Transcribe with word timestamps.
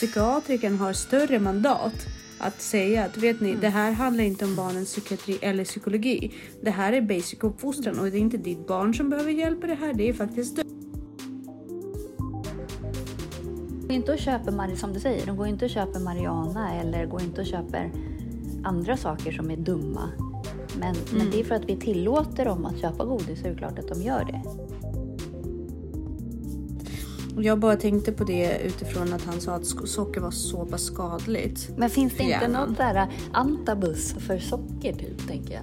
psykiatrikern 0.00 0.78
har 0.78 0.92
större 0.92 1.38
mandat 1.38 2.06
att 2.38 2.60
säga 2.60 3.04
att 3.04 3.16
vet 3.16 3.40
ni, 3.40 3.48
Mm. 3.48 3.60
det 3.60 3.68
här 3.68 3.92
handlar 3.92 4.24
inte 4.24 4.44
om 4.44 4.56
barnens 4.56 4.88
psykiatri 4.88 5.38
eller 5.42 5.64
psykologi. 5.64 6.32
Det 6.62 6.70
här 6.70 6.92
är 6.92 7.00
basic 7.00 7.38
uppfostran 7.40 7.98
och 7.98 8.10
det 8.10 8.18
är 8.18 8.20
inte 8.20 8.36
ditt 8.36 8.66
barn 8.66 8.94
som 8.94 9.10
behöver 9.10 9.30
hjälp 9.30 9.64
i 9.64 9.66
det 9.66 9.74
här. 9.74 9.94
Det 9.94 10.08
är 10.08 10.12
faktiskt 10.12 10.56
du. 10.56 10.62
går 13.82 13.92
inte 13.92 14.12
och 14.12 14.18
köper, 14.18 14.76
som 14.76 14.92
du 14.92 15.00
säger, 15.00 15.26
de 15.26 15.36
går 15.36 15.46
inte 15.46 15.64
och 15.64 15.70
köper 15.70 16.00
Mariana 16.00 16.74
eller 16.80 17.06
går 17.06 17.22
inte 17.22 17.40
och 17.40 17.46
köper 17.46 17.92
andra 18.64 18.96
saker 18.96 19.32
som 19.32 19.50
är 19.50 19.56
dumma. 19.56 20.10
Men, 20.78 20.96
men 21.12 21.30
det 21.30 21.40
är 21.40 21.44
för 21.44 21.54
att 21.54 21.64
vi 21.64 21.76
tillåter 21.76 22.44
dem 22.44 22.66
att 22.66 22.80
köpa 22.80 23.04
godis 23.04 23.40
så 23.40 23.46
är 23.46 23.50
det 23.50 23.56
klart 23.58 23.78
att 23.78 23.88
de 23.88 24.02
gör 24.02 24.24
det. 24.24 24.39
Jag 27.42 27.58
bara 27.58 27.76
tänkte 27.76 28.12
på 28.12 28.24
det 28.24 28.58
utifrån 28.58 29.12
att 29.12 29.24
han 29.24 29.40
sa 29.40 29.52
att 29.52 29.66
socker 29.66 30.20
var 30.20 30.30
så 30.30 30.66
pass 30.66 30.82
skadligt. 30.82 31.70
Men 31.76 31.90
finns 31.90 32.16
det 32.16 32.22
inte 32.22 32.48
något 32.48 32.76
där 32.76 33.08
antabus 33.32 34.12
för 34.12 34.38
socker 34.38 34.92
typ, 34.92 35.28
tänker 35.28 35.54
jag? 35.54 35.62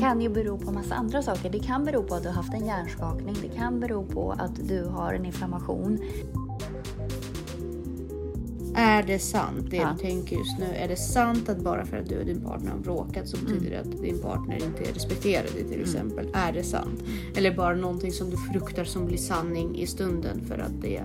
kan 0.00 0.20
ju 0.20 0.28
bero 0.28 0.58
på 0.58 0.70
massa 0.70 0.94
andra 0.94 1.22
saker. 1.22 1.50
Det 1.50 1.58
kan 1.58 1.84
bero 1.84 2.02
på 2.02 2.14
att 2.14 2.22
du 2.22 2.28
har 2.28 2.34
haft 2.34 2.54
en 2.54 2.66
hjärnskakning. 2.66 3.36
Det 3.42 3.56
kan 3.56 3.80
bero 3.80 4.04
på 4.04 4.32
att 4.38 4.68
du 4.68 4.84
har 4.84 5.14
en 5.14 5.26
inflammation. 5.26 5.98
Är 8.78 9.02
det 9.02 9.18
sant 9.18 9.70
det 9.70 9.76
Ja. 9.76 9.94
du 9.96 10.02
tänker 10.02 10.36
just 10.36 10.58
nu? 10.58 10.66
Är 10.76 10.88
det 10.88 10.96
sant 10.96 11.48
att 11.48 11.58
bara 11.58 11.86
för 11.86 11.96
att 11.96 12.08
du 12.08 12.18
och 12.18 12.26
din 12.26 12.40
partner 12.40 12.70
har 12.70 12.78
bråkat 12.78 13.28
så 13.28 13.36
betyder 13.36 13.70
det 13.70 13.80
att 13.80 14.02
din 14.02 14.18
partner 14.18 14.54
inte 14.56 14.92
respekterar 14.92 15.42
dig 15.42 15.64
till 15.68 15.80
exempel? 15.80 16.28
Är 16.34 16.52
det 16.52 16.62
sant? 16.62 17.02
Eller 17.36 17.56
bara 17.56 17.74
någonting 17.74 18.12
som 18.12 18.30
du 18.30 18.36
fruktar 18.36 18.84
som 18.84 19.06
blir 19.06 19.16
sanning 19.16 19.78
i 19.78 19.86
stunden 19.86 20.44
för 20.48 20.58
att 20.58 20.82
det 20.82 21.02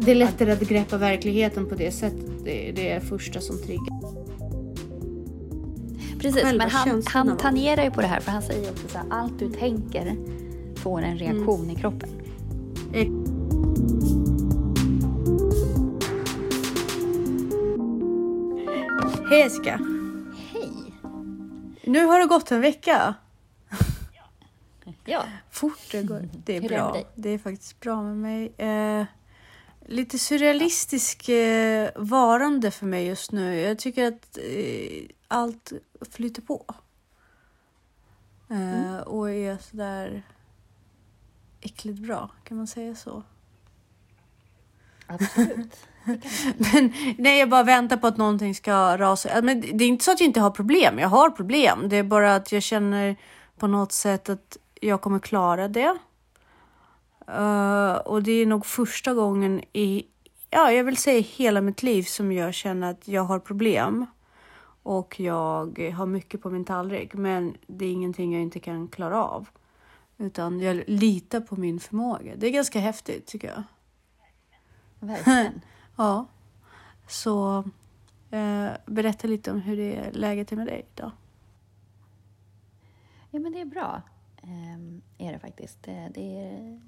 Det 0.00 0.10
är 0.10 0.14
lättare 0.14 0.52
att 0.52 0.60
greppa 0.60 0.96
verkligheten 0.96 1.66
på 1.66 1.74
det 1.74 1.90
sättet. 1.90 2.44
Det, 2.44 2.72
det 2.76 2.90
är 2.90 3.00
första 3.00 3.40
som 3.40 3.58
triggar. 3.58 3.98
Precis, 6.18 6.42
Själva 6.42 6.64
men 6.64 6.70
han, 6.70 7.02
han 7.06 7.36
tangerar 7.36 7.84
ju 7.84 7.90
på 7.90 8.00
det 8.00 8.06
här 8.06 8.20
för 8.20 8.30
han 8.30 8.42
säger 8.42 8.70
också 8.70 8.88
så 8.88 8.98
här, 8.98 9.06
allt 9.10 9.38
du 9.38 9.50
tänker 9.50 10.16
får 10.76 11.02
en 11.02 11.18
reaktion 11.18 11.70
i 11.70 11.74
kroppen. 11.74 12.08
Hej 19.38 19.44
Jessica! 19.44 19.76
Hej! 20.52 20.94
Nu 21.84 22.04
har 22.04 22.18
det 22.18 22.26
gått 22.26 22.50
en 22.50 22.60
vecka. 22.60 23.14
Ja, 25.04 25.24
Fort 25.50 25.78
det 25.90 26.02
går. 26.02 26.28
Det 26.44 26.56
är 26.56 26.60
Hur 26.62 26.72
är 26.72 26.76
det 26.76 26.82
bra. 26.82 26.92
dig? 26.92 27.06
Det 27.14 27.30
är 27.30 27.38
faktiskt 27.38 27.80
bra 27.80 28.02
med 28.02 28.16
mig. 28.16 28.52
Eh, 28.56 29.04
lite 29.86 30.18
surrealistisk 30.18 31.28
eh, 31.28 31.90
varande 31.96 32.70
för 32.70 32.86
mig 32.86 33.06
just 33.06 33.32
nu. 33.32 33.60
Jag 33.60 33.78
tycker 33.78 34.08
att 34.08 34.38
eh, 34.38 35.08
allt 35.28 35.72
flyter 36.10 36.42
på. 36.42 36.64
Eh, 38.50 38.98
Och 38.98 39.30
är 39.30 39.58
sådär 39.58 40.22
äckligt 41.60 41.98
bra, 41.98 42.30
kan 42.44 42.56
man 42.56 42.66
säga 42.66 42.94
så? 42.94 43.22
absolut. 45.06 45.76
Men 46.72 46.92
nej, 47.18 47.38
jag 47.38 47.48
bara 47.48 47.62
väntar 47.62 47.96
på 47.96 48.06
att 48.06 48.16
någonting 48.16 48.54
ska 48.54 48.98
rasa. 48.98 49.42
Men 49.42 49.60
det 49.60 49.84
är 49.84 49.88
inte 49.88 50.04
så 50.04 50.12
att 50.12 50.20
jag 50.20 50.26
inte 50.26 50.40
har 50.40 50.50
problem. 50.50 50.98
Jag 50.98 51.08
har 51.08 51.30
problem. 51.30 51.88
Det 51.88 51.96
är 51.96 52.02
bara 52.02 52.34
att 52.34 52.52
jag 52.52 52.62
känner 52.62 53.16
på 53.58 53.66
något 53.66 53.92
sätt 53.92 54.28
att 54.28 54.56
jag 54.80 55.00
kommer 55.00 55.18
klara 55.18 55.68
det. 55.68 55.98
Eh, 57.28 57.92
och 57.92 58.22
det 58.22 58.32
är 58.32 58.46
nog 58.46 58.66
första 58.66 59.14
gången 59.14 59.62
i, 59.72 60.06
ja, 60.50 60.72
jag 60.72 60.84
vill 60.84 60.96
säga 60.96 61.20
hela 61.20 61.60
mitt 61.60 61.82
liv 61.82 62.02
som 62.02 62.32
jag 62.32 62.54
känner 62.54 62.90
att 62.90 63.08
jag 63.08 63.22
har 63.22 63.38
problem. 63.38 64.06
Och 64.82 65.20
jag 65.20 65.92
har 65.96 66.06
mycket 66.06 66.42
på 66.42 66.50
min 66.50 66.64
tallrik, 66.64 67.14
men 67.14 67.56
det 67.66 67.84
är 67.84 67.92
ingenting 67.92 68.32
jag 68.32 68.42
inte 68.42 68.60
kan 68.60 68.88
klara 68.88 69.24
av. 69.24 69.48
Utan 70.18 70.60
jag 70.60 70.82
litar 70.86 71.40
på 71.40 71.56
min 71.56 71.80
förmåga. 71.80 72.32
Det 72.36 72.46
är 72.46 72.50
ganska 72.50 72.80
häftigt 72.80 73.26
tycker 73.26 73.48
jag. 73.48 73.62
Verkligen. 75.00 75.60
Ja, 75.98 76.26
så 77.08 77.58
eh, 78.30 78.70
berätta 78.86 79.28
lite 79.28 79.50
om 79.50 79.60
hur 79.60 79.76
det 79.76 79.96
är 79.96 80.12
läget 80.12 80.52
är 80.52 80.56
med 80.56 80.66
dig 80.66 80.86
idag. 80.94 81.10
Ja, 83.30 83.38
men 83.38 83.52
det 83.52 83.60
är 83.60 83.64
bra. 83.64 84.02
Ehm, 84.42 85.02
är 85.18 85.32
det 85.32 85.38
faktiskt. 85.38 85.82
Det, 85.82 86.10
det, 86.14 86.44
är, 86.44 86.80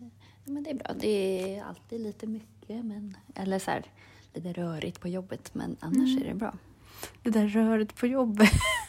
ja, 0.45 0.53
men 0.53 0.63
det 0.63 0.71
är 0.71 0.75
bra. 0.75 0.95
Det 1.01 1.57
är 1.57 1.65
alltid 1.65 2.01
lite 2.01 2.27
mycket, 2.27 2.85
men, 2.85 3.17
eller 3.35 3.59
så 3.59 3.71
här, 3.71 3.85
lite 4.35 4.53
rörigt 4.53 5.01
på 5.01 5.09
jobbet, 5.09 5.55
men 5.55 5.77
annars 5.81 6.21
är 6.21 6.25
det 6.25 6.35
bra. 6.35 6.55
Det 7.23 7.31
där 7.31 7.49
röret 7.49 7.97
på 7.97 8.07
jobbet. 8.07 8.53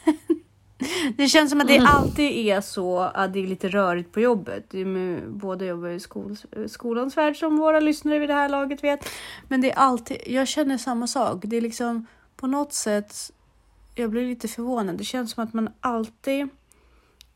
det 1.16 1.28
känns 1.28 1.50
som 1.50 1.60
att 1.60 1.68
det 1.68 1.78
alltid 1.78 2.46
är 2.46 2.60
så 2.60 2.98
att 2.98 3.32
det 3.32 3.42
är 3.42 3.46
lite 3.46 3.68
rörigt 3.68 4.12
på 4.12 4.20
jobbet. 4.20 4.74
Båda 5.28 5.64
jobbar 5.64 5.88
i 5.88 6.00
skol, 6.00 6.36
skolans 6.68 7.16
värld 7.16 7.36
som 7.36 7.56
våra 7.56 7.80
lyssnare 7.80 8.18
vid 8.18 8.28
det 8.28 8.34
här 8.34 8.48
laget 8.48 8.84
vet. 8.84 9.08
Men 9.48 9.60
det 9.60 9.72
är 9.72 9.78
alltid, 9.78 10.16
jag 10.26 10.48
känner 10.48 10.78
samma 10.78 11.06
sak. 11.06 11.40
Det 11.44 11.56
är 11.56 11.60
liksom 11.60 12.06
på 12.36 12.46
något 12.46 12.72
sätt, 12.72 13.14
jag 13.94 14.10
blir 14.10 14.28
lite 14.28 14.48
förvånad. 14.48 14.98
Det 14.98 15.04
känns 15.04 15.32
som 15.32 15.44
att 15.44 15.52
man 15.52 15.68
alltid 15.80 16.48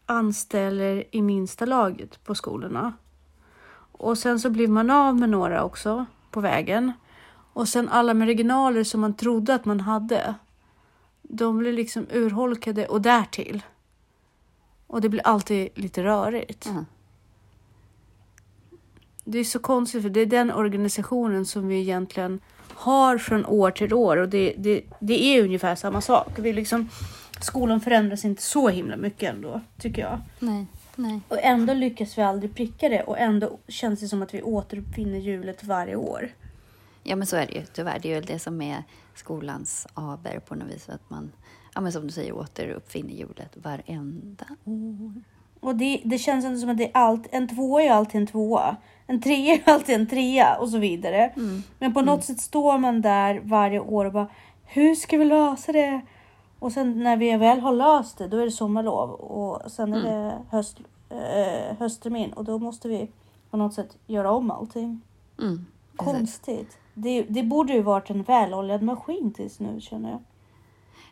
anställer 0.06 1.04
i 1.10 1.22
minsta 1.22 1.64
laget 1.64 2.24
på 2.24 2.34
skolorna. 2.34 2.92
Och 3.92 4.18
sen 4.18 4.40
så 4.40 4.50
blir 4.50 4.68
man 4.68 4.90
av 4.90 5.16
med 5.16 5.28
några 5.28 5.64
också 5.64 6.06
på 6.30 6.40
vägen. 6.40 6.92
Och 7.52 7.68
sen 7.68 7.88
alla 7.88 8.14
marginaler 8.14 8.84
som 8.84 9.00
man 9.00 9.14
trodde 9.14 9.54
att 9.54 9.64
man 9.64 9.80
hade. 9.80 10.34
De 11.28 11.58
blir 11.58 11.72
liksom 11.72 12.06
urholkade 12.12 12.86
och 12.86 13.02
därtill. 13.02 13.62
Och 14.86 15.00
det 15.00 15.08
blir 15.08 15.26
alltid 15.26 15.68
lite 15.74 16.04
rörigt. 16.04 16.66
Mm. 16.66 16.86
Det 19.24 19.38
är 19.38 19.44
så 19.44 19.58
konstigt 19.58 20.02
för 20.02 20.10
det 20.10 20.20
är 20.20 20.26
den 20.26 20.52
organisationen 20.52 21.46
som 21.46 21.68
vi 21.68 21.80
egentligen 21.80 22.40
har 22.74 23.18
från 23.18 23.46
år 23.46 23.70
till 23.70 23.94
år 23.94 24.16
och 24.16 24.28
det, 24.28 24.54
det, 24.58 24.82
det 25.00 25.24
är 25.24 25.42
ungefär 25.42 25.74
samma 25.74 26.00
sak. 26.00 26.28
Vi 26.38 26.52
liksom, 26.52 26.88
skolan 27.40 27.80
förändras 27.80 28.24
inte 28.24 28.42
så 28.42 28.68
himla 28.68 28.96
mycket 28.96 29.34
ändå, 29.34 29.60
tycker 29.78 30.02
jag. 30.02 30.20
Nej, 30.38 30.66
nej. 30.96 31.20
Och 31.28 31.38
ändå 31.42 31.74
lyckas 31.74 32.18
vi 32.18 32.22
aldrig 32.22 32.54
pricka 32.54 32.88
det 32.88 33.02
och 33.02 33.18
ändå 33.18 33.58
känns 33.68 34.00
det 34.00 34.08
som 34.08 34.22
att 34.22 34.34
vi 34.34 34.42
återuppfinner 34.42 35.18
hjulet 35.18 35.64
varje 35.64 35.96
år. 35.96 36.28
Ja, 37.02 37.16
men 37.16 37.26
så 37.26 37.36
är 37.36 37.46
det 37.46 37.54
ju 37.54 37.62
tyvärr. 37.72 37.98
Det 38.02 38.12
är 38.12 38.14
ju 38.14 38.20
det 38.20 38.38
som 38.38 38.62
är 38.62 38.84
skolans 39.18 39.86
aber 39.94 40.38
på 40.38 40.54
något 40.54 40.68
vis. 40.68 40.88
Att 40.88 41.10
man, 41.10 41.32
ja, 41.74 41.80
men 41.80 41.92
som 41.92 42.06
du 42.06 42.12
säger, 42.12 42.32
återuppfinner 42.32 43.14
hjulet 43.14 43.56
varenda 43.56 44.46
år. 44.64 45.22
Och 45.60 45.76
det, 45.76 46.00
det 46.04 46.18
känns 46.18 46.60
som 46.60 46.70
att 46.70 46.78
det 46.78 46.84
är 46.84 46.90
allt, 46.94 47.26
en 47.30 47.48
tvåa 47.48 47.82
är 47.82 47.90
alltid 47.90 48.20
en 48.20 48.26
tvåa. 48.26 48.76
En 49.06 49.20
trea 49.20 49.54
är 49.54 49.72
alltid 49.72 49.94
en 49.94 50.06
trea 50.06 50.56
och 50.60 50.68
så 50.68 50.78
vidare. 50.78 51.32
Men 51.78 51.94
på 51.94 52.02
något 52.02 52.24
sätt 52.24 52.40
står 52.40 52.78
man 52.78 53.02
där 53.02 53.40
varje 53.44 53.80
år 53.80 54.04
och 54.04 54.12
bara, 54.12 54.28
hur 54.64 54.94
ska 54.94 55.18
vi 55.18 55.24
lösa 55.24 55.72
det? 55.72 56.00
Och 56.58 56.72
sen 56.72 57.02
när 57.02 57.16
vi 57.16 57.36
väl 57.36 57.60
har 57.60 57.72
löst 57.72 58.18
det, 58.18 58.28
då 58.28 58.36
är 58.36 58.44
det 58.44 58.50
sommarlov 58.50 59.10
och 59.10 59.70
sen 59.70 59.94
är 59.94 60.02
det 60.02 60.38
höst, 60.50 60.78
eh, 61.10 61.76
hösttermin 61.78 62.32
och 62.32 62.44
då 62.44 62.58
måste 62.58 62.88
vi 62.88 63.10
på 63.50 63.56
något 63.56 63.74
sätt 63.74 63.96
göra 64.06 64.30
om 64.30 64.50
allting. 64.50 65.00
Mm. 65.38 65.66
Konstigt. 65.96 66.78
Det, 66.94 67.22
det 67.22 67.42
borde 67.42 67.72
ju 67.72 67.82
varit 67.82 68.10
en 68.10 68.22
väloljad 68.22 68.82
maskin 68.82 69.32
tills 69.32 69.60
nu 69.60 69.80
känner 69.80 70.10
jag. 70.10 70.22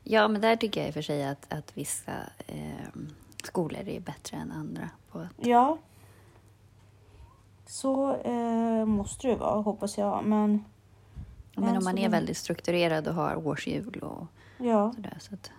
Ja, 0.02 0.28
men 0.28 0.40
där 0.40 0.56
tycker 0.56 0.80
jag 0.80 0.88
i 0.88 0.90
och 0.90 0.94
för 0.94 1.02
sig 1.02 1.24
att, 1.24 1.52
att 1.52 1.76
vissa 1.76 2.12
eh, 2.46 3.00
skolor 3.44 3.88
är 3.88 4.00
bättre 4.00 4.36
än 4.36 4.52
andra. 4.52 4.90
På 5.10 5.18
att, 5.18 5.46
Ja. 5.46 5.78
Så 7.66 8.16
eh, 8.16 8.84
måste 8.84 9.28
det 9.28 9.36
vara, 9.36 9.60
hoppas 9.60 9.98
jag. 9.98 10.24
Men 10.24 10.64
men 11.56 11.76
om 11.76 11.84
man 11.84 11.98
är 11.98 12.08
väldigt 12.08 12.36
strukturerad 12.36 13.08
och 13.08 13.14
har 13.14 13.46
årshjul 13.46 13.98
och 13.98 14.26
Ja, 14.58 14.92
sådär. 14.92 15.16
Så 15.20 15.34
att, 15.34 15.50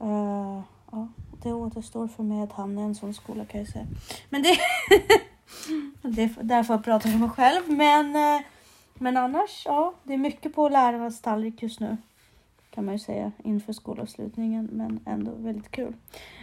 eh, 0.00 0.60
ja, 0.90 1.08
det 1.42 1.52
återstår 1.52 2.08
för 2.08 2.22
mig 2.22 2.42
att 2.42 2.52
hamna 2.52 2.80
i 2.80 2.84
en 2.84 2.94
sån 2.94 3.14
skola 3.14 3.44
kan 3.44 3.60
jag 3.60 3.68
säga. 3.68 3.86
Men 4.30 4.42
det... 4.42 4.56
Mm. 5.68 5.92
det 6.02 6.22
är 6.22 6.30
därför 6.42 6.74
jag 6.74 6.84
pratar 6.84 7.10
för 7.10 7.18
mig 7.18 7.28
själv. 7.28 7.62
Men, 7.70 8.16
eh, 8.16 8.42
men 8.94 9.16
annars, 9.16 9.62
ja, 9.64 9.94
det 10.04 10.14
är 10.14 10.18
mycket 10.18 10.54
på 10.54 10.68
lärarnas 10.68 11.20
tallrik 11.20 11.62
just 11.62 11.80
nu. 11.80 11.96
Kan 12.70 12.84
man 12.84 12.94
ju 12.94 12.98
säga 12.98 13.32
inför 13.44 13.72
skolavslutningen, 13.72 14.68
men 14.72 15.00
ändå 15.06 15.30
väldigt 15.36 15.70
kul. 15.70 15.94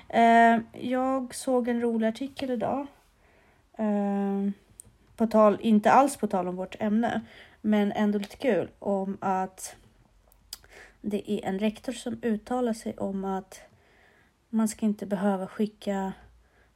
Eh, 0.09 0.59
jag 0.71 1.35
såg 1.35 1.67
en 1.67 1.81
rolig 1.81 2.07
artikel 2.07 2.49
idag. 2.49 2.87
Eh, 3.77 4.49
på 5.15 5.27
tal, 5.27 5.57
inte 5.61 5.91
alls 5.91 6.17
på 6.17 6.27
tal 6.27 6.47
om 6.47 6.55
vårt 6.55 6.75
ämne, 6.79 7.21
men 7.61 7.91
ändå 7.91 8.19
lite 8.19 8.37
kul 8.37 8.69
om 8.79 9.17
att 9.21 9.75
det 11.01 11.31
är 11.31 11.45
en 11.45 11.59
rektor 11.59 11.93
som 11.93 12.19
uttalar 12.21 12.73
sig 12.73 12.97
om 12.97 13.25
att 13.25 13.61
man 14.49 14.67
ska 14.67 14.85
inte 14.85 15.05
behöva 15.05 15.47
skicka 15.47 16.13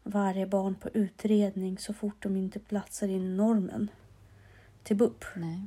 varje 0.08 0.46
barn 0.48 0.76
på 0.76 0.90
utredning 0.94 1.78
så 1.78 1.94
fort 1.94 2.24
de 2.24 2.38
inte 2.38 2.60
platsar 2.60 3.08
in 3.08 3.26
i 3.26 3.36
normen. 3.36 3.90
till 4.84 4.96
BUP. 4.96 5.26
Nej. 5.36 5.62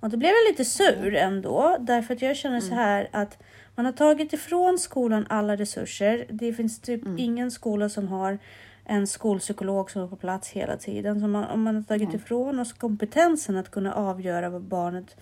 Och 0.00 0.10
då 0.10 0.16
blev 0.16 0.30
jag 0.30 0.52
lite 0.52 0.64
sur 0.64 1.14
ändå, 1.14 1.76
därför 1.80 2.14
att 2.14 2.22
jag 2.22 2.36
känner 2.36 2.60
så 2.60 2.74
här 2.74 3.08
att 3.12 3.38
man 3.74 3.86
har 3.86 3.92
tagit 3.92 4.32
ifrån 4.32 4.78
skolan 4.78 5.26
alla 5.28 5.56
resurser. 5.56 6.26
Det 6.30 6.52
finns 6.52 6.80
typ 6.80 7.02
ingen 7.16 7.50
skola 7.50 7.88
som 7.88 8.08
har 8.08 8.38
en 8.84 9.06
skolpsykolog 9.06 9.90
som 9.90 10.02
är 10.02 10.06
på 10.06 10.16
plats 10.16 10.48
hela 10.48 10.76
tiden. 10.76 11.20
Så 11.20 11.26
man, 11.26 11.44
om 11.44 11.62
man 11.62 11.74
har 11.74 11.82
tagit 11.82 12.14
ifrån 12.14 12.58
oss 12.58 12.72
kompetensen 12.72 13.56
att 13.56 13.70
kunna 13.70 13.94
avgöra 13.94 14.50
vad 14.50 14.62
barnet 14.62 15.16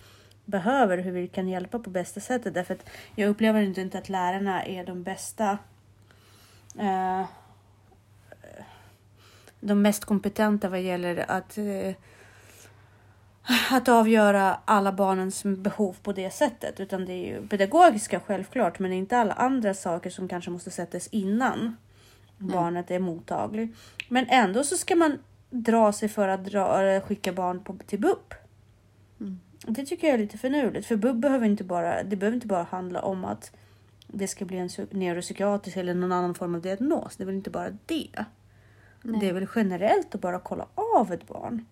behöver, 0.45 0.97
hur 0.97 1.11
vi 1.11 1.27
kan 1.27 1.47
hjälpa 1.47 1.79
på 1.79 1.89
bästa 1.89 2.19
sättet. 2.19 2.53
Därför 2.53 2.73
att 2.73 2.89
jag 3.15 3.29
upplever 3.29 3.61
inte 3.61 3.81
inte 3.81 3.97
att 3.97 4.09
lärarna 4.09 4.65
är 4.65 4.85
de 4.85 5.03
bästa 5.03 5.57
eh, 6.79 7.25
de 9.59 9.81
mest 9.81 10.05
kompetenta 10.05 10.69
vad 10.69 10.81
gäller 10.81 11.31
att 11.31 11.57
eh, 11.57 11.95
att 13.71 13.87
avgöra 13.87 14.59
alla 14.65 14.91
barnens 14.91 15.43
behov 15.43 15.95
på 16.03 16.11
det 16.13 16.31
sättet. 16.31 16.79
Utan 16.79 17.05
det 17.05 17.13
är 17.13 17.27
ju 17.27 17.47
pedagogiska 17.47 18.19
självklart, 18.19 18.79
men 18.79 18.93
inte 18.93 19.17
alla 19.17 19.33
andra 19.33 19.73
saker 19.73 20.09
som 20.09 20.27
kanske 20.27 20.51
måste 20.51 20.71
sättas 20.71 21.07
innan 21.07 21.77
barnet 22.37 22.91
är 22.91 22.99
mottaglig. 22.99 23.75
Men 24.09 24.25
ändå 24.29 24.63
så 24.63 24.77
ska 24.77 24.95
man 24.95 25.17
dra 25.49 25.91
sig 25.91 26.09
för 26.09 26.27
att 26.27 26.45
dra, 26.45 26.83
eh, 26.83 27.01
skicka 27.01 27.33
barn 27.33 27.63
på, 27.63 27.77
till 27.87 27.99
BUP. 27.99 28.33
Det 29.61 29.85
tycker 29.85 30.07
jag 30.07 30.13
är 30.13 30.17
lite 30.17 30.37
finurligt, 30.37 30.87
för 30.87 30.95
BUP 30.95 31.15
behöver 31.15 31.45
inte 31.45 31.63
bara, 31.63 32.03
det 32.03 32.15
behöver 32.15 32.35
inte 32.35 32.47
bara 32.47 32.63
handla 32.63 33.01
om 33.01 33.25
att 33.25 33.51
det 34.07 34.27
ska 34.27 34.45
bli 34.45 34.57
en 34.57 34.67
psy- 34.67 34.87
neuropsykiatrisk 34.91 35.77
eller 35.77 35.93
någon 35.93 36.11
annan 36.11 36.35
form 36.35 36.55
av 36.55 36.61
diagnos. 36.61 37.15
Det 37.15 37.23
är 37.23 37.25
väl 37.25 37.35
inte 37.35 37.49
bara 37.49 37.69
det. 37.85 38.25
Det 39.03 39.29
är 39.29 39.33
väl 39.33 39.47
generellt 39.55 40.15
att 40.15 40.21
bara 40.21 40.39
kolla 40.39 40.67
av 40.75 41.13
ett 41.13 41.27
barn. 41.27 41.65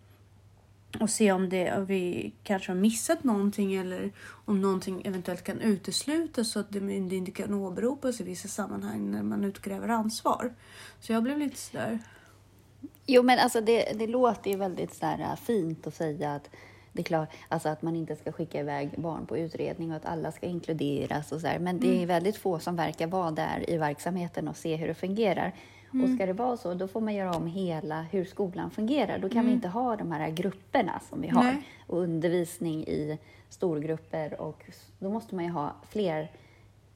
Och 1.00 1.10
se 1.10 1.32
om, 1.32 1.50
det, 1.50 1.78
om 1.78 1.86
vi 1.86 2.34
kanske 2.44 2.72
har 2.72 2.78
missat 2.78 3.24
någonting 3.24 3.76
eller 3.76 4.12
om 4.46 4.62
någonting 4.62 5.02
eventuellt 5.06 5.44
kan 5.44 5.62
uteslutas 5.62 6.52
så 6.52 6.60
att 6.60 6.72
det 6.72 6.80
det 6.80 7.16
inte 7.16 7.32
kan 7.32 7.54
åberopas 7.54 8.22
i 8.22 8.24
vissa 8.24 8.48
sammanhang 8.48 9.12
när 9.12 9.24
man 9.24 9.44
utkräver 9.44 9.88
ansvar. 9.88 10.54
Så 11.00 11.14
jag 11.14 11.24
blev 11.24 11.38
lite 11.38 11.58
sådär... 11.58 12.00
Jo, 13.06 13.24
men 13.24 13.40
alltså 13.40 13.62
det, 13.62 14.00
det 14.00 14.08
låter 14.08 14.52
ju 14.52 14.58
väldigt 14.58 14.94
så 14.94 15.06
här, 15.06 15.20
äh, 15.20 15.36
fint 15.36 15.88
att 15.88 15.96
säga 15.96 16.36
att 16.36 16.50
det 16.94 17.02
är 17.02 17.04
klart, 17.04 17.30
alltså 17.50 17.70
att 17.70 17.82
man 17.82 17.96
inte 17.96 18.16
ska 18.16 18.32
skicka 18.32 18.60
iväg 18.60 18.90
barn 18.98 19.26
på 19.26 19.38
utredning 19.38 19.92
och 19.92 19.98
att 19.98 20.06
alla 20.06 20.32
ska 20.32 20.46
inkluderas 20.46 21.32
och 21.32 21.42
så 21.42 21.48
här. 21.48 21.60
Men 21.60 21.80
det 21.80 22.04
är 22.04 22.06
väldigt 22.06 22.38
få 22.38 22.60
som 22.60 22.76
verkar 22.76 23.08
vara 23.08 23.32
där 23.32 23.70
i 23.70 23.78
verksamheten 23.78 24.48
och 24.48 24.58
se 24.58 24.76
hur 24.76 24.88
det 24.88 24.94
fungerar. 24.94 25.54
Och 26.04 26.10
ska 26.10 26.26
det 26.26 26.34
vara 26.34 26.58
så, 26.58 26.74
då 26.74 26.88
får 26.88 27.02
man 27.02 27.16
göra 27.16 27.32
om 27.32 27.48
hela 27.48 28.02
hur 28.02 28.26
skolan 28.26 28.72
fungerar. 28.72 29.20
Då 29.20 29.30
kan 29.30 29.46
vi 29.46 29.52
inte 29.52 29.68
ha 29.68 29.96
de 29.96 30.12
här 30.12 30.30
grupperna 30.30 31.02
som 31.10 31.22
vi 31.22 31.28
har 31.28 31.44
Nej. 31.44 31.68
och 31.88 31.98
undervisning 31.98 32.84
i 32.84 33.20
storgrupper 33.50 34.42
och 34.42 34.66
då 35.00 35.10
måste 35.10 35.36
man 35.36 35.46
ju 35.46 35.52
ha 35.52 35.76
fler 35.90 36.32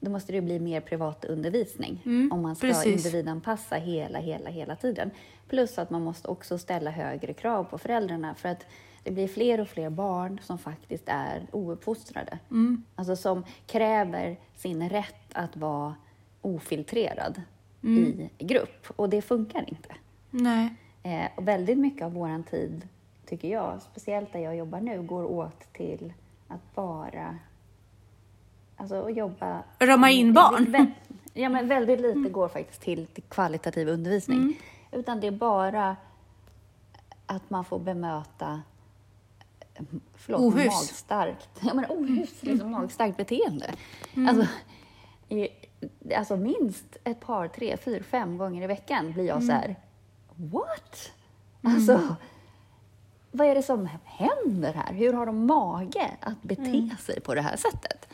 då 0.00 0.10
måste 0.10 0.32
det 0.32 0.40
bli 0.40 0.58
mer 0.58 0.80
privat 0.80 1.24
undervisning 1.24 2.02
om 2.32 2.42
man 2.42 2.56
ska 2.56 2.66
precis. 2.66 3.06
individanpassa 3.06 3.76
hela, 3.76 4.18
hela, 4.18 4.50
hela 4.50 4.76
tiden. 4.76 5.10
Plus 5.48 5.78
att 5.78 5.90
man 5.90 6.02
måste 6.02 6.28
också 6.28 6.58
ställa 6.58 6.90
högre 6.90 7.32
krav 7.32 7.64
på 7.64 7.78
föräldrarna 7.78 8.34
för 8.34 8.48
att 8.48 8.66
det 9.04 9.10
blir 9.10 9.28
fler 9.28 9.60
och 9.60 9.68
fler 9.68 9.90
barn 9.90 10.40
som 10.42 10.58
faktiskt 10.58 11.04
är 11.06 11.46
ouppfostrade. 11.50 12.38
Alltså 12.94 13.16
som 13.16 13.44
kräver 13.66 14.36
sin 14.56 14.88
rätt 14.88 15.32
att 15.32 15.56
vara 15.56 15.94
ofiltrerad 16.42 17.42
i 18.38 18.44
grupp 18.44 18.86
och 18.96 19.08
det 19.08 19.22
funkar 19.22 19.64
inte. 19.68 19.94
Nej. 20.30 20.74
Eh, 21.02 21.26
och 21.36 21.48
väldigt 21.48 21.78
mycket 21.78 22.02
av 22.02 22.12
vår 22.12 22.42
tid, 22.50 22.88
tycker 23.26 23.48
jag, 23.48 23.82
speciellt 23.82 24.32
där 24.32 24.40
jag 24.40 24.56
jobbar 24.56 24.80
nu, 24.80 25.02
går 25.02 25.24
åt 25.24 25.72
till 25.72 26.12
att 26.48 26.74
bara 26.74 27.38
alltså, 28.76 29.02
att 29.02 29.16
jobba... 29.16 29.62
Rama 29.78 30.10
in 30.10 30.32
barn. 30.32 30.94
Ja, 31.34 31.48
men 31.48 31.68
väldigt 31.68 32.00
lite 32.00 32.30
går 32.30 32.48
faktiskt 32.48 32.82
till, 32.82 33.06
till 33.06 33.22
kvalitativ 33.22 33.88
undervisning. 33.88 34.38
Mm. 34.38 34.54
Utan 34.92 35.20
det 35.20 35.26
är 35.26 35.30
bara 35.30 35.96
att 37.26 37.50
man 37.50 37.64
får 37.64 37.78
bemöta 37.78 38.62
förlåt, 40.14 40.40
Ohyfs. 40.40 40.66
magstarkt, 40.66 41.60
ja, 41.60 41.74
men 41.74 41.84
ohyfs, 41.88 42.42
liksom 42.42 42.70
magstarkt 42.70 43.16
beteende. 43.16 43.74
Alltså, 44.28 44.46
i, 45.28 45.48
alltså 46.16 46.36
minst 46.36 46.96
ett 47.04 47.20
par, 47.20 47.48
tre, 47.48 47.76
fyra, 47.76 48.02
fem 48.02 48.38
gånger 48.38 48.62
i 48.62 48.66
veckan 48.66 49.12
blir 49.12 49.24
jag 49.24 49.42
så 49.42 49.52
här, 49.52 49.76
what? 50.36 51.12
Alltså, 51.62 52.16
vad 53.30 53.46
är 53.46 53.54
det 53.54 53.62
som 53.62 53.88
händer 54.04 54.72
här? 54.72 54.92
Hur 54.92 55.12
har 55.12 55.26
de 55.26 55.46
mage 55.46 56.10
att 56.20 56.42
bete 56.42 56.96
sig 57.00 57.20
på 57.20 57.34
det 57.34 57.40
här 57.42 57.56
sättet? 57.56 58.08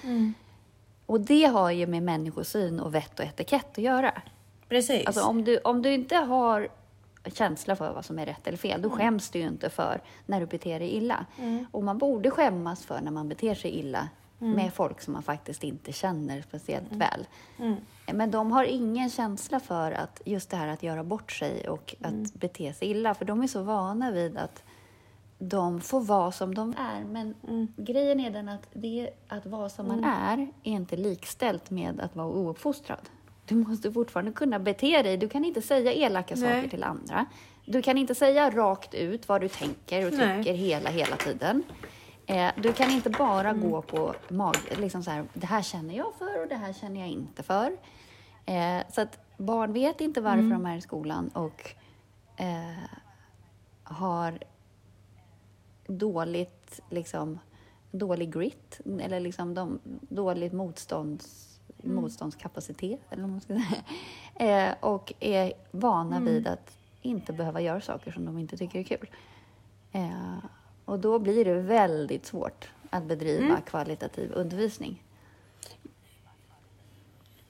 Och 1.06 1.20
det 1.20 1.44
har 1.44 1.70
ju 1.70 1.87
med 1.87 2.03
människosyn 2.03 2.81
och 2.81 2.94
vett 2.94 3.19
och 3.19 3.25
etikett 3.25 3.70
att 3.70 3.79
göra. 3.79 4.23
Precis. 4.69 5.06
Alltså 5.06 5.23
om 5.25 5.44
du, 5.44 5.59
om 5.59 5.82
du 5.82 5.93
inte 5.93 6.17
har 6.17 6.69
känsla 7.32 7.76
för 7.76 7.93
vad 7.93 8.05
som 8.05 8.19
är 8.19 8.26
rätt 8.26 8.47
eller 8.47 8.59
fel, 8.59 8.82
då 8.82 8.91
skäms 8.91 9.31
du 9.31 9.38
ju 9.38 9.47
inte 9.47 9.70
för 9.70 10.00
när 10.26 10.41
du 10.41 10.47
beter 10.47 10.79
dig 10.79 10.91
illa. 10.91 11.26
Och 11.70 11.85
man 11.85 11.99
borde 11.99 12.31
skämmas 12.31 12.85
för 12.85 13.00
när 13.00 13.11
man 13.11 13.29
beter 13.29 13.55
sig 13.55 13.70
illa 13.70 14.09
med 14.38 14.73
folk 14.75 15.00
som 15.00 15.12
man 15.12 15.23
faktiskt 15.23 15.64
inte 15.64 15.93
känner 15.93 16.43
speciellt 16.43 16.93
väl. 16.93 17.26
Men 18.12 18.31
de 18.31 18.52
har 18.52 18.64
ingen 18.64 19.11
känsla 19.11 19.61
för 19.61 19.93
att 19.93 20.23
just 20.25 20.50
det 20.50 20.56
här 20.56 20.69
att 20.69 20.82
göra 20.82 21.05
bort 21.05 21.32
sig 21.32 21.69
och 21.69 21.94
att 22.00 22.35
bete 22.35 22.73
sig 22.73 22.88
illa, 22.90 23.14
för 23.14 23.25
de 23.25 23.43
är 23.43 23.46
så 23.46 23.62
vana 23.62 24.11
vid 24.11 24.37
att 24.37 24.62
de 25.38 25.81
får 25.81 26.00
vara 26.00 26.32
som 26.32 26.55
de 26.55 26.75
är. 26.79 27.05
Men 27.05 27.35
grejen 27.76 28.20
är 28.20 28.31
den 28.31 28.49
att 28.49 28.67
det, 28.73 29.11
att 29.29 29.46
vara 29.46 29.69
som 29.69 29.88
man 29.88 30.05
är 30.05 30.38
är 30.38 30.73
inte 30.73 30.96
likställt 30.96 31.70
med 31.70 32.00
att 32.00 32.17
vara 32.17 32.26
ouppfostrad. 32.26 33.08
Du 33.44 33.55
måste 33.55 33.93
fortfarande 33.93 34.32
kunna 34.32 34.58
bete 34.58 35.02
dig. 35.02 35.17
Du 35.17 35.29
kan 35.29 35.44
inte 35.44 35.62
säga 35.62 35.93
elaka 35.93 36.34
Nej. 36.34 36.55
saker 36.55 36.69
till 36.70 36.84
andra. 36.84 37.26
Du 37.64 37.82
kan 37.82 37.99
inte 37.99 38.14
säga 38.14 38.50
rakt 38.50 38.94
ut 38.94 39.29
vad 39.29 39.41
du 39.41 39.49
tänker 39.49 40.06
och 40.06 40.11
tycker 40.11 40.55
hela, 40.55 40.91
hela 40.91 41.17
tiden. 41.17 41.62
Eh, 42.29 42.51
du 42.57 42.73
kan 42.73 42.91
inte 42.91 43.11
bara 43.11 43.53
gå 43.53 43.83
på 43.83 44.15
mag, 44.29 44.57
liksom 44.77 45.03
så 45.03 45.11
här, 45.11 45.25
det 45.35 45.47
här 45.47 45.63
känner 45.63 45.97
jag 45.97 46.15
för 46.19 46.43
och 46.43 46.49
det 46.49 46.57
här 46.57 46.73
känner 46.73 47.01
jag 47.01 47.09
inte 47.09 47.43
för. 47.43 47.77
Eh, 48.47 48.83
så 48.93 49.01
att 49.01 49.19
barn 49.37 49.73
vet 49.73 50.01
inte 50.01 50.21
varför 50.21 50.51
de 50.51 50.67
är 50.67 50.77
i 50.77 50.81
skolan 50.81 51.29
och 51.29 51.75
eh, 52.37 52.85
har 53.82 54.39
dåligt, 55.87 56.81
liksom, 56.91 57.39
dålig 57.91 58.32
grit 58.32 58.81
eller 59.01 59.20
liksom 59.20 59.55
de, 59.55 59.79
dåligt 60.01 60.53
motstånds, 60.53 61.58
motståndskapacitet 61.82 63.01
eller 63.11 63.23
vad 63.23 63.31
man 63.31 63.41
ska 63.41 63.55
säga. 63.55 63.82
Eh, 64.35 64.75
och 64.81 65.13
är 65.20 65.53
vana 65.70 66.20
vid 66.20 66.49
att 66.49 66.79
inte 67.03 67.32
behöva 67.32 67.61
göra 67.61 67.81
saker 67.81 68.13
som 68.13 68.25
de 68.25 68.39
inte 68.39 68.56
tycker 68.56 68.79
är 68.79 68.85
kul. 68.85 69.11
Eh, 69.93 70.38
och 70.89 70.99
då 70.99 71.19
blir 71.19 71.45
det 71.45 71.55
väldigt 71.55 72.27
svårt 72.27 72.69
att 72.91 73.05
bedriva 73.05 73.61
kvalitativ 73.61 74.33
undervisning. 74.35 75.03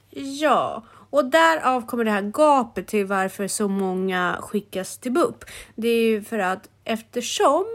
Ja, 0.09 0.83
och 1.09 1.25
därav 1.25 1.85
kommer 1.85 2.03
det 2.03 2.11
här 2.11 2.21
gapet 2.21 2.87
till 2.87 3.05
varför 3.05 3.47
så 3.47 3.67
många 3.67 4.37
skickas 4.41 4.97
till 4.97 5.11
BUP. 5.11 5.45
Det 5.75 5.87
är 5.87 6.01
ju 6.01 6.23
för 6.23 6.39
att 6.39 6.69
eftersom 6.83 7.65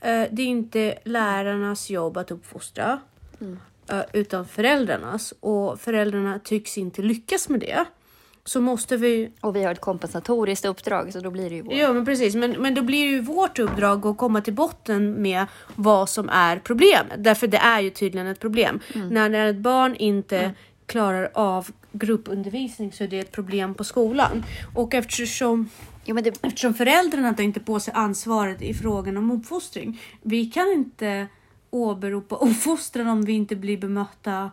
eh, 0.00 0.24
det 0.30 0.42
är 0.42 0.46
inte 0.46 0.98
lärarnas 1.04 1.90
jobb 1.90 2.16
att 2.16 2.30
uppfostra 2.30 3.00
eh, 3.90 4.02
utan 4.12 4.46
föräldrarnas 4.46 5.34
och 5.40 5.80
föräldrarna 5.80 6.38
tycks 6.38 6.78
inte 6.78 7.02
lyckas 7.02 7.48
med 7.48 7.60
det 7.60 7.84
så 8.48 8.60
måste 8.60 8.96
vi 8.96 9.30
Och 9.40 9.56
vi 9.56 9.64
har 9.64 9.72
ett 9.72 9.80
kompensatoriskt 9.80 10.64
uppdrag, 10.64 11.12
så 11.12 11.20
då 11.20 11.30
blir 11.30 11.50
det 11.50 11.56
ju 11.56 11.62
vår. 11.62 11.74
Ja 11.74 11.92
men 11.92 12.04
precis, 12.04 12.34
men, 12.34 12.50
men 12.50 12.74
då 12.74 12.82
blir 12.82 13.04
det 13.04 13.10
ju 13.10 13.20
vårt 13.20 13.58
uppdrag 13.58 14.06
att 14.06 14.18
komma 14.18 14.40
till 14.40 14.54
botten 14.54 15.22
med 15.22 15.46
vad 15.74 16.08
som 16.08 16.28
är 16.28 16.58
problemet. 16.58 17.24
Därför 17.24 17.46
det 17.46 17.58
är 17.58 17.80
ju 17.80 17.90
tydligen 17.90 18.26
ett 18.26 18.40
problem. 18.40 18.80
När, 18.94 19.28
när 19.28 19.46
ett 19.46 19.56
barn 19.56 19.94
inte 19.96 20.54
klarar 20.86 21.30
av 21.34 21.70
gruppundervisning 21.92 22.92
så 22.92 23.04
är 23.04 23.08
det 23.08 23.18
ett 23.18 23.32
problem 23.32 23.74
på 23.74 23.84
skolan. 23.84 24.44
Och 24.74 24.94
eftersom, 24.94 25.70
Jo, 26.04 26.14
men 26.14 26.24
det, 26.24 26.44
eftersom 26.44 26.74
föräldrarna 26.74 27.34
tar 27.34 27.44
inte 27.44 27.60
på 27.60 27.80
sig 27.80 27.94
ansvaret 27.96 28.62
i 28.62 28.74
frågan 28.74 29.16
om 29.16 29.30
uppfostring. 29.30 30.00
Vi 30.22 30.46
kan 30.46 30.72
inte 30.72 31.26
åberopa 31.70 32.36
uppfostran 32.36 33.08
om 33.08 33.24
vi 33.24 33.32
inte 33.32 33.56
blir 33.56 33.78
bemötta 33.78 34.50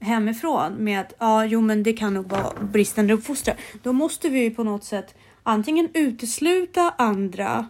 hemifrån 0.00 0.72
med 0.72 1.00
att 1.00 1.14
ja, 1.18 1.44
jo, 1.44 1.60
men 1.60 1.82
det 1.82 1.92
kan 1.92 2.14
nog 2.14 2.28
vara 2.28 2.52
bristande 2.72 3.14
uppfostran. 3.14 3.56
Då 3.82 3.92
måste 3.92 4.28
vi 4.28 4.40
ju 4.42 4.50
på 4.50 4.64
något 4.64 4.84
sätt 4.84 5.14
antingen 5.42 5.88
utesluta 5.94 6.94
andra 6.98 7.66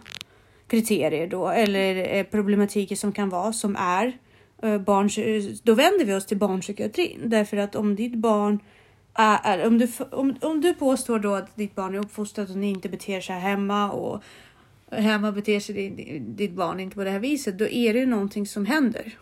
kriterier 0.67 1.27
då 1.27 1.47
eller 1.47 2.15
eh, 2.15 2.23
problematiker 2.23 2.95
som 2.95 3.11
kan 3.11 3.29
vara 3.29 3.53
som 3.53 3.75
är 3.75 4.17
eh, 4.63 4.77
barn. 4.77 5.09
Eh, 5.17 5.43
då 5.63 5.73
vänder 5.73 6.05
vi 6.05 6.13
oss 6.13 6.25
till 6.25 6.37
barnpsykiatrin 6.37 7.21
därför 7.25 7.57
att 7.57 7.75
om 7.75 7.95
ditt 7.95 8.15
barn 8.15 8.59
är, 9.13 9.67
om, 9.67 9.77
du, 9.77 9.87
om, 10.11 10.35
om 10.41 10.61
du 10.61 10.73
påstår 10.73 11.19
då 11.19 11.35
att 11.35 11.55
ditt 11.55 11.75
barn 11.75 11.95
är 11.95 11.99
uppfostrat 11.99 12.49
och 12.49 12.57
ni 12.57 12.69
inte 12.69 12.89
beter 12.89 13.21
sig 13.21 13.39
hemma 13.39 13.91
och 13.91 14.23
hemma 14.91 15.31
beter 15.31 15.59
sig 15.59 15.89
ditt 16.19 16.51
barn 16.51 16.79
inte 16.79 16.95
på 16.95 17.03
det 17.03 17.09
här 17.09 17.19
viset, 17.19 17.57
då 17.57 17.67
är 17.67 17.93
det 17.93 17.99
ju 17.99 18.05
någonting 18.05 18.47
som 18.47 18.65
händer. 18.65 19.17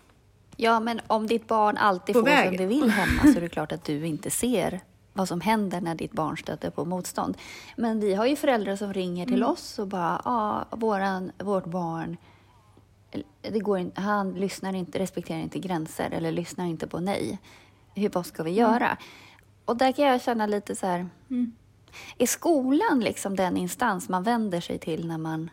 Ja, 0.59 0.79
men 0.79 1.01
om 1.07 1.27
ditt 1.27 1.47
barn 1.47 1.77
alltid 1.77 2.13
På 2.15 2.19
får 2.19 2.25
vägen. 2.25 2.47
som 2.47 2.57
det 2.57 2.65
vill 2.65 2.89
hemma 2.91 3.21
så 3.21 3.37
är 3.37 3.41
det 3.41 3.49
klart 3.49 3.71
att 3.71 3.83
du 3.85 4.05
inte 4.07 4.29
ser 4.29 4.81
vad 5.13 5.27
som 5.27 5.41
händer 5.41 5.81
när 5.81 5.95
ditt 5.95 6.11
barn 6.11 6.37
stöter 6.37 6.69
på 6.69 6.85
motstånd. 6.85 7.37
Men 7.77 7.99
vi 7.99 8.13
har 8.13 8.25
ju 8.25 8.35
föräldrar 8.35 8.75
som 8.75 8.93
ringer 8.93 9.25
till 9.25 9.35
Mm. 9.43 9.49
oss 9.49 9.79
och 9.79 9.87
bara, 9.87 10.21
ja, 10.25 10.65
våran, 10.71 11.31
vårt 11.37 11.65
barn, 11.65 12.17
det 13.41 13.59
går 13.59 13.77
inte, 13.79 14.01
han 14.01 14.33
lyssnar 14.33 14.73
inte, 14.75 14.99
respekterar 14.99 15.39
inte 15.39 15.59
gränser 15.59 16.09
eller 16.11 16.31
lyssnar 16.31 16.65
inte 16.65 16.87
på 16.87 16.99
nej. 16.99 17.39
Hur, 17.95 18.09
vad 18.09 18.25
ska 18.25 18.43
vi 18.43 18.59
Mm. 18.59 18.71
göra? 18.73 18.97
Och 19.65 19.77
där 19.77 19.91
kan 19.91 20.05
jag 20.05 20.21
känna 20.21 20.45
lite 20.47 20.75
så 20.75 20.85
här, 20.87 21.09
är 22.17 22.27
skolan 22.27 22.99
liksom 22.99 23.35
den 23.35 23.57
instans 23.57 24.09
man 24.09 24.23
vänder 24.23 24.61
sig 24.61 24.79
till 24.79 25.07
när 25.07 25.17
man 25.17 25.49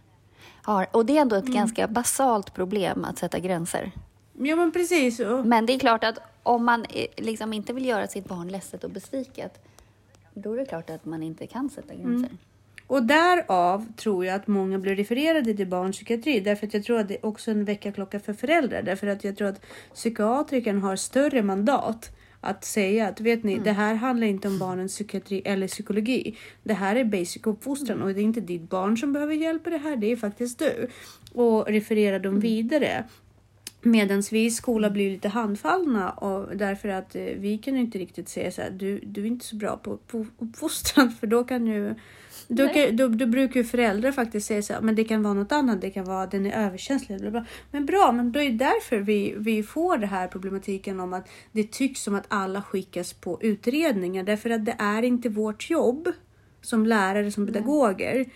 har, 0.63 0.87
och 0.93 1.07
det 1.07 1.17
är 1.19 1.23
ändå 1.23 1.37
ett 1.37 1.43
Mm. 1.45 1.55
ganska 1.55 1.89
basalt 1.89 2.55
problem 2.55 3.05
att 3.05 3.19
sätta 3.19 3.39
gränser. 3.39 3.93
Ja 4.39 4.57
men 4.57 4.73
precis. 4.73 5.21
Men 5.45 5.67
det 5.67 5.75
är 5.75 5.79
klart 5.79 6.05
att 6.05 6.19
om 6.43 6.65
man 6.65 6.85
eh, 6.85 7.07
liksom 7.17 7.53
inte 7.53 7.73
vill 7.73 7.87
göra 7.87 8.07
sitt 8.07 8.25
barn 8.25 8.49
ledset 8.49 8.85
och 8.85 8.91
besviket, 8.91 9.61
då 10.35 10.53
är 10.53 10.57
det 10.57 10.65
klart 10.65 10.91
att 10.91 11.05
man 11.05 11.23
inte 11.23 11.47
kan 11.47 11.71
sätta 11.71 11.95
gränser. 11.95 12.31
och 12.87 13.03
därav 13.03 13.93
tror 13.97 14.25
jag 14.27 14.35
att 14.35 14.47
många 14.47 14.79
blir 14.79 14.97
refererade 14.97 15.55
till 15.55 15.67
barnpsykiatri. 15.67 16.41
Därför 16.41 16.67
att 16.67 16.75
jag 16.75 16.85
tror 16.85 16.99
att 16.99 17.09
det 17.09 17.15
är 17.15 17.27
också 17.27 17.51
en 17.51 17.65
väckarklocka 17.65 18.21
för 18.21 18.33
föräldrar. 18.33 18.83
Därför 18.83 19.07
att 19.07 19.25
jag 19.25 19.37
tror 19.37 19.49
att 19.49 19.61
psykiatrikern 19.95 20.83
har 20.83 20.97
större 20.97 21.43
mandat 21.43 22.11
att 22.41 22.65
säga 22.65 23.09
att 23.09 23.21
vet 23.21 23.45
ni, 23.45 23.59
det 23.59 23.73
här 23.73 23.95
handlar 23.95 24.27
inte 24.27 24.49
om 24.49 24.59
barnens 24.59 24.93
psykiatri 24.93 25.43
eller 25.45 25.69
psykologi. 25.69 26.37
Det 26.63 26.75
här 26.75 26.97
är 26.97 27.05
basic 27.05 27.47
uppfostran 27.47 28.03
och 28.03 28.15
det 28.15 28.21
är 28.21 28.25
inte 28.25 28.41
ditt 28.41 28.71
barn 28.71 28.97
som 28.97 29.13
behöver 29.13 29.35
hjälp 29.35 29.65
med 29.65 29.73
det 29.73 29.79
här, 29.79 29.97
det 29.97 30.13
är 30.13 30.17
faktiskt 30.17 30.59
du. 30.59 30.89
Och 31.33 31.67
referera 31.67 32.19
dem 32.19 32.41
vidare. 32.41 33.05
Medan 33.87 34.23
vi 34.31 34.45
i 34.45 34.51
skola 34.51 34.91
blir 34.91 35.11
lite 35.11 35.29
handfallna 35.29 36.11
och 36.11 36.57
därför 36.57 36.89
att 36.89 37.17
eh, 37.17 37.23
vi 37.23 37.59
kan 37.59 37.75
ju 37.75 37.81
inte 37.81 37.99
riktigt 37.99 38.29
säga 38.29 38.51
så 38.51 38.63
här, 38.63 38.71
du, 38.71 38.99
du 38.99 39.23
är 39.23 39.27
inte 39.27 39.47
så 39.47 39.57
bra 39.57 39.77
på, 39.77 39.97
på 39.97 40.27
uppfostran 40.39 41.11
för 41.11 41.27
då 41.27 41.45
kan 41.45 41.67
ju 41.67 41.95
då, 42.49 42.69
kan, 42.69 42.97
då, 42.97 43.09
då 43.09 43.27
brukar 43.27 43.61
ju 43.61 43.65
föräldrar 43.65 44.13
faktiskt 44.13 44.47
säga 44.47 44.63
så 44.63 44.73
här, 44.73 44.81
men 44.81 44.95
det 44.95 45.05
kan 45.05 45.23
vara 45.23 45.35
något 45.35 45.53
annat, 45.53 45.81
det 45.81 45.91
kan 45.91 46.05
vara 46.05 46.27
den 46.27 46.47
är 46.47 46.67
överkänslig. 46.67 47.21
Bla 47.21 47.31
bla. 47.31 47.47
Men 47.71 47.87
bra, 47.87 48.13
men 48.13 48.33
då 48.33 48.41
är 48.41 48.51
det 48.51 48.57
därför 48.57 48.99
vi, 48.99 49.35
vi 49.37 49.63
får 49.63 49.99
det 49.99 50.07
här 50.07 50.29
problematiken 50.29 51.01
om 51.01 51.13
att 51.13 51.29
det 51.53 51.73
tycks 51.73 52.03
som 52.03 52.15
att 52.15 52.27
alla 52.29 52.63
skickas 52.63 53.13
på 53.13 53.39
utredningar 53.43 54.23
därför 54.23 54.51
att 54.51 54.65
det 54.65 54.77
är 54.79 55.03
inte 55.03 55.29
vårt 55.29 55.71
jobb 55.71 56.09
som 56.63 56.87
lärare, 56.87 57.31
som 57.31 57.47
pedagoger 57.47 58.27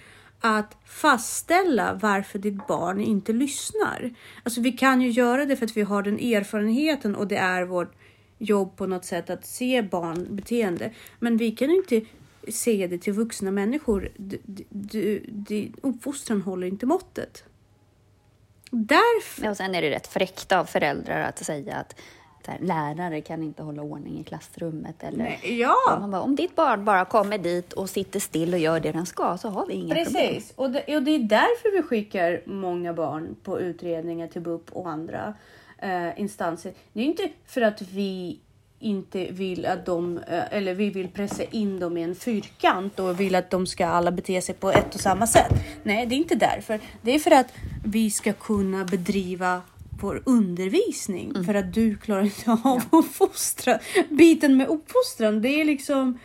att 0.41 0.77
fastställa 0.85 1.95
varför 2.03 2.39
ditt 2.39 2.67
barn 2.67 3.01
inte 3.01 3.33
lyssnar. 3.33 4.15
Alltså 4.43 4.61
vi 4.61 4.73
kan 4.73 5.01
ju 5.01 5.11
göra 5.11 5.45
det 5.45 5.57
för 5.57 5.65
att 5.65 5.77
vi 5.77 5.83
har 5.83 6.03
den 6.03 6.19
erfarenheten 6.19 7.17
och 7.17 7.29
det 7.29 7.37
är 7.37 7.63
vårt 7.63 7.93
jobb 8.39 8.77
på 8.77 8.87
något 8.87 9.05
sätt 9.05 9.31
att 9.31 9.47
se 9.47 9.83
barnbeteende. 9.83 10.93
Men 11.19 11.37
vi 11.37 11.51
kan 11.51 11.71
ju 11.71 11.77
inte 11.77 12.01
se 12.49 12.87
det 12.87 12.99
till 12.99 13.13
vuxna 13.13 13.51
människor. 13.51 14.13
Uppfostran 15.83 16.43
håller 16.43 16.67
inte 16.67 16.87
måttet. 16.87 17.45
Därför. 18.71 19.51
Och 19.51 19.57
sen 19.57 19.75
är 19.75 19.83
det 19.83 19.91
rätt 19.91 20.07
fräckt 20.07 20.53
av 20.53 20.65
föräldrar 20.65 21.21
att 21.21 21.45
säga 21.45 21.77
att 21.77 22.01
här, 22.51 22.59
lärare 22.61 23.21
kan 23.21 23.43
inte 23.43 23.63
hålla 23.63 23.83
ordning 23.83 24.21
i 24.21 24.25
klassrummet. 24.25 25.03
Eller, 25.03 25.19
Nej, 25.19 25.61
ja. 25.61 25.97
Man 26.01 26.11
bara, 26.11 26.23
om 26.23 26.37
ditt 26.37 26.57
barn 26.57 26.85
bara 26.85 27.05
kommer 27.05 27.39
dit 27.39 27.73
och 27.73 27.91
sitter 27.91 28.21
still 28.21 28.55
och 28.55 28.61
gör 28.61 28.81
det 28.81 28.93
den 28.93 29.07
ska 29.07 29.39
så 29.39 29.49
har 29.49 29.67
vi 29.67 29.75
inga 29.75 29.95
problem. 29.95 30.05
Precis, 30.05 30.53
och 30.57 30.71
det, 30.71 30.97
och 30.97 31.03
det 31.03 31.11
är 31.11 31.19
därför 31.19 31.77
vi 31.77 31.83
skickar 31.83 32.43
många 32.47 32.93
barn 32.93 33.37
på 33.43 33.61
utredningar 33.61 34.27
till 34.27 34.43
BUP 34.43 34.73
och 34.73 34.89
andra 34.91 35.35
eh, 35.79 36.21
instanser. 36.21 36.73
Det 36.93 37.01
är 37.01 37.05
inte 37.05 37.29
för 37.47 37.61
att 37.61 37.83
vi 37.83 38.39
inte 38.81 39.25
vill 39.25 39.67
att 39.67 39.87
de, 39.87 40.19
eh, 40.19 40.53
eller 40.53 40.75
vi 40.75 40.91
vill 40.91 41.09
pressa 41.09 41.43
in 41.43 41.81
dem 41.81 41.97
i 41.97 42.03
en 42.03 42.15
fyrkant 42.15 42.99
och 42.99 43.21
vill 43.21 43.35
att 43.35 43.51
de 43.51 43.67
ska 43.67 43.87
alla 43.87 44.11
bete 44.11 44.41
sig 44.41 44.55
på 44.55 44.71
ett 44.71 44.95
och 44.95 45.01
samma 45.01 45.27
sätt. 45.27 45.53
Nej, 45.83 46.07
det 46.07 46.15
är 46.15 46.17
inte 46.17 46.35
därför. 46.35 46.81
Det 47.03 47.15
är 47.15 47.19
för 47.19 47.31
att 47.31 47.53
vi 47.85 48.11
ska 48.11 48.33
kunna 48.33 48.85
bedriva 48.85 49.63
vår 50.01 50.23
undervisning 50.27 51.45
för 51.45 51.55
att 51.55 51.75
du 51.75 51.97
klarar 51.97 52.23
inte 52.23 52.51
av 52.65 52.83
uppfostran. 52.91 53.79
Biten 54.11 54.57
med 54.57 54.69
uppfostran, 54.69 55.43
det 55.43 55.49
är 55.49 55.65
liksom 55.65 56.19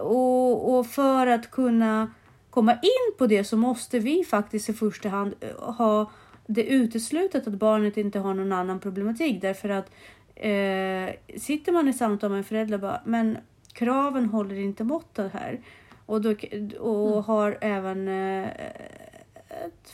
och, 0.00 0.78
och 0.78 0.86
för 0.86 1.26
att 1.26 1.50
kunna 1.50 2.10
komma 2.50 2.72
in 2.72 3.18
på 3.18 3.26
det 3.26 3.44
så 3.44 3.56
måste 3.56 3.98
vi 3.98 4.24
faktiskt 4.24 4.68
i 4.68 4.72
första 4.72 5.08
hand 5.08 5.34
eh, 5.40 5.74
ha 5.74 6.10
det 6.46 6.64
uteslutet 6.64 7.46
att 7.46 7.54
barnet 7.54 7.96
inte 7.96 8.18
har 8.18 8.34
någon 8.34 8.52
annan 8.52 8.80
problematik. 8.80 9.42
Därför 9.42 9.68
att 9.68 9.90
eh, 10.34 11.38
sitter 11.40 11.72
man 11.72 11.88
i 11.88 11.92
samtal 11.92 12.30
med 12.30 12.38
en 12.38 12.44
förälder 12.44 12.74
och 12.74 12.80
bara 12.80 13.00
men 13.04 13.38
kraven 13.72 14.24
håller 14.26 14.54
inte 14.54 14.84
måttet 14.84 15.32
här. 15.32 15.60
Och, 16.06 16.20
då, 16.20 16.34
och 16.78 17.24
har 17.24 17.58
även 17.60 18.08
eh, 18.08 18.48
ett, 19.48 19.92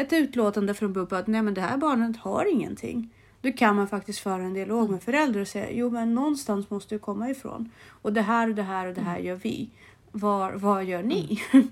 ett 0.00 0.12
utlåtande 0.12 0.74
från 0.74 0.92
BUP 0.92 1.12
att 1.12 1.26
nej 1.26 1.42
men 1.42 1.54
det 1.54 1.60
här 1.60 1.76
barnet 1.76 2.16
har 2.16 2.52
ingenting. 2.52 3.14
Då 3.40 3.52
kan 3.52 3.76
man 3.76 3.88
faktiskt 3.88 4.18
föra 4.18 4.42
en 4.42 4.54
dialog 4.54 4.90
med 4.90 5.02
föräldrar 5.02 5.40
och 5.40 5.48
säga 5.48 5.70
jo 5.70 5.90
men 5.90 6.14
någonstans 6.14 6.70
måste 6.70 6.94
du 6.94 6.98
komma 6.98 7.30
ifrån. 7.30 7.70
Och 8.02 8.12
det 8.12 8.22
här 8.22 8.48
och 8.48 8.54
det 8.54 8.62
här 8.62 8.86
och 8.86 8.94
det 8.94 9.00
här 9.00 9.18
gör 9.18 9.34
vi. 9.36 9.70
Var, 10.12 10.52
vad 10.52 10.84
gör 10.84 11.02
ni? 11.02 11.40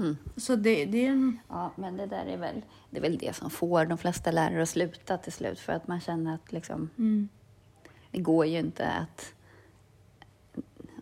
Mm. 0.00 0.16
Så 0.36 0.56
det, 0.56 0.84
det 0.84 1.06
är 1.06 1.10
en... 1.10 1.38
Ja, 1.48 1.72
men 1.76 1.96
det 1.96 2.06
där 2.06 2.26
är 2.26 2.36
väl 2.36 2.62
det, 2.90 2.98
är 2.98 3.02
väl 3.02 3.18
det 3.18 3.36
som 3.36 3.50
får 3.50 3.84
de 3.84 3.98
flesta 3.98 4.30
lärare 4.30 4.62
att 4.62 4.68
sluta 4.68 5.18
till 5.18 5.32
slut 5.32 5.58
för 5.58 5.72
att 5.72 5.88
man 5.88 6.00
känner 6.00 6.34
att 6.34 6.52
liksom, 6.52 6.90
Mm. 6.98 7.28
det 8.10 8.20
går 8.20 8.46
ju 8.46 8.58
inte 8.58 8.86
att 8.88 9.34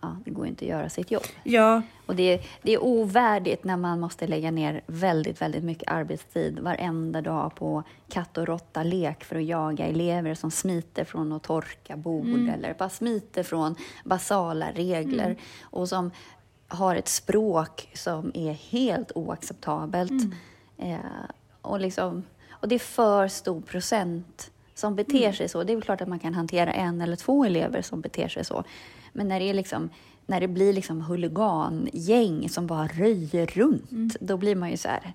ja, 0.06 0.16
det 0.24 0.30
går 0.30 0.46
inte 0.46 0.64
att 0.64 0.68
göra 0.68 0.88
sitt 0.88 1.10
jobb. 1.10 1.22
Ja, 1.42 1.82
Och 2.06 2.16
det, 2.16 2.42
det 2.62 2.72
är 2.72 2.82
ovärdigt 2.82 3.64
när 3.64 3.76
man 3.76 4.00
måste 4.00 4.26
lägga 4.26 4.50
ner 4.50 4.80
väldigt, 4.86 5.42
väldigt 5.42 5.64
mycket 5.64 5.92
arbetstid 5.92 6.58
varenda 6.58 7.20
dag 7.20 7.54
på 7.54 7.82
katt 8.08 8.38
och 8.38 8.46
råtta-lek 8.46 9.24
för 9.24 9.36
att 9.36 9.44
jaga 9.44 9.86
elever 9.86 10.34
som 10.34 10.50
smiter 10.50 11.04
från 11.04 11.32
att 11.32 11.42
torka 11.42 11.96
bord 11.96 12.26
eller 12.48 12.74
bara 12.74 12.88
smiter 12.88 13.42
från 13.42 13.76
basala 14.04 14.72
regler 14.72 15.36
och 15.62 15.88
som 15.88 16.10
har 16.68 16.96
ett 16.96 17.08
språk 17.08 17.88
som 17.94 18.30
är 18.34 18.52
helt 18.52 19.12
oacceptabelt. 19.14 20.12
Eh, 20.78 20.98
och, 21.62 21.80
liksom, 21.80 22.22
och 22.50 22.68
det 22.68 22.74
är 22.74 22.78
för 22.78 23.28
stor 23.28 23.60
procent 23.60 24.50
som 24.74 24.96
beter 24.96 25.32
sig 25.32 25.48
så. 25.48 25.64
Det 25.64 25.72
är 25.72 25.80
klart 25.80 26.00
att 26.00 26.08
man 26.08 26.18
kan 26.18 26.34
hantera 26.34 26.72
en 26.72 27.00
eller 27.00 27.16
två 27.16 27.44
elever 27.44 27.82
som 27.82 28.00
beter 28.00 28.28
sig 28.28 28.44
så. 28.44 28.64
Men 29.16 29.28
när 29.28 29.40
det, 29.40 29.50
är 29.50 29.54
liksom, 29.54 29.90
när 30.26 30.40
det 30.40 30.48
blir 30.48 30.72
liksom 30.72 31.00
huligangäng 31.00 32.48
som 32.48 32.66
bara 32.66 32.86
röjer 32.86 33.46
runt, 33.46 34.16
då 34.20 34.36
blir 34.36 34.56
man 34.56 34.70
ju 34.70 34.76
så 34.76 34.88
här... 34.88 35.12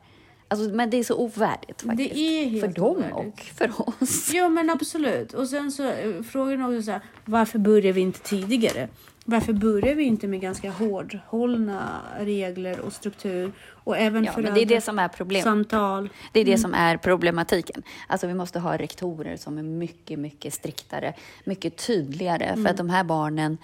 Alltså, 0.48 0.75
men 0.75 0.89
det 0.89 0.98
är 0.98 1.03
så 1.03 1.15
ovärdigt 1.15 1.81
faktiskt. 1.81 2.15
är 2.15 2.46
helt 2.50 2.62
för 2.62 2.81
dem 2.81 2.96
ovärdigt. 2.98 3.34
och 3.34 3.39
för 3.39 3.72
oss. 4.01 4.31
Jo 4.34 4.50
men 4.50 4.70
absolut. 4.70 5.34
Och 5.34 5.48
sen 5.48 5.72
så 5.72 5.84
eh, 5.84 6.22
frågan 6.22 6.62
är 6.62 6.67
också 6.67 6.81
så 6.81 6.91
här, 6.91 7.01
varför 7.25 7.60
börjar 7.60 7.93
vi 7.93 8.01
inte 8.01 8.20
tidigare? 8.20 8.88
Varför 9.25 9.53
börjar 9.53 9.96
vi 9.96 10.03
inte 10.03 10.27
med 10.27 10.41
ganska 10.41 10.72
hårdhållna 10.72 12.01
regler 12.20 12.79
och 12.79 12.93
struktur? 12.93 13.51
Och 13.84 13.98
även 13.98 14.24
Ja, 14.24 14.31
för 14.31 14.41
men 14.41 14.53
det 14.53 14.62
är 14.62 14.65
det 14.65 14.81
som 14.81 15.00
är 15.00 15.08
problemet. 15.08 15.43
samtal. 15.43 16.10
Det 16.31 16.39
är 16.39 16.46
det 16.46 16.58
som 16.58 16.74
är 16.74 16.98
problematiken. 16.98 17.84
Alltså 18.08 18.27
vi 18.27 18.34
måste 18.34 18.60
ha 18.60 18.77
rektorer 18.77 19.38
som 19.38 19.58
är 19.58 19.63
mycket, 19.63 20.20
mycket 20.20 20.53
striktare, 20.53 21.13
mycket 21.43 21.88
tydligare. 21.88 22.55
För 22.55 22.70
att 22.70 22.77
de 22.77 22.89
här 22.89 23.03
barnen, 23.03 23.58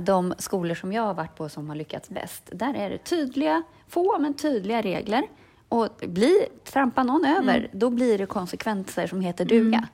de 0.00 0.34
skolor 0.38 0.74
som 0.74 0.92
jag 0.92 1.02
har 1.02 1.14
varit 1.14 1.36
på 1.36 1.48
som 1.48 1.68
har 1.68 1.76
lyckats 1.76 2.08
bäst, 2.08 2.48
där 2.52 2.74
är 2.74 2.90
det 2.90 2.98
tydliga, 2.98 3.62
få 3.88 4.18
men 4.18 4.34
tydliga 4.34 4.82
regler. 4.82 5.22
Och 5.68 5.88
blir, 6.08 6.64
trampar 6.64 7.04
någon 7.04 7.24
över, 7.24 7.70
då 7.72 7.90
blir 7.90 8.18
det 8.18 8.26
konsekvenser 8.26 9.06
som 9.06 9.20
heter 9.20 9.44
duga. 9.44 9.88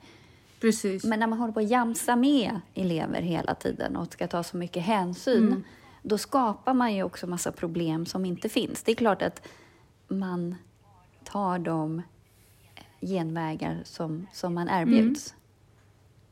Precis. 0.59 1.03
Men 1.03 1.19
när 1.19 1.27
man 1.27 1.39
håller 1.39 1.53
på 1.53 1.59
att 1.59 1.69
jamsa 1.69 2.15
med 2.15 2.59
elever 2.73 3.21
hela 3.21 3.55
tiden 3.55 3.95
och 3.95 4.13
ska 4.13 4.27
ta 4.27 4.43
så 4.43 4.57
mycket 4.57 4.83
hänsyn, 4.83 5.63
då 6.01 6.17
skapar 6.17 6.73
man 6.73 6.95
ju 6.95 7.03
också 7.03 7.27
massa 7.27 7.51
problem 7.51 8.05
som 8.05 8.25
inte 8.25 8.49
finns. 8.49 8.83
Det 8.83 8.91
är 8.91 8.95
klart 8.95 9.21
att 9.21 9.47
man 10.07 10.55
tar 11.23 11.59
de 11.59 12.01
genvägar 13.01 13.81
som, 13.83 14.27
som 14.33 14.53
man 14.53 14.69
erbjuds. 14.69 15.35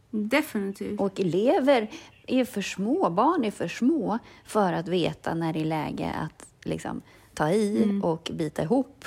Definitivt. 0.09 0.99
Och 0.99 1.19
elever 1.19 1.91
är 2.31 2.45
för 2.45 2.61
små, 2.61 3.09
barn 3.09 3.45
är 3.45 3.51
för 3.51 3.67
små 3.67 4.19
för 4.45 4.73
att 4.73 4.87
veta 4.87 5.33
när 5.33 5.53
det 5.53 5.61
är 5.61 5.65
läge 5.65 6.11
att 6.11 6.47
liksom, 6.63 7.01
ta 7.33 7.49
i 7.51 7.99
och 8.03 8.31
bita 8.33 8.63
ihop 8.63 9.05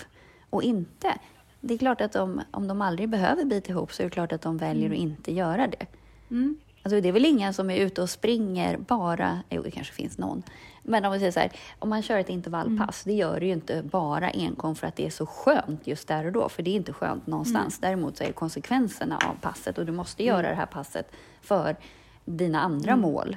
och 0.50 0.62
inte. 0.62 1.18
Det 1.60 1.74
är 1.74 1.78
klart 1.78 2.00
att 2.00 2.12
de, 2.12 2.40
om 2.50 2.68
de 2.68 2.82
aldrig 2.82 3.08
behöver 3.08 3.44
bita 3.44 3.72
ihop 3.72 3.92
så 3.92 4.02
är 4.02 4.04
det 4.04 4.10
klart 4.10 4.32
att 4.32 4.42
de 4.42 4.58
väljer 4.58 4.90
att 4.90 4.96
inte 4.96 5.32
göra 5.32 5.66
det. 5.66 5.86
Mm. 6.30 6.56
Alltså 6.82 7.00
det 7.00 7.08
är 7.08 7.12
väl 7.12 7.24
ingen 7.24 7.54
som 7.54 7.70
är 7.70 7.76
ute 7.76 8.02
och 8.02 8.10
springer 8.10 8.76
bara, 8.76 9.40
jo 9.50 9.62
det 9.62 9.70
kanske 9.70 9.92
finns 9.92 10.18
någon, 10.18 10.42
Men 10.82 11.04
om 11.04 11.10
man 11.10 11.18
säger 11.18 11.32
så 11.32 11.40
här, 11.40 11.52
om 11.78 11.88
man 11.88 12.02
kör 12.02 12.18
ett 12.18 12.28
intervallpass, 12.28 13.06
Mm. 13.06 13.16
det 13.16 13.20
gör 13.20 13.40
det 13.40 13.46
ju 13.46 13.52
inte 13.52 13.82
bara 13.82 14.30
enkom 14.30 14.74
för 14.74 14.86
att 14.86 14.96
det 14.96 15.06
är 15.06 15.10
så 15.10 15.26
skönt 15.26 15.86
just 15.86 16.08
där 16.08 16.26
och 16.26 16.32
då, 16.32 16.48
för 16.48 16.62
det 16.62 16.70
är 16.70 16.74
inte 16.74 16.92
skönt 16.92 17.26
någonstans. 17.26 17.78
Mm. 17.78 17.90
Däremot 17.90 18.16
så 18.16 18.24
är 18.24 18.28
det 18.28 18.32
konsekvenserna 18.32 19.16
av 19.16 19.34
passet 19.40 19.78
och 19.78 19.86
du 19.86 19.92
måste 19.92 20.24
göra 20.24 20.48
det 20.48 20.54
här 20.54 20.66
passet 20.66 21.12
för 21.42 21.76
dina 22.24 22.60
andra 22.60 22.90
Mm. 22.92 23.00
mål. 23.02 23.36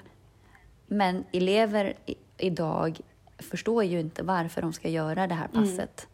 Men 0.87 1.23
elever 1.31 1.93
i, 2.05 2.15
idag 2.37 2.99
förstår 3.37 3.83
ju 3.83 3.99
inte 3.99 4.23
varför 4.23 4.61
de 4.61 4.73
ska 4.73 4.89
göra 4.89 5.27
det 5.27 5.33
här 5.33 5.47
Mm. 5.53 5.63
passet, 5.63 6.07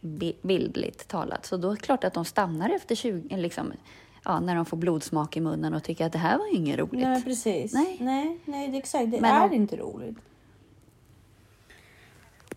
bi- 0.00 0.36
bildligt 0.42 1.08
talat. 1.08 1.46
Så 1.46 1.56
då 1.56 1.70
är 1.70 1.74
det 1.74 1.80
klart 1.82 2.04
att 2.04 2.14
de 2.14 2.24
stannar 2.24 2.70
efter 2.70 2.94
20, 2.94 3.36
liksom, 3.36 3.72
ja, 4.24 4.40
när 4.40 4.54
de 4.54 4.64
får 4.66 4.76
blodsmak 4.76 5.36
i 5.36 5.40
munnen 5.40 5.74
och 5.74 5.82
tycker 5.82 6.06
att 6.06 6.12
det 6.12 6.18
här 6.18 6.38
var 6.38 6.46
ju 6.46 6.52
inget 6.52 6.78
roligt. 6.78 6.92
Nej, 7.06 7.24
precis. 7.24 7.72
Nej. 7.74 7.96
nej, 8.00 8.38
nej 8.44 8.68
det 8.68 8.78
exakt. 8.78 9.10
Det 9.10 9.20
Men 9.20 9.34
är 9.36 9.44
om- 9.44 9.52
inte 9.52 9.76
roligt. 9.76 10.16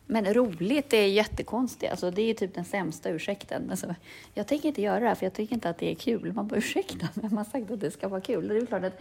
Men 0.05 0.33
roligt, 0.33 0.89
det 0.89 0.97
är 0.97 1.07
jättekonstigt. 1.07 1.91
Alltså, 1.91 2.11
det 2.11 2.21
är 2.21 2.25
ju 2.25 2.33
typ 2.33 2.53
den 2.55 2.65
sämsta 2.65 3.09
ursäkten. 3.09 3.69
Alltså, 3.71 3.95
jag 4.33 4.47
tänker 4.47 4.67
inte 4.67 4.81
göra 4.81 4.99
det 4.99 5.07
här 5.07 5.15
för 5.15 5.25
jag 5.25 5.33
tycker 5.33 5.53
inte 5.53 5.69
att 5.69 5.77
det 5.77 5.91
är 5.91 5.95
kul. 5.95 6.33
Man 6.33 6.47
bara 6.47 6.55
ursäkta, 6.55 7.07
men 7.13 7.23
man 7.29 7.37
har 7.37 7.45
sagt 7.45 7.71
att 7.71 7.79
det 7.79 7.91
ska 7.91 8.07
vara 8.07 8.21
kul. 8.21 8.43
Och 8.49 8.55
det 8.55 8.61
är 8.61 8.65
klart 8.65 8.83
att 8.83 8.99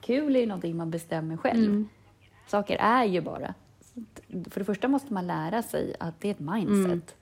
kul 0.00 0.36
är 0.36 0.40
ju 0.40 0.46
någonting 0.46 0.76
man 0.76 0.90
bestämmer 0.90 1.36
själv. 1.36 1.84
Saker 2.46 2.76
är 2.76 3.04
ju 3.04 3.20
bara. 3.20 3.54
För 4.50 4.60
det 4.60 4.64
första 4.64 4.88
måste 4.88 5.12
man 5.12 5.26
lära 5.26 5.62
sig 5.62 5.94
att 6.00 6.20
det 6.20 6.28
är 6.28 6.32
ett 6.32 6.40
mindset. 6.40 7.16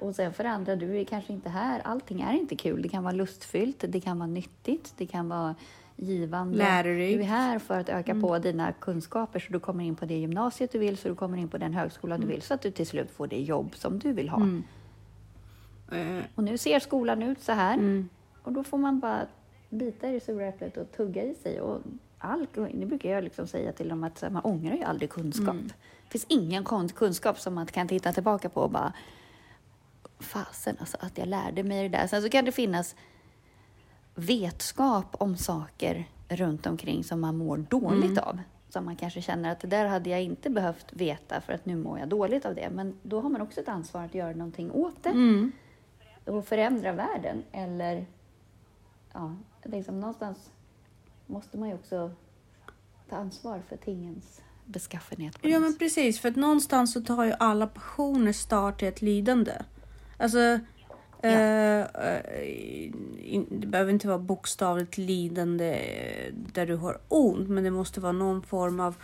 Och 0.00 0.14
sen 0.14 0.32
för 0.32 0.44
det 0.44 0.50
andra, 0.50 0.76
du 0.76 0.98
är 1.00 1.04
kanske 1.04 1.32
inte 1.32 1.48
här. 1.48 1.80
Allting 1.84 2.20
är 2.20 2.32
inte 2.32 2.56
kul. 2.56 2.82
Det 2.82 2.88
kan 2.88 3.02
vara 3.02 3.12
lustfyllt, 3.14 3.84
det 3.88 4.00
kan 4.00 4.18
vara 4.18 4.26
nyttigt, 4.26 4.94
det 4.96 5.06
kan 5.06 5.28
vara 5.28 5.54
givande. 5.96 6.58
Lärorikt. 6.58 7.18
Du 7.18 7.22
är 7.24 7.28
här 7.28 7.58
för 7.58 7.80
att 7.80 7.88
öka 7.88 8.20
på 8.20 8.38
dina 8.38 8.72
kunskaper 8.72 9.38
så 9.40 9.52
du 9.52 9.60
kommer 9.60 9.84
in 9.84 9.96
på 9.96 10.04
det 10.06 10.14
gymnasiet 10.14 10.72
du 10.72 10.78
vill, 10.78 10.96
så 10.96 11.08
du 11.08 11.14
kommer 11.14 11.38
in 11.38 11.48
på 11.48 11.58
den 11.58 11.74
högskola 11.74 12.18
du 12.18 12.26
vill, 12.26 12.42
så 12.42 12.54
att 12.54 12.62
du 12.62 12.70
till 12.70 12.86
slut 12.86 13.10
får 13.10 13.26
det 13.26 13.40
jobb 13.40 13.76
som 13.76 13.98
du 13.98 14.12
vill 14.12 14.28
ha. 14.28 14.40
Eh, 15.92 16.22
Och 16.34 16.44
nu 16.44 16.58
ser 16.58 16.78
skolan 16.80 17.22
ut 17.22 17.40
så 17.42 17.52
här. 17.52 17.74
Mm. 17.74 18.08
Och 18.42 18.52
då 18.52 18.64
får 18.64 18.78
man 18.78 19.00
bara 19.00 19.26
bita 19.70 20.08
i 20.08 20.12
det 20.12 20.20
sura 20.20 20.46
äpplet 20.46 20.76
och 20.76 20.92
tugga 20.92 21.22
i 21.22 21.34
sig. 21.34 21.60
Och 21.60 21.80
all, 22.24 22.46
nu 22.54 22.86
brukar 22.86 23.10
jag 23.10 23.24
liksom 23.24 23.46
säga 23.46 23.72
till 23.72 23.88
dem 23.88 24.04
att 24.04 24.32
man 24.32 24.42
ångrar 24.44 24.74
ju 24.74 24.82
aldrig 24.82 25.10
kunskap. 25.10 25.56
Det 26.04 26.10
finns 26.10 26.26
ingen 26.28 26.64
kunskap 26.94 27.40
som 27.40 27.54
man 27.54 27.66
kan 27.66 27.88
titta 27.88 28.12
tillbaka 28.12 28.48
på 28.48 28.60
och 28.60 28.70
bara 28.70 28.92
fasen 30.18 30.76
alltså 30.80 30.96
att 31.00 31.18
jag 31.18 31.28
lärde 31.28 31.62
mig 31.62 31.88
det 31.88 31.98
där. 31.98 32.06
Sen 32.06 32.22
så 32.22 32.28
kan 32.28 32.44
det 32.44 32.52
finnas 32.52 32.96
vetskap 34.14 35.16
om 35.18 35.36
saker 35.36 36.08
runt 36.28 36.66
omkring 36.66 37.04
som 37.04 37.20
man 37.20 37.36
mår 37.36 37.56
dåligt 37.56 38.18
av. 38.18 38.38
Som 38.68 38.84
man 38.84 38.96
kanske 38.96 39.22
känner 39.22 39.52
att 39.52 39.60
det 39.60 39.68
där 39.68 39.86
hade 39.86 40.10
jag 40.10 40.22
inte 40.22 40.50
behövt 40.50 40.92
veta 40.92 41.40
för 41.40 41.52
att 41.52 41.66
nu 41.66 41.76
mår 41.76 41.98
jag 41.98 42.08
dåligt 42.08 42.46
av 42.46 42.54
det. 42.54 42.70
Men 42.70 42.98
då 43.02 43.20
har 43.20 43.30
man 43.30 43.40
också 43.40 43.60
ett 43.60 43.68
ansvar 43.68 44.04
att 44.04 44.14
göra 44.14 44.32
någonting 44.32 44.70
åt 44.70 45.02
det 45.02 45.10
mm. 45.10 45.52
och 46.24 46.44
förändra 46.46 46.92
världen. 46.92 47.42
Eller, 47.52 48.06
ja, 49.12 49.36
liksom 49.62 50.00
någonstans 50.00 50.50
måste 51.26 51.58
man 51.58 51.68
ju 51.68 51.74
också 51.74 52.10
ta 53.08 53.16
ansvar 53.16 53.62
för 53.68 53.76
tingens 53.76 54.40
beskaffenhet. 54.64 55.38
Ja 55.42 55.60
men 55.60 55.78
precis, 55.78 56.20
för 56.20 56.28
att 56.28 56.36
någonstans 56.36 56.92
så 56.92 57.00
tar 57.00 57.24
ju 57.24 57.32
alla 57.38 57.66
passioner 57.66 58.32
start 58.32 58.82
i 58.82 58.86
ett 58.86 59.02
lidande. 59.02 59.52
Alltså, 60.18 60.58
eh, 61.22 61.80
eh, 61.80 62.20
in, 63.18 63.46
det 63.50 63.66
behöver 63.66 63.92
inte 63.92 64.08
vara 64.08 64.18
bokstavligt 64.18 64.98
lidande 64.98 65.74
eh, 65.74 66.34
där 66.52 66.66
du 66.66 66.76
har 66.76 66.98
ont, 67.08 67.48
men 67.48 67.64
det 67.64 67.70
måste 67.70 68.00
vara 68.00 68.12
någon 68.12 68.42
form 68.42 68.80
av 68.80 68.96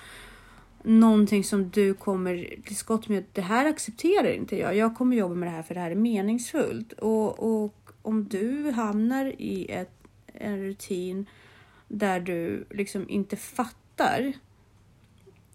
någonting 0.83 1.45
som 1.45 1.71
du 1.71 1.95
kommer 1.95 2.57
till 2.67 2.77
skott 2.77 3.09
med. 3.09 3.25
Det 3.33 3.41
här 3.41 3.67
accepterar 3.67 4.33
inte 4.33 4.57
jag. 4.57 4.77
Jag 4.77 4.97
kommer 4.97 5.17
jobba 5.17 5.35
med 5.35 5.49
det 5.49 5.53
här 5.53 5.63
för 5.63 5.75
det 5.75 5.81
här 5.81 5.91
är 5.91 5.95
meningsfullt. 5.95 6.93
Och, 6.93 7.63
och 7.63 7.93
om 8.03 8.29
du 8.29 8.71
hamnar 8.71 9.25
i 9.39 9.67
ett, 9.71 9.93
en 10.27 10.59
rutin 10.59 11.27
där 11.93 12.21
du 12.21 12.65
liksom 12.71 13.09
inte 13.09 13.37
fattar 13.37 14.33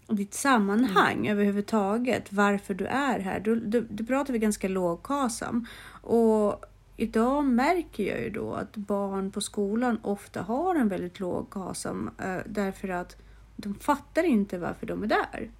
ditt 0.08 0.34
sammanhang 0.34 1.28
överhuvudtaget, 1.28 2.32
varför 2.32 2.74
du 2.74 2.86
är 2.86 3.18
här. 3.20 3.40
Då, 3.40 3.54
då, 3.54 3.82
då 3.88 4.04
pratar 4.04 4.32
vi 4.32 4.38
ganska 4.38 4.68
lågkasam. 4.68 5.66
Och 6.02 6.64
idag 6.96 7.44
märker 7.44 8.04
jag 8.04 8.20
ju 8.20 8.30
då 8.30 8.54
att 8.54 8.76
barn 8.76 9.30
på 9.30 9.40
skolan 9.40 9.98
ofta 10.02 10.42
har 10.42 10.74
en 10.74 10.88
väldigt 10.88 11.20
låg 11.20 11.50
KASAM 11.50 12.10
eh, 12.18 12.38
därför 12.46 12.88
att 12.88 13.16
de 13.56 13.74
fattar 13.74 14.22
inte 14.24 14.58
varför 14.58 14.86
de 14.86 15.02
är 15.02 15.06
där. 15.06 15.50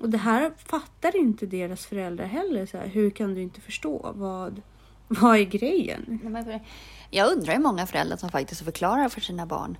Och 0.00 0.10
det 0.10 0.18
här 0.18 0.52
fattar 0.56 1.16
inte 1.16 1.46
deras 1.46 1.86
föräldrar 1.86 2.26
heller. 2.26 2.66
Så 2.66 2.78
här, 2.78 2.86
hur 2.86 3.10
kan 3.10 3.34
du 3.34 3.42
inte 3.42 3.60
förstå? 3.60 4.12
Vad, 4.14 4.62
vad 5.20 5.36
är 5.36 5.44
grejen? 5.44 6.20
Jag 7.10 7.32
undrar 7.32 7.52
hur 7.54 7.60
många 7.60 7.86
föräldrar 7.86 8.16
som 8.16 8.28
faktiskt 8.28 8.64
förklarar 8.64 9.08
för 9.08 9.20
sina 9.20 9.46
barn 9.46 9.76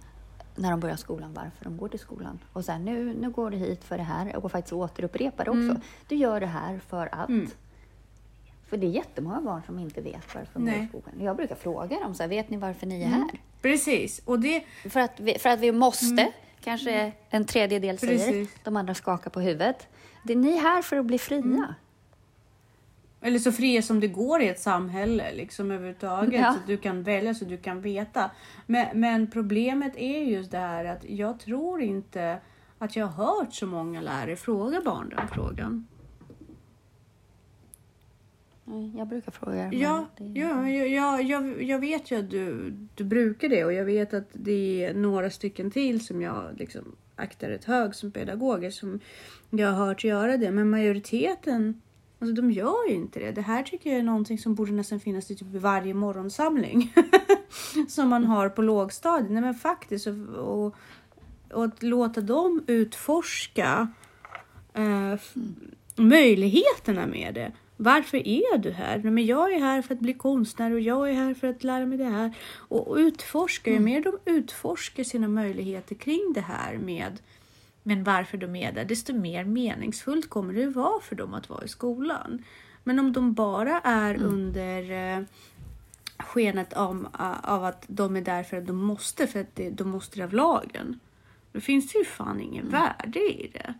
när 0.56 0.70
de 0.70 0.80
börjar 0.80 0.96
skolan 0.96 1.34
varför 1.34 1.64
de 1.64 1.76
går 1.76 1.88
till 1.88 1.98
skolan. 1.98 2.38
Och 2.52 2.64
sen 2.64 2.84
nu, 2.84 3.14
nu 3.20 3.30
går 3.30 3.50
du 3.50 3.56
hit 3.56 3.84
för 3.84 3.96
det 3.96 4.02
här 4.02 4.36
och 4.36 4.52
faktiskt 4.52 4.72
återupprepar 4.72 5.44
det 5.44 5.50
också. 5.50 5.80
Du 6.08 6.14
gör 6.14 6.40
det 6.40 6.46
här 6.46 6.80
för 6.88 7.14
att. 7.14 7.28
Mm. 7.28 7.50
För 8.68 8.76
det 8.76 8.86
är 8.86 8.90
jättemånga 8.90 9.40
barn 9.40 9.62
som 9.66 9.78
inte 9.78 10.00
vet 10.00 10.34
varför 10.34 10.50
de 10.52 10.64
går 10.64 10.74
i 10.74 10.88
skolan. 10.88 11.24
Jag 11.24 11.36
brukar 11.36 11.54
fråga 11.54 12.00
dem 12.00 12.14
så 12.14 12.22
här, 12.22 12.28
vet 12.28 12.50
ni 12.50 12.56
varför 12.56 12.86
ni 12.86 13.02
är 13.02 13.06
här? 13.06 13.30
Precis, 13.62 14.20
och 14.24 14.40
det 14.40 14.64
För 14.90 15.00
att 15.00 15.20
vi, 15.20 15.38
för 15.38 15.48
att 15.48 15.60
vi 15.60 15.72
måste, 15.72 16.32
kanske 16.60 17.12
en 17.30 17.44
tredjedel 17.44 17.98
säger. 17.98 18.46
De 18.64 18.76
andra 18.76 18.94
skakar 18.94 19.30
på 19.30 19.40
huvudet. 19.40 19.86
Det 20.22 20.32
är 20.32 20.36
ni 20.36 20.58
här 20.58 20.82
för 20.82 20.96
att 20.96 21.06
bli 21.06 21.18
fria. 21.18 21.74
Eller 23.20 23.38
så 23.38 23.52
fria 23.52 23.82
som 23.82 24.00
det 24.00 24.08
går 24.08 24.42
i 24.42 24.48
ett 24.48 24.60
samhälle 24.60 25.34
liksom 25.34 25.70
överhuvudtaget. 25.70 26.40
Ja. 26.40 26.52
Så 26.52 26.58
att 26.58 26.66
du 26.66 26.76
kan 26.76 27.02
välja, 27.02 27.34
så 27.34 27.44
du 27.44 27.56
kan 27.56 27.80
veta. 27.80 28.30
Men, 28.66 29.00
men 29.00 29.30
problemet 29.30 29.92
är 29.96 30.18
just 30.22 30.50
det 30.50 30.58
här 30.58 30.84
att 30.84 31.04
jag 31.04 31.40
tror 31.40 31.80
inte 31.82 32.38
att 32.78 32.96
jag 32.96 33.06
har 33.06 33.26
hört 33.26 33.54
så 33.54 33.66
många 33.66 34.00
lärare 34.00 34.36
fråga 34.36 34.80
barn 34.84 35.08
den 35.08 35.28
frågan. 35.28 35.86
Nej, 38.64 38.96
Jag 38.98 39.08
brukar 39.08 39.32
fråga. 39.32 39.72
Ja, 39.72 40.06
det- 40.16 40.24
ja 40.40 40.68
jag, 40.70 41.22
jag, 41.22 41.62
jag 41.62 41.78
vet 41.78 42.10
ju 42.10 42.18
att 42.18 42.30
du, 42.30 42.70
du 42.94 43.04
brukar 43.04 43.48
det 43.48 43.64
och 43.64 43.72
jag 43.72 43.84
vet 43.84 44.14
att 44.14 44.28
det 44.32 44.84
är 44.84 44.94
några 44.94 45.30
stycken 45.30 45.70
till 45.70 46.06
som 46.06 46.22
jag 46.22 46.44
liksom 46.58 46.96
aktar 47.16 47.50
ett 47.50 47.64
hög 47.64 47.94
som 47.94 48.12
pedagoger 48.12 48.70
som 48.70 49.00
jag 49.50 49.72
har 49.72 49.86
hört 49.86 50.04
göra 50.04 50.36
det. 50.36 50.50
Men 50.50 50.70
majoriteten, 50.70 51.82
alltså 52.18 52.34
de 52.34 52.50
gör 52.50 52.88
ju 52.88 52.94
inte 52.94 53.20
det. 53.20 53.32
Det 53.32 53.42
här 53.42 53.62
tycker 53.62 53.90
jag 53.90 53.98
är 53.98 54.02
någonting 54.02 54.38
som 54.38 54.54
borde 54.54 54.72
nästan 54.72 55.00
finnas 55.00 55.30
i 55.30 55.36
typ 55.36 55.48
varje 55.52 55.94
morgonsamling. 55.94 56.92
som 57.88 58.08
man 58.08 58.24
har 58.24 58.48
på 58.48 58.62
lågstadiet. 58.62 59.30
Nej 59.30 59.42
men 59.42 59.54
faktiskt. 59.54 60.06
Och, 60.06 60.14
och, 60.34 60.74
och 61.52 61.64
att 61.64 61.82
låta 61.82 62.20
dem 62.20 62.64
utforska 62.66 63.88
eh, 64.74 65.14
möjligheterna 65.96 67.06
med 67.06 67.34
det. 67.34 67.52
Varför 67.76 68.28
är 68.28 68.58
du 68.58 68.70
här? 68.70 68.98
Nej, 68.98 69.12
Men 69.12 69.26
jag 69.26 69.52
är 69.52 69.60
här 69.60 69.82
för 69.82 69.94
att 69.94 70.00
bli 70.00 70.14
konstnär 70.14 70.72
och 70.72 70.80
jag 70.80 71.10
är 71.10 71.14
här 71.14 71.34
för 71.34 71.46
att 71.48 71.64
lära 71.64 71.86
mig 71.86 71.98
det 71.98 72.04
här. 72.04 72.32
Och, 72.56 72.88
och 72.88 72.96
utforska, 72.96 73.70
ju 73.70 73.80
mer 73.80 74.02
de 74.02 74.18
utforskar 74.24 75.04
sina 75.04 75.28
möjligheter 75.28 75.94
kring 75.94 76.32
det 76.34 76.40
här 76.40 76.78
med 76.78 77.18
men 77.88 78.04
varför 78.04 78.38
de 78.38 78.56
är 78.56 78.72
där, 78.72 78.84
desto 78.84 79.12
mer 79.12 79.44
meningsfullt 79.44 80.30
kommer 80.30 80.54
det 80.54 80.66
vara 80.66 81.00
för 81.00 81.16
dem 81.16 81.34
att 81.34 81.48
vara 81.48 81.64
i 81.64 81.68
skolan. 81.68 82.44
Men 82.84 82.98
om 82.98 83.12
de 83.12 83.34
bara 83.34 83.80
är 83.80 84.22
under 84.22 84.90
eh, 84.90 85.24
skenet 86.18 86.72
om, 86.72 87.06
uh, 87.20 87.50
av 87.50 87.64
att 87.64 87.84
de 87.86 88.16
är 88.16 88.20
där 88.20 88.42
för 88.42 88.56
att 88.56 88.66
de 88.66 88.76
måste, 88.76 89.26
för 89.26 89.40
att 89.40 89.56
det, 89.56 89.70
de 89.70 89.88
måste 89.88 90.18
det 90.18 90.24
av 90.24 90.32
lagen. 90.32 91.00
Då 91.52 91.60
finns 91.60 91.92
det 91.92 91.98
ju 91.98 92.04
fan 92.04 92.40
ingen 92.40 92.68
värde 92.68 93.18
i 93.18 93.50
det. 93.52 93.74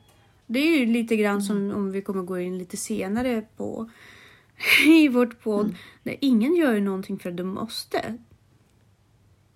Det 0.46 0.58
är 0.58 0.78
ju 0.78 0.86
lite 0.86 1.16
grann 1.16 1.42
som 1.42 1.70
om 1.70 1.92
vi 1.92 2.02
kommer 2.02 2.22
gå 2.22 2.38
in 2.38 2.58
lite 2.58 2.76
senare 2.76 3.42
på 3.56 3.90
i 4.86 5.08
vårt 5.08 5.40
podd. 5.40 5.74
Där 6.02 6.16
ingen 6.20 6.54
gör 6.54 6.74
ju 6.74 6.80
någonting 6.80 7.18
för 7.18 7.30
att 7.30 7.36
de 7.36 7.48
måste. 7.48 8.18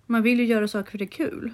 Man 0.05 0.23
vill 0.23 0.39
ju 0.39 0.45
göra 0.45 0.67
saker 0.67 0.91
för 0.91 0.97
det 0.97 1.05
är 1.05 1.07
kul. 1.07 1.53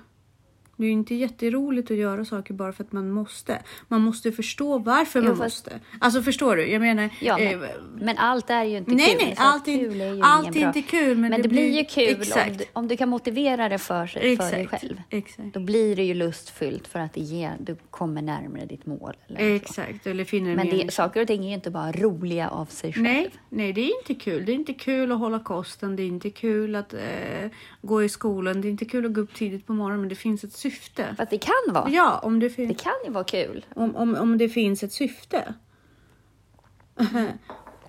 Det 0.80 0.86
är 0.86 0.88
ju 0.88 0.92
inte 0.94 1.16
jätteroligt 1.16 1.92
att 1.92 1.98
göra 1.98 2.26
saker 2.26 2.54
bara 2.54 2.74
för 2.74 2.84
att 2.84 2.92
man 2.92 3.12
måste. 3.12 3.60
Man 3.88 4.02
måste 4.02 4.32
förstå 4.32 4.78
varför 4.78 5.20
Jo, 5.20 5.26
man 5.28 5.38
fast- 5.38 5.66
måste. 5.66 5.80
Alltså 6.00 6.22
förstår 6.22 6.56
du? 6.56 6.68
Jag 6.72 6.82
menar... 6.82 7.10
Ja, 7.22 7.40
eh, 7.40 7.60
men, 7.60 7.70
men 8.06 8.18
allt 8.18 8.50
är 8.50 8.64
ju 8.64 8.78
inte 8.78 8.92
Nej, 8.92 9.06
kul. 9.10 9.18
nej, 9.26 9.36
så 9.36 9.42
allt 9.44 9.68
är- 9.68 9.78
kul 9.80 10.02
är 10.02 10.14
ju 10.14 10.22
allt 10.22 10.56
är 10.56 10.68
inte 10.68 10.82
kul, 10.82 11.18
men 11.18 11.22
Men 11.30 11.32
det 11.32 11.48
det, 11.48 11.50
blir 11.50 11.78
ju 11.78 11.86
kul 11.86 12.16
om 12.36 12.58
du, 12.58 12.66
om 12.74 12.88
du 12.88 12.98
kan 12.98 13.10
motivera 13.10 13.70
det 13.70 13.78
för, 13.78 14.08
för 14.08 14.20
dig 14.20 14.34
Exakt, 14.34 14.70
själv. 14.82 15.02
exakt. 15.10 15.54
Då 15.54 15.60
blir 15.60 15.96
det 15.96 16.04
ju 16.04 16.14
lustfyllt 16.14 16.88
för 16.88 17.00
att 17.00 17.14
det 17.14 17.22
ger, 17.22 17.52
du 17.60 17.76
kommer 17.90 18.22
närmare 18.22 18.66
ditt 18.66 18.86
mål. 18.86 19.14
Eller 19.28 19.38
så. 19.40 19.44
Exakt, 19.56 20.08
eller 20.08 20.24
finner 20.26 20.56
Men 20.56 20.70
det, 20.70 20.94
saker 20.94 21.22
och 21.22 21.28
ting 21.28 21.44
är 21.44 21.48
ju 21.48 21.54
inte 21.56 21.72
bara 21.72 21.92
roliga 21.92 22.50
av 22.50 22.66
sig 22.66 22.94
själv. 22.94 23.04
Nej, 23.04 23.30
nej, 23.50 23.74
det 23.74 23.82
är 23.82 23.98
inte 24.00 24.16
kul. 24.24 24.46
Det 24.46 24.52
är 24.52 24.56
inte 24.56 24.74
kul 24.74 25.12
att 25.12 25.20
hålla 25.20 25.40
kosten. 25.40 25.96
Det 25.96 26.04
är 26.04 26.08
inte 26.08 26.30
kul 26.30 26.76
att 26.76 26.94
eh, 26.94 27.00
gå 27.82 28.04
i 28.04 28.10
skolan. 28.10 28.62
Det 28.62 28.68
är 28.68 28.70
inte 28.70 28.86
kul 28.86 29.06
att 29.06 29.14
gå 29.14 29.22
upp 29.22 29.34
tidigt 29.34 29.68
på 29.68 29.74
morgonen. 29.74 30.00
Men 30.00 30.10
det 30.10 30.16
finns 30.16 30.44
ett 30.44 30.54
syfte. 30.70 31.16
Fast 31.18 31.30
det 31.32 31.38
kan 31.38 31.74
vara. 31.74 31.90
Ja, 31.90 32.20
om 32.24 32.40
det, 32.40 32.50
fin- 32.50 32.68
Det 32.68 32.74
kan 32.74 32.94
ju 33.06 33.12
vara 33.12 33.24
kul. 33.24 33.66
om, 33.76 33.96
om, 33.96 34.16
om 34.16 34.38
det 34.38 34.50
finns 34.50 34.84
ett 34.84 34.94
syfte. 34.94 35.54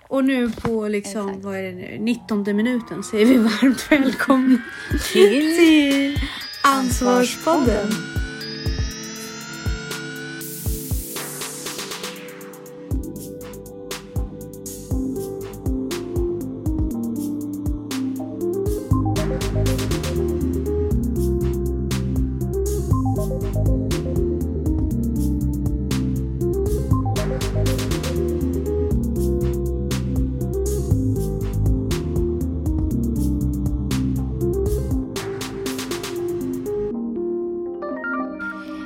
Och 0.08 0.24
nu 0.24 0.50
på 0.50 0.88
liksom, 0.88 1.28
Exakt. 1.28 1.44
vad 1.44 1.56
är 1.56 1.62
det 1.62 1.72
nu, 1.72 1.98
19 2.00 2.56
minuten 2.56 3.02
säger 3.02 3.26
vi 3.26 3.36
varmt 3.36 3.92
välkomna 3.92 4.58
Till 5.12 5.56
till 5.56 6.16
Ansvarspodden. 6.64 7.88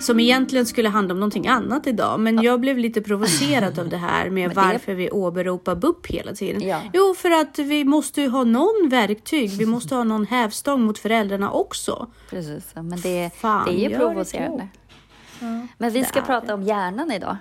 Som 0.04 0.20
egentligen 0.20 0.66
skulle 0.66 0.88
handla 0.88 1.14
om 1.14 1.20
någonting 1.20 1.46
annat 1.48 1.86
idag. 1.86 2.20
Men 2.20 2.42
jag 2.42 2.60
blev 2.60 2.78
lite 2.78 3.02
provocerad 3.02 3.78
av 3.78 3.88
det 3.88 3.96
här 3.96 4.30
med 4.30 4.50
det- 4.50 4.54
varför 4.54 4.94
vi 4.94 5.10
åberopar 5.10 5.74
BUP 5.74 6.06
hela 6.06 6.32
tiden. 6.34 6.62
Ja. 6.68 6.80
Jo, 6.92 7.14
för 7.14 7.30
att 7.30 7.58
vi 7.58 7.84
måste 7.84 8.20
ju 8.20 8.28
ha 8.28 8.44
någon 8.44 8.88
verktyg. 8.88 9.50
Vi 9.50 9.66
måste 9.66 9.94
ha 9.94 10.04
någon 10.04 10.26
hävstång 10.26 10.82
mot 10.82 10.98
föräldrarna 10.98 11.50
också. 11.50 12.06
Precis, 12.30 12.70
ja, 12.74 12.82
men 12.82 13.00
det, 13.00 13.30
Fan, 13.36 13.64
det 13.66 13.72
är 13.86 13.90
ju 13.90 13.96
provocerande. 13.96 14.68
Men 15.78 15.90
vi 15.92 16.04
ska 16.04 16.20
det 16.20 16.26
prata 16.26 16.54
om 16.54 16.62
hjärnan 16.62 17.12
idag. 17.12 17.36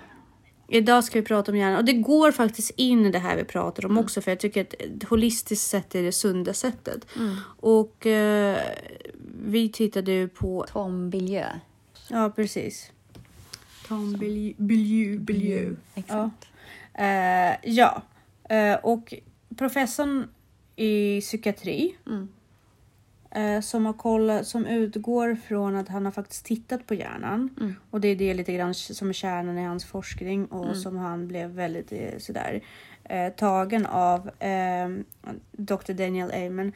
Idag 0.68 1.04
ska 1.04 1.18
vi 1.20 1.24
prata 1.26 1.52
om 1.52 1.58
hjärnan 1.58 1.76
och 1.78 1.84
det 1.84 1.92
går 1.92 2.32
faktiskt 2.32 2.70
in 2.76 3.06
i 3.06 3.10
det 3.10 3.18
här 3.18 3.36
vi 3.36 3.44
pratar 3.44 3.86
om 3.86 3.98
också 3.98 4.20
för 4.20 4.30
jag 4.30 4.40
tycker 4.40 4.60
att 4.60 5.08
holistiskt 5.08 5.70
sätt 5.70 5.94
är 5.94 6.02
det 6.02 6.12
sunda 6.12 6.52
sättet. 6.54 7.06
Och 7.60 8.06
eh, 8.06 8.56
vi 9.46 9.68
tittade 9.68 10.12
ju 10.12 10.28
på, 10.28 10.66
Tom 10.72 11.10
Biljö. 11.10 11.46
Ja 12.08 12.30
precis. 12.36 12.92
Tom 13.88 14.12
Biljeu, 14.12 14.54
Biljeu, 14.58 15.18
Biljeu. 15.18 15.76
Exakt. 15.94 16.48
Eh, 16.94 17.70
ja, 17.74 18.02
eh, 18.48 18.74
och 18.74 19.14
professorn 19.56 20.28
i 20.76 21.20
psykiatri 21.20 21.96
Mm. 22.06 22.28
eh, 23.30 23.60
som 23.60 23.86
har 23.86 23.92
kollat, 23.92 24.46
som 24.46 24.66
utgår 24.66 25.34
från 25.48 25.76
att 25.76 25.88
han 25.88 26.04
har 26.04 26.12
faktiskt 26.12 26.44
tittat 26.46 26.86
på 26.86 26.94
hjärnan 26.94 27.50
Mm. 27.60 27.74
och 27.90 28.00
det 28.00 28.08
är 28.08 28.16
det 28.16 28.34
lite 28.34 28.52
grann 28.52 28.74
som 28.74 29.08
är 29.08 29.12
kärnan 29.12 29.58
i 29.58 29.64
hans 29.64 29.84
forskning 29.84 30.46
och 30.46 30.76
som 30.76 30.96
han 30.96 31.28
blev 31.28 31.50
väldigt 31.50 31.92
eh, 31.92 32.18
sådär 32.18 32.62
eh, 33.04 33.32
tagen 33.32 33.86
av 33.86 34.28
eh, 34.28 34.88
Dr. 35.52 35.92
Daniel 35.92 36.30
Amen 36.46 36.72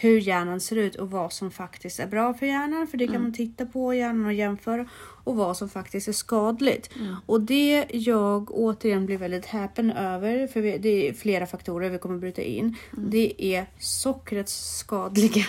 hur 0.00 0.20
hjärnan 0.20 0.60
ser 0.60 0.76
ut 0.76 0.94
och 0.94 1.10
vad 1.10 1.32
som 1.32 1.50
faktiskt 1.50 2.00
är 2.00 2.06
bra 2.06 2.34
för 2.34 2.46
hjärnan 2.46 2.86
för 2.86 2.98
det 2.98 3.06
kan 3.06 3.22
man 3.22 3.32
titta 3.32 3.66
på 3.66 3.94
hjärnan 3.94 4.26
och 4.26 4.32
jämföra 4.32 4.86
och 5.24 5.36
vad 5.36 5.56
som 5.56 5.68
faktiskt 5.68 6.08
är 6.08 6.12
skadligt. 6.12 6.90
Och 7.26 7.40
det 7.40 7.86
jag 7.90 8.50
återigen 8.50 9.06
blir 9.06 9.18
väldigt 9.18 9.46
häpen 9.46 9.90
över, 9.90 10.46
för 10.46 10.60
vi, 10.60 10.78
det 10.78 11.08
är 11.08 11.12
flera 11.12 11.46
faktorer 11.46 11.90
vi 11.90 11.98
kommer 11.98 12.18
bryta 12.18 12.42
in, 12.42 12.76
det 12.92 13.44
är 13.44 13.66
sockrets 13.78 14.78
skadliga 14.78 15.44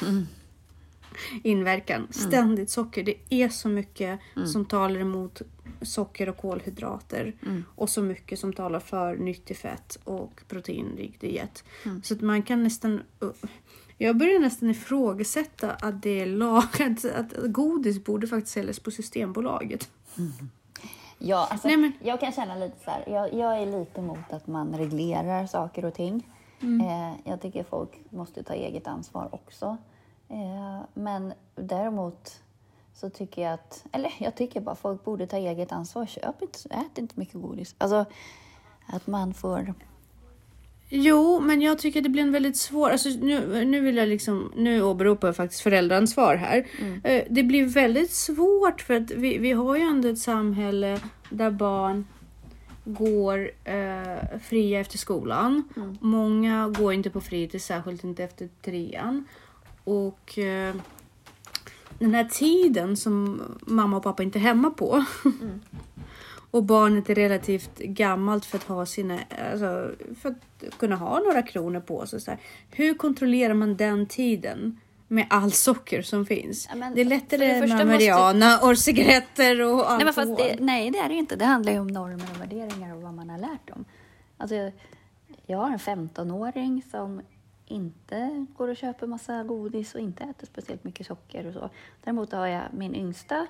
inverkan. 1.44 2.08
Ständigt 2.10 2.70
socker. 2.70 3.04
Det 3.04 3.16
är 3.30 3.50
så 3.50 3.70
mycket 3.70 4.20
som 4.46 4.66
talar 4.66 5.00
emot 5.00 5.42
socker 5.82 6.30
och 6.30 6.38
kolhydrater 6.38 7.34
och 7.76 7.90
så 7.90 8.02
mycket 8.02 8.40
som 8.40 8.54
talar 8.54 8.80
för 8.80 9.16
nyttig 9.16 9.58
fett 9.58 9.98
och 10.04 10.42
proteinrik 10.48 11.22
diet. 11.22 11.64
Så 12.04 12.14
att 12.14 12.22
man 12.22 12.44
kan 12.44 12.64
nästan 12.64 13.02
jag 14.06 14.18
börjar 14.18 14.40
nästan 14.40 14.70
ifrågasätta 14.70 15.72
att 15.72 16.02
det 16.02 16.22
är 16.22 16.26
lagat, 16.26 17.06
att 17.16 17.34
godis 17.54 18.04
borde 18.04 18.28
faktiskt 18.28 18.54
säljas 18.54 18.80
på 18.80 18.92
Systembolaget. 18.92 19.90
Ja, 21.18 21.48
alltså, 21.52 21.68
Nej, 21.68 21.78
men- 21.78 21.94
Jag 22.04 22.20
kan 22.20 22.32
känna 22.32 22.56
lite 22.56 22.84
så 22.84 22.92
här, 22.92 23.04
jag, 23.08 23.34
jag 23.34 23.62
är 23.62 23.66
lite 23.80 24.02
emot 24.02 24.34
att 24.34 24.48
man 24.48 24.78
reglerar 24.78 25.46
saker 25.46 25.86
och 25.86 25.94
ting. 25.94 26.28
Mm. 26.62 26.88
Eh, 26.88 27.18
jag 27.24 27.42
tycker 27.42 27.64
folk 27.64 28.12
måste 28.12 28.44
ta 28.44 28.54
eget 28.54 28.88
ansvar 28.88 29.30
också. 29.32 29.78
Eh, 30.30 30.80
men 30.94 31.34
däremot 31.56 32.42
så 32.94 33.10
tycker 33.10 33.42
jag 33.42 33.54
att, 33.54 33.86
eller 33.92 34.14
jag 34.18 34.36
tycker 34.36 34.62
bara 34.62 34.76
folk 34.76 35.04
borde 35.04 35.28
ta 35.28 35.38
eget 35.38 35.72
ansvar. 35.72 36.06
Köp 36.06 36.42
inte, 36.42 36.60
ät 36.70 36.98
inte 36.98 37.20
mycket 37.20 37.42
godis. 37.42 37.76
Alltså 37.78 38.06
att 38.88 39.08
man 39.08 39.34
får... 39.34 39.74
Jo, 40.94 41.40
men 41.40 41.62
jag 41.62 41.80
tycker 41.80 42.02
det 42.02 42.10
blir 42.10 42.22
en 42.24 42.32
väldigt 42.32 42.58
svår... 42.58 42.90
Alltså 42.90 43.10
nu, 43.10 43.66
nu 43.66 43.80
vill 43.80 43.98
jag 43.98 44.08
liksom... 44.10 44.52
Nu 44.56 44.84
åberopar 44.84 45.28
jag 45.28 45.36
faktiskt 45.36 45.62
föräldraansvar 45.62 46.36
här. 46.36 46.66
Eh, 47.04 47.24
Det 47.30 47.44
blir 47.44 47.66
väldigt 47.66 48.12
svårt 48.12 48.82
för 48.82 48.94
att 48.94 49.12
vi, 49.12 49.38
vi 49.38 49.52
har 49.52 49.76
ju 49.76 49.82
ändå 49.82 50.08
ett 50.08 50.20
samhälle 50.20 51.00
där 51.30 51.52
barn 51.52 52.06
går 52.86 53.52
eh, 53.64 54.40
fria 54.44 54.80
efter 54.80 54.98
skolan. 54.98 55.64
Många 56.02 56.70
går 56.78 56.94
inte 56.94 57.10
på 57.10 57.22
fritids, 57.22 57.66
särskilt 57.66 58.04
inte 58.04 58.24
efter 58.24 58.50
trean. 58.62 59.26
Och 59.84 60.38
eh, 60.40 60.76
den 62.00 62.14
här 62.14 62.24
tiden 62.24 62.98
som 62.98 63.42
mamma 63.62 63.98
och 63.98 64.04
pappa 64.04 64.24
inte 64.24 64.40
är 64.40 64.42
hemma 64.42 64.70
på 64.70 65.06
och 66.52 66.64
barnet 66.64 67.10
är 67.10 67.16
relativt 67.16 67.78
gammalt 67.80 68.46
för 68.46 68.58
att 68.58 68.64
ha 68.64 68.86
sina, 68.86 69.20
alltså, 69.52 69.92
för 70.22 70.30
att 70.30 70.78
kunna 70.78 70.96
ha 70.96 71.20
några 71.20 71.42
kronor 71.42 71.80
på 71.80 72.06
sig. 72.08 72.22
Så 72.22 72.32
här. 72.32 72.40
Hur 72.72 72.94
kontrollerar 72.94 73.54
man 73.54 73.76
den 73.78 74.06
tiden 74.06 74.80
med 75.08 75.26
all 75.30 75.52
socker 75.52 76.02
som 76.02 76.26
finns? 76.26 76.68
Ja, 76.70 76.76
men 76.76 76.96
det 76.96 77.02
är 77.02 77.06
lättare 77.06 77.48
det 77.54 77.60
med 77.60 77.70
måste- 77.70 77.86
Mariana 77.86 78.60
och 78.60 78.78
cigaretter 78.78 79.62
och 79.62 79.92
alkohol. 79.92 79.98
Nej, 79.98 80.06
men 80.06 80.14
fast 80.14 80.38
det, 80.38 80.56
nej, 80.66 80.92
det 80.92 80.98
är 81.00 81.08
det 81.08 81.14
ju 81.14 81.20
inte. 81.20 81.36
Det 81.36 81.46
handlar 81.46 81.74
ju 81.74 81.80
om 81.80 81.88
normer 81.88 82.28
och 82.36 82.42
värderingar 82.42 82.96
och 82.96 83.02
vad 83.02 83.14
man 83.14 83.30
har 83.30 83.38
lärt 83.38 83.68
dem. 83.68 83.86
Alltså, 84.38 84.56
jag, 84.56 84.72
jag 85.46 85.58
har 85.58 85.70
en 85.70 85.80
15-åring 85.80 86.84
som 86.92 87.22
inte 87.66 88.46
går 88.58 88.68
och 88.68 88.78
köper 88.78 89.08
massa 89.08 89.44
godis 89.44 89.96
och 89.96 90.02
inte 90.02 90.24
äter 90.24 90.48
speciellt 90.48 90.84
mycket 90.84 91.08
socker 91.08 91.48
och 91.48 91.54
så. 91.54 91.70
Däremot 92.04 92.32
har 92.32 92.48
jag 92.48 92.64
min 92.74 92.96
yngsta 92.96 93.48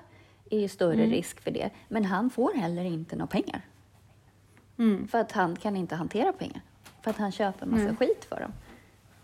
är 0.54 0.60
ju 0.60 0.68
större 0.68 0.94
Mm. 0.94 1.10
risk 1.10 1.40
för 1.40 1.50
det. 1.50 1.70
Men 1.88 2.04
han 2.04 2.30
får 2.30 2.54
heller 2.54 2.84
inte 2.84 3.16
några 3.16 3.26
pengar. 3.26 3.60
Mm. 4.78 5.08
För 5.08 5.18
att 5.18 5.32
han 5.32 5.56
kan 5.56 5.76
inte 5.76 5.94
hantera 5.94 6.32
pengar. 6.32 6.60
För 7.02 7.10
att 7.10 7.16
han 7.16 7.32
köper 7.32 7.66
massa 7.66 7.84
Nej. 7.84 7.96
skit 7.96 8.24
för 8.24 8.40
dem. 8.40 8.52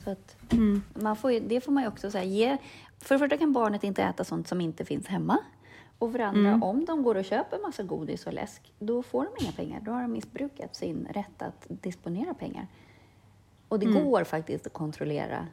Så 0.05 0.11
att 0.11 0.37
Mm. 0.53 0.83
man 0.95 1.17
får 1.17 1.33
ju, 1.33 1.41
det 1.41 1.61
får 1.61 1.73
man 1.73 1.83
ju 1.83 1.89
också 1.89 2.11
säga. 2.11 2.25
Ge, 2.25 2.57
för 2.99 3.15
det 3.15 3.19
första 3.19 3.37
kan 3.37 3.53
barnet 3.53 3.85
inte 3.85 4.03
äta 4.03 4.25
sånt 4.25 4.49
som 4.49 4.61
inte 4.61 4.85
finns 4.85 5.07
hemma. 5.07 5.39
Och 5.99 6.13
för 6.13 6.19
andra, 6.19 6.49
Mm. 6.49 6.63
om 6.63 6.85
de 6.85 7.03
går 7.03 7.15
och 7.15 7.25
köper 7.25 7.59
massa 7.59 7.83
godis 7.83 8.27
och 8.27 8.33
läsk, 8.33 8.73
då 8.79 9.03
får 9.03 9.25
de 9.25 9.45
inga 9.45 9.53
pengar. 9.53 9.81
Då 9.81 9.91
har 9.93 10.03
de 10.03 10.13
missbrukat 10.13 10.77
sin 10.77 11.09
rätt 11.11 11.43
att 11.43 11.67
disponera 11.69 12.35
pengar. 12.35 12.67
Och 13.69 13.79
det 13.79 13.87
Mm. 13.87 14.05
går 14.05 14.25
faktiskt 14.25 14.67
att 14.67 14.73
kontrollera. 14.73 15.47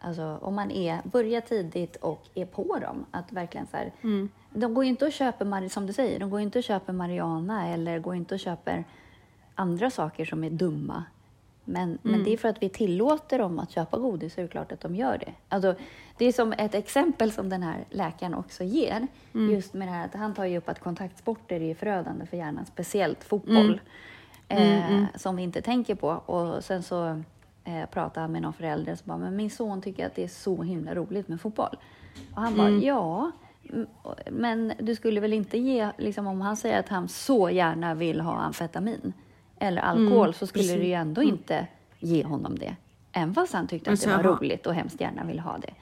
Alltså 0.00 0.38
om 0.42 0.54
man 0.54 0.70
är, 0.70 1.00
börjar 1.04 1.40
tidigt 1.40 1.96
och 1.96 2.28
är 2.34 2.46
på 2.46 2.78
dem. 2.78 3.06
Att 3.10 3.32
verkligen 3.32 3.66
så 3.66 3.76
här, 3.76 3.92
Mm. 4.02 4.28
De 4.50 4.74
går 4.74 4.84
ju 4.84 4.90
inte 4.90 5.04
och 5.04 5.12
köper, 5.12 5.68
som 5.68 5.86
du 5.86 5.92
säger, 5.92 6.20
de 6.20 6.30
går 6.30 6.40
ju 6.40 6.44
inte 6.44 6.58
och 6.58 6.64
köper 6.64 6.92
marijuana 6.92 7.68
eller 7.68 7.98
går 7.98 8.14
inte 8.14 8.34
och 8.34 8.40
köper 8.40 8.84
andra 9.54 9.90
saker 9.90 10.24
som 10.24 10.44
är 10.44 10.50
dumma. 10.50 11.04
Men, 11.64 11.98
men 12.02 12.24
det 12.24 12.32
är 12.32 12.36
för 12.36 12.48
att 12.48 12.62
vi 12.62 12.68
tillåter 12.68 13.38
dem 13.38 13.58
att 13.58 13.70
köpa 13.70 13.98
godis 13.98 14.34
så 14.34 14.40
är 14.40 14.42
det 14.42 14.48
klart 14.48 14.72
att 14.72 14.80
de 14.80 14.94
gör 14.96 15.18
det. 15.18 15.32
Alltså, 15.48 15.74
det 16.16 16.24
är 16.24 16.32
som 16.32 16.52
ett 16.52 16.74
exempel 16.74 17.32
som 17.32 17.48
den 17.48 17.62
här 17.62 17.84
läkaren 17.90 18.34
också 18.34 18.64
ger. 18.64 19.06
Just 19.32 19.74
med 19.74 19.88
det 19.88 19.92
här 19.92 20.04
att 20.04 20.14
han 20.14 20.34
tar 20.34 20.44
ju 20.44 20.58
upp 20.58 20.68
att 20.68 20.80
kontaktsporter 20.80 21.60
är 21.60 21.74
förödande 21.74 22.26
för 22.26 22.36
hjärnan, 22.36 22.66
speciellt 22.66 23.24
fotboll. 23.24 23.80
Eh, 24.48 25.04
som 25.14 25.36
vi 25.36 25.42
inte 25.42 25.62
tänker 25.62 25.94
på. 25.94 26.08
Och 26.08 26.64
sen 26.64 26.82
så 26.82 27.22
eh, 27.68 27.86
pratade 27.86 28.20
han 28.20 28.32
med 28.32 28.42
någon 28.42 28.52
förälder 28.52 28.94
som 28.94 29.04
bara, 29.06 29.18
men 29.18 29.36
min 29.36 29.50
son 29.50 29.82
tycker 29.82 30.06
att 30.06 30.14
det 30.14 30.24
är 30.24 30.28
så 30.28 30.62
himla 30.62 30.94
roligt 30.94 31.28
med 31.28 31.40
fotboll. 31.40 31.76
Och 32.34 32.42
han 32.42 32.56
bara, 32.56 32.70
ja, 32.70 33.30
mm, 33.72 33.86
men 34.30 34.72
du 34.78 34.94
skulle 34.94 35.20
väl 35.20 35.32
inte 35.32 35.58
ge, 35.58 35.90
liksom 35.98 36.26
om 36.26 36.40
han 36.40 36.56
säger 36.56 36.80
att 36.80 36.88
han 36.88 37.08
så 37.08 37.50
gärna 37.50 37.94
vill 37.94 38.20
ha 38.20 38.32
amfetamin 38.32 39.12
eller 39.58 39.82
alkohol 39.82 40.34
så 40.34 40.46
skulle 40.46 40.76
du 40.76 40.84
ju 40.84 40.92
ändå 40.92 41.22
inte 41.22 41.66
ge 41.98 42.24
honom 42.24 42.58
det. 42.58 42.76
Även 43.12 43.34
fast 43.34 43.52
han 43.52 43.66
tyckte 43.66 43.92
att 43.92 44.00
det 44.00 44.16
var 44.16 44.22
roligt 44.22 44.66
och 44.66 44.74
hemskt 44.74 45.00
gärna 45.00 45.24
ville 45.24 45.40
ha 45.40 45.58
det. 45.58 45.74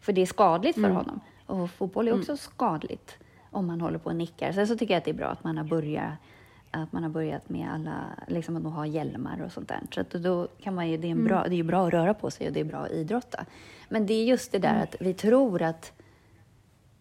För 0.00 0.12
det 0.12 0.22
är 0.22 0.26
skadligt 0.26 0.74
för 0.74 0.90
honom. 0.90 1.20
Och 1.46 1.70
fotboll 1.70 2.08
är 2.08 2.18
också 2.18 2.36
skadligt 2.36 3.18
om 3.50 3.66
man 3.66 3.80
håller 3.80 3.98
på 3.98 4.10
och 4.10 4.16
nickar. 4.16 4.52
Sen 4.52 4.66
så 4.66 4.76
tycker 4.76 4.94
jag 4.94 4.98
att 4.98 5.04
det 5.04 5.10
är 5.10 5.14
bra 5.14 5.26
att 5.26 5.44
man 5.44 5.58
har 5.58 5.64
börjat 5.64 6.12
att 6.70 6.92
man 6.92 7.02
har 7.02 7.10
börjat 7.10 7.48
med 7.48 7.72
alla, 7.72 8.04
liksom 8.28 8.56
att 8.56 8.62
de 8.62 8.72
har 8.72 8.86
hjälmar 8.86 9.42
och 9.42 9.52
sånt 9.52 9.68
där. 9.68 9.80
Så 9.94 10.00
att 10.00 10.10
då 10.10 10.48
kan 10.62 10.74
man 10.74 10.90
ju, 10.90 10.96
det 10.96 11.06
är, 11.08 11.12
en 11.12 11.24
bra, 11.24 11.46
det 11.48 11.56
är 11.60 11.62
bra 11.64 11.86
att 11.86 11.92
röra 11.92 12.14
på 12.14 12.30
sig 12.30 12.46
och 12.46 12.52
det 12.52 12.60
är 12.60 12.64
bra 12.64 12.78
att 12.78 12.90
idrotta. 12.90 13.44
Men 13.88 14.06
det 14.06 14.14
är 14.14 14.24
just 14.24 14.52
det 14.52 14.58
där 14.58 14.82
att 14.82 14.96
vi 15.00 15.14
tror 15.14 15.62
att 15.62 15.92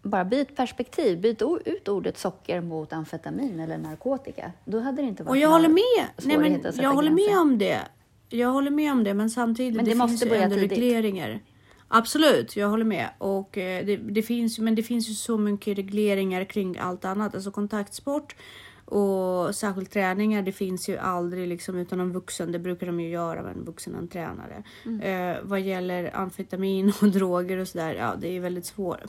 bara 0.01 0.25
byt 0.25 0.55
perspektiv, 0.55 1.21
byt 1.21 1.41
ut 1.65 1.87
ordet 1.87 2.17
socker 2.17 2.61
mot 2.61 2.93
amfetamin 2.93 3.59
eller 3.59 3.77
narkotika. 3.77 4.51
Då 4.65 4.79
hade 4.79 5.01
det 5.01 5.07
inte 5.07 5.23
varit 5.23 5.29
Och 5.29 5.37
jag 5.37 5.49
håller 5.49 5.69
med. 5.69 6.07
Nej, 6.23 6.37
men 6.37 6.61
jag 6.83 6.93
håller 6.93 7.09
gränser. 7.11 7.31
med 7.31 7.39
om 7.41 7.57
det. 7.57 7.81
Jag 8.29 8.49
håller 8.51 8.71
med 8.71 8.91
om 8.91 9.03
det, 9.03 9.13
men 9.13 9.29
samtidigt 9.29 9.75
Men 9.75 9.85
det 9.85 9.91
det 9.91 9.97
måste 9.97 10.17
finns 10.17 10.29
börja 10.29 10.43
ändå 10.43 10.55
tidigt. 10.55 10.71
regleringar. 10.71 11.39
Absolut, 11.87 12.55
jag 12.55 12.69
håller 12.69 12.85
med. 12.85 13.09
Och 13.17 13.57
eh, 13.57 13.85
det, 13.85 13.95
det 13.95 14.21
finns, 14.21 14.59
men 14.59 14.75
det 14.75 14.83
finns 14.83 15.09
ju 15.09 15.13
så 15.13 15.37
mycket 15.37 15.77
regleringar 15.77 16.43
kring 16.43 16.77
allt 16.77 17.05
annat. 17.05 17.35
Alltså 17.35 17.51
kontaktsport 17.51 18.35
och 18.85 19.55
särskilt 19.55 19.91
träningar. 19.91 20.41
Det 20.41 20.51
finns 20.51 20.89
ju 20.89 20.97
aldrig 20.97 21.47
liksom 21.47 21.77
utan 21.77 21.99
en 21.99 22.11
vuxen. 22.13 22.51
Det 22.51 22.59
brukar 22.59 22.87
de 22.87 22.99
ju 22.99 23.09
göra 23.09 23.41
med 23.43 23.51
en 23.57 23.65
vuxen 23.65 23.95
en 23.95 24.07
tränare. 24.07 24.63
Mm. 24.85 25.01
Eh, 25.31 25.37
vad 25.43 25.61
gäller 25.61 26.15
amfetamin 26.15 26.93
och 27.01 27.07
droger 27.11 27.57
och 27.57 27.67
sådär. 27.67 27.93
Ja, 27.93 28.15
det 28.19 28.27
är 28.27 28.39
väldigt 28.39 28.65
svårt. 28.65 29.03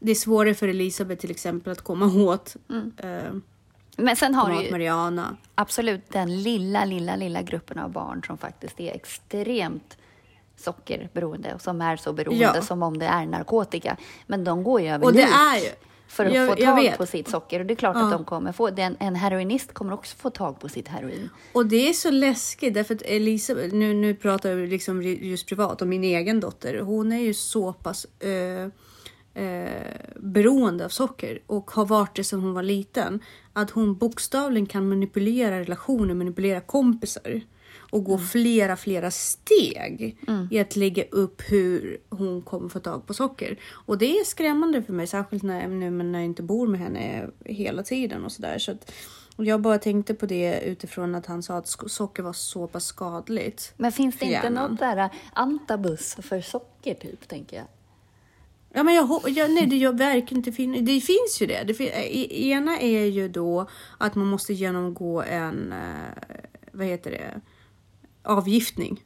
Det 0.00 0.10
är 0.10 0.14
svårare 0.14 0.54
för 0.54 0.68
Elisabeth 0.68 1.20
till 1.20 1.30
exempel 1.30 1.72
att 1.72 1.80
komma 1.80 2.06
åt. 2.24 2.56
Mm. 2.70 2.92
Eh, 2.98 3.32
Men 3.96 4.16
sen 4.16 4.34
har 4.34 4.50
du 4.50 4.62
ju 4.64 4.70
Mariana. 4.70 5.36
absolut 5.54 6.10
den 6.10 6.42
lilla, 6.42 6.84
lilla, 6.84 7.16
lilla 7.16 7.42
gruppen 7.42 7.78
av 7.78 7.90
barn 7.92 8.22
som 8.26 8.38
faktiskt 8.38 8.80
är 8.80 8.92
extremt 8.94 9.96
sockerberoende 10.56 11.54
och 11.54 11.60
som 11.62 11.80
är 11.80 11.96
så 11.96 12.12
beroende 12.12 12.52
Ja. 12.54 12.62
som 12.62 12.82
om 12.82 12.98
det 12.98 13.06
är 13.06 13.26
narkotika. 13.26 13.96
Men 14.26 14.44
de 14.44 14.62
går 14.64 14.80
ju 14.80 14.88
över 14.88 15.04
Och 15.06 15.12
det 15.12 15.18
lik 15.18 15.34
är 15.34 15.56
ju. 15.64 15.70
För 16.08 16.26
att 16.26 16.32
jag, 16.34 16.46
få 16.46 16.62
jag 16.62 16.76
tag 16.76 16.98
på 16.98 17.06
sitt 17.06 17.28
socker. 17.28 17.60
Och 17.60 17.66
det 17.66 17.74
är 17.74 17.76
klart 17.76 17.96
Ja. 17.96 18.04
att 18.04 18.12
de 18.12 18.24
kommer 18.24 18.52
få 18.52 18.70
det. 18.70 18.96
En, 19.00 19.14
heroinist 19.14 19.74
kommer 19.74 19.92
också 19.92 20.16
få 20.16 20.30
tag 20.30 20.60
på 20.60 20.68
sitt 20.68 20.88
heroin. 20.88 21.28
Och 21.52 21.66
det 21.66 21.88
är 21.88 21.92
så 21.92 22.10
läskigt 22.10 22.74
därför 22.74 22.94
att 22.94 23.02
Elisabeth, 23.02 23.74
nu, 23.74 23.94
nu 23.94 24.14
pratar 24.14 24.54
vi 24.54 24.66
liksom 24.66 25.02
just 25.02 25.48
privat 25.48 25.82
om 25.82 25.88
min 25.88 26.04
egen 26.04 26.40
dotter. 26.40 26.78
Hon 26.80 27.12
är 27.12 27.20
ju 27.20 27.34
så 27.34 27.72
pass 27.72 28.06
eh, 28.20 29.42
eh, 29.44 29.70
beroende 30.16 30.84
av 30.84 30.88
socker 30.88 31.38
och 31.46 31.70
har 31.70 31.86
varit 31.86 32.16
det 32.16 32.24
sedan 32.24 32.40
hon 32.40 32.54
var 32.54 32.62
liten. 32.62 33.20
Att 33.52 33.70
hon 33.70 33.96
bokstavligen 33.96 34.66
kan 34.66 34.88
manipulera 34.88 35.60
relationer, 35.60 36.14
manipulera 36.14 36.60
kompisar 36.60 37.40
och 37.90 38.04
gå 38.04 38.18
flera, 38.18 38.76
flera 38.76 39.10
steg 39.10 40.16
i 40.50 40.58
att 40.58 40.76
lägga 40.76 41.04
upp 41.10 41.42
hur 41.48 41.98
hon 42.10 42.42
kommer 42.42 42.68
få 42.68 42.80
tag 42.80 43.06
på 43.06 43.14
socker. 43.14 43.58
Och 43.72 43.98
det 43.98 44.18
är 44.18 44.24
skrämmande 44.24 44.82
för 44.82 44.92
mig, 44.92 45.06
särskilt 45.06 45.42
när, 45.42 45.68
nu 45.68 45.90
när 45.90 46.18
jag 46.18 46.24
inte 46.26 46.42
bor 46.42 46.66
med 46.66 46.80
henne 46.80 47.30
hela 47.44 47.82
tiden 47.82 48.24
och 48.24 48.32
sådär. 48.32 48.58
Så 48.58 48.70
att, 48.72 48.92
och 49.36 49.44
jag 49.44 49.60
bara 49.60 49.78
tänkte 49.78 50.14
på 50.14 50.26
det 50.26 50.60
utifrån 50.60 51.14
att 51.14 51.26
han 51.26 51.42
sa 51.42 51.56
att 51.56 51.68
socker 51.86 52.22
var 52.22 52.32
så 52.32 52.66
pass 52.66 52.84
skadligt. 52.86 53.72
Men 53.76 53.92
finns 53.92 54.18
det 54.18 54.26
inte 54.26 54.50
något 54.50 54.78
där 54.78 55.10
antabus 55.32 56.14
för 56.22 56.40
socker 56.40 56.94
typ, 56.94 57.28
tänker 57.28 57.56
jag? 57.56 57.66
Ja, 58.72 58.82
men 58.82 58.94
jag, 58.94 59.20
jag, 59.26 59.50
nej, 59.50 59.66
det 59.66 59.76
gör 59.76 59.92
verkligen 59.92 60.38
inte 60.38 60.52
fin- 60.52 60.84
Det 60.84 61.00
finns 61.00 61.38
ju 61.42 61.46
det. 61.46 61.62
det 61.66 61.74
fin- 61.74 61.92
i- 62.10 62.50
ena 62.50 62.78
är 62.78 63.04
ju 63.04 63.28
då 63.28 63.66
att 63.98 64.14
man 64.14 64.26
måste 64.26 64.52
genomgå 64.54 65.22
en, 65.22 65.72
eh, 65.72 66.38
vad 66.72 66.86
heter 66.86 67.10
det, 67.10 67.40
avgiftning. 68.28 69.04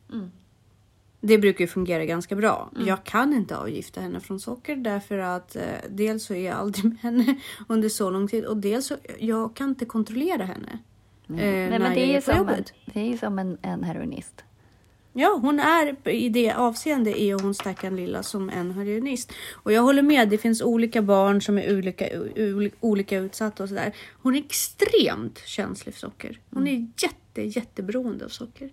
Det 1.21 1.39
brukar 1.39 1.65
ju 1.65 1.69
fungera 1.69 2.05
ganska 2.05 2.37
bra. 2.37 2.71
Jag 2.87 3.05
kan 3.05 3.33
inte 3.33 3.57
avgifta 3.57 4.01
henne 4.01 4.21
från 4.21 4.41
socker 4.41 4.77
därför 4.77 5.19
att 5.19 5.57
eh, 5.57 5.63
dels 5.89 6.25
så 6.25 6.35
är 6.35 6.45
jag 6.45 6.55
aldrig 6.55 6.85
med 6.93 6.99
henne 6.99 7.41
under 7.69 7.89
så 7.89 8.11
lång 8.11 8.29
tid 8.29 8.45
och 8.45 8.57
dels 8.57 8.87
så 8.87 8.97
jag 9.19 9.57
kan 9.57 9.69
inte 9.69 9.85
kontrollera 9.85 10.45
henne. 10.45 10.79
Eh, 11.29 11.35
Nej, 11.35 11.71
när 11.71 11.79
men 11.79 11.95
det 11.95 12.17
är, 12.17 12.21
som 12.21 12.49
en, 12.49 12.65
det 12.85 13.01
är 13.01 13.05
ju 13.05 13.19
som 13.19 13.39
en, 13.39 13.59
en 13.63 13.85
heroinist. 13.85 14.45
Ja, 15.13 15.39
hon 15.43 15.61
är 15.61 16.09
i 16.09 16.29
det 16.29 16.53
avseende 16.53 17.23
är 17.23 17.43
hon 17.43 17.55
stackaren 17.55 17.97
lilla 17.97 18.23
som 18.23 18.51
en 18.51 18.71
heroinist. 18.71 19.33
Och 19.53 19.73
jag 19.73 19.83
håller 19.83 20.03
med, 20.03 20.29
det 20.29 20.39
finns 20.39 20.63
olika 20.63 21.03
barn 21.03 21.43
som 21.43 21.59
är 21.59 21.77
olika, 21.77 22.09
olika 22.81 23.19
utsatta 23.19 23.63
och 23.63 23.69
sådär. 23.69 23.93
Hon 24.23 24.35
är 24.35 24.39
extremt 24.39 25.39
känslig 25.47 25.95
för 25.95 26.01
socker. 26.01 26.41
Hon 26.51 26.69
är 26.69 26.89
jätte, 27.03 27.43
jätteberoende 27.43 28.25
av 28.25 28.29
socker. 28.29 28.71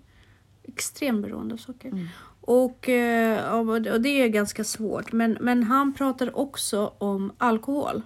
Extremt 0.73 1.21
beroende 1.21 1.53
av 1.53 1.57
socker. 1.57 2.09
Och, 2.41 2.89
eh, 2.89 3.59
och 3.59 4.01
det 4.01 4.09
är 4.21 4.27
ganska 4.27 4.63
svårt. 4.63 5.11
Men, 5.11 5.37
men 5.41 5.63
han 5.63 5.93
pratar 5.93 6.37
också 6.37 6.93
om 6.97 7.31
alkohol. 7.37 8.01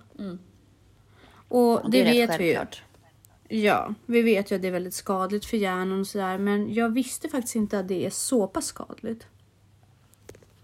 Och, 1.47 1.84
Och 1.84 1.91
det, 1.91 2.04
rätt 2.04 2.30
vet 2.30 2.39
vi 2.39 2.52
ju. 2.52 2.60
Ja, 3.62 3.93
vi 4.06 4.21
vet 4.21 4.52
ju 4.52 4.56
att 4.56 4.62
det 4.62 4.67
är 4.67 4.71
väldigt 4.71 4.93
skadligt 4.93 5.45
för 5.45 5.58
hjärnan 5.58 5.99
och 5.99 6.08
sådär. 6.08 6.38
Men 6.38 6.73
jag 6.73 6.89
visste 6.89 7.30
faktiskt 7.30 7.56
inte 7.56 7.80
att 7.80 7.88
det 7.88 8.06
är 8.06 8.10
så 8.10 8.47
pass 8.47 8.65
skadligt. 8.65 9.28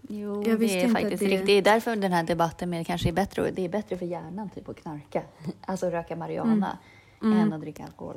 Jo, 0.08 0.42
Jag 0.46 0.60
det 0.60 0.66
är 0.66 0.84
inte 0.84 1.00
faktiskt 1.00 1.20
det- 1.20 1.26
riktigt. 1.26 1.46
Det 1.46 1.52
är 1.52 1.62
därför 1.62 1.96
den 1.96 2.12
här 2.12 2.22
debatten 2.22 2.70
med 2.70 2.86
kanske 2.86 3.08
är 3.08 3.12
bättre. 3.12 3.50
Det 3.50 3.64
är 3.64 3.68
bättre 3.68 3.96
för 3.98 4.06
hjärnan 4.06 4.50
typ 4.50 4.68
att 4.68 4.76
knarka, 4.76 5.22
alltså 5.60 5.90
röka 5.90 6.16
marijuana, 6.16 6.78
Mm. 7.22 7.38
än 7.38 7.52
att 7.52 7.60
dricka 7.60 7.84
alkohol. 7.84 8.16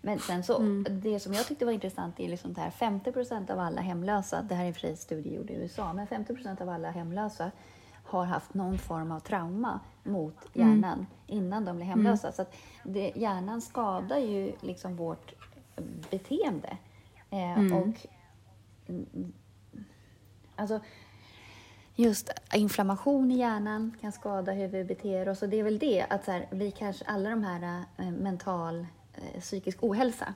Men 0.00 0.18
sen 0.18 0.42
så, 0.42 0.58
det 0.90 1.20
som 1.20 1.32
jag 1.32 1.46
tyckte 1.46 1.64
var 1.64 1.72
intressant 1.72 2.20
är 2.20 2.28
liksom 2.28 2.52
det 2.52 2.60
här 2.60 2.70
50 2.70 3.12
procent 3.12 3.50
av 3.50 3.58
alla 3.58 3.80
hemlösa, 3.80 4.42
det 4.42 4.54
här 4.54 4.64
är 4.64 4.84
en 4.84 4.96
studie 4.96 5.34
gjord 5.34 5.50
i 5.50 5.54
USA, 5.54 5.92
men 5.92 6.06
50 6.06 6.34
procent 6.34 6.60
av 6.60 6.68
alla 6.68 6.90
hemlösa 6.90 7.50
har 8.04 8.24
haft 8.24 8.54
någon 8.54 8.78
form 8.78 9.12
av 9.12 9.20
trauma 9.20 9.80
mot 10.04 10.56
Mm. 10.56 10.68
hjärnan 10.82 11.06
innan 11.26 11.64
de 11.64 11.76
blir 11.76 11.86
hemlösa. 11.86 12.32
Så 12.32 12.42
att 12.42 12.54
det, 12.84 13.12
hjärnan 13.16 13.60
skadar 13.60 14.18
ju 14.18 14.52
liksom 14.60 14.96
vårt 14.96 15.34
beteende. 16.10 16.76
Eh, 17.30 17.58
Mm. 17.58 17.72
Och 17.72 18.06
Alltså, 20.56 20.80
just 21.94 22.30
inflammation 22.54 23.30
i 23.30 23.38
hjärnan 23.38 23.96
kan 24.00 24.12
skada 24.12 24.52
hur 24.52 24.68
vi 24.68 24.84
beter 24.84 25.28
oss. 25.28 25.42
Och 25.42 25.48
det 25.48 25.56
är 25.60 25.62
väl 25.64 25.78
det 25.78 26.06
att 26.10 26.24
så 26.24 26.30
här, 26.30 26.46
vi 26.50 26.70
kanske, 26.70 27.04
alla 27.04 27.30
de 27.30 27.42
här 27.44 27.84
eh, 27.98 28.10
mental 28.10 28.86
psykisk 29.40 29.78
ohälsa 29.80 30.34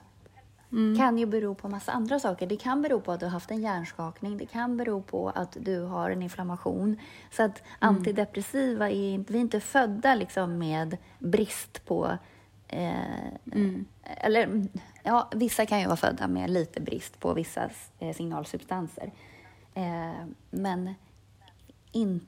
kan 0.97 1.18
ju 1.18 1.27
bero 1.27 1.55
på 1.55 1.68
massa 1.68 1.92
andra 1.92 2.18
saker. 2.18 2.47
Det 2.47 2.57
kan 2.57 2.83
bero 2.83 3.01
på 3.01 3.12
att 3.12 3.21
du 3.21 3.27
har 3.27 3.31
haft 3.31 3.51
en 3.51 3.62
hjärnskakning. 3.62 4.38
Det 4.38 4.47
kan 4.47 4.77
bero 4.77 5.03
på 5.03 5.31
att 5.31 5.57
du 5.61 5.81
har 5.81 6.11
en 6.11 6.23
inflammation. 6.23 6.97
Så 7.31 7.42
att 7.42 7.62
antidepressiva 7.79 8.90
är 8.90 9.14
inte, 9.14 9.33
vi 9.33 9.38
är 9.38 9.42
inte 9.42 9.61
födda 9.61 10.14
liksom 10.14 10.59
med 10.59 10.97
brist 11.18 11.85
på 11.85 12.18
eh, 12.68 13.27
eller 14.05 14.42
mm, 14.42 14.68
ja, 15.03 15.31
vissa 15.35 15.66
kan 15.66 15.81
ju 15.81 15.87
vara 15.87 15.97
födda 15.97 16.29
med 16.29 16.51
lite 16.51 16.81
brist 16.81 17.21
på 17.21 17.35
vissa 17.35 17.71
eh, 17.99 18.14
signalsubstanser. 18.14 19.12
Eh, 19.75 20.27
men 20.51 20.95
in, 21.92 22.27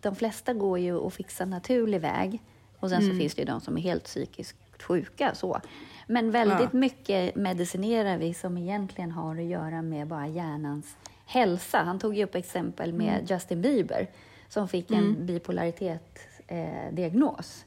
de 0.00 0.16
flesta 0.16 0.54
går 0.54 0.78
ju 0.78 1.06
att 1.06 1.14
fixa 1.14 1.44
naturlig 1.44 2.00
väg. 2.00 2.42
Och 2.80 2.90
sen 2.90 3.02
så 3.02 3.16
finns 3.18 3.34
det 3.34 3.42
ju 3.42 3.46
de 3.46 3.60
som 3.60 3.76
är 3.76 3.80
helt 3.80 4.04
psykiskt 4.04 4.63
sjuka. 4.82 5.34
Så. 5.34 5.60
Men 6.06 6.30
väldigt 6.30 6.72
Ja. 6.72 6.78
mycket 6.78 7.36
medicinerar 7.36 8.18
vi 8.18 8.34
som 8.34 8.58
egentligen 8.58 9.10
har 9.10 9.36
att 9.36 9.44
göra 9.44 9.82
med 9.82 10.06
bara 10.06 10.26
hjärnans 10.26 10.96
hälsa. 11.26 11.78
Han 11.78 11.98
tog 11.98 12.16
ju 12.16 12.24
upp 12.24 12.34
exempel 12.34 12.92
med 12.92 13.30
Justin 13.30 13.62
Bieber 13.62 14.10
som 14.48 14.68
fick 14.68 14.90
en 14.90 15.26
bipolaritetsdiagnos. 15.26 17.64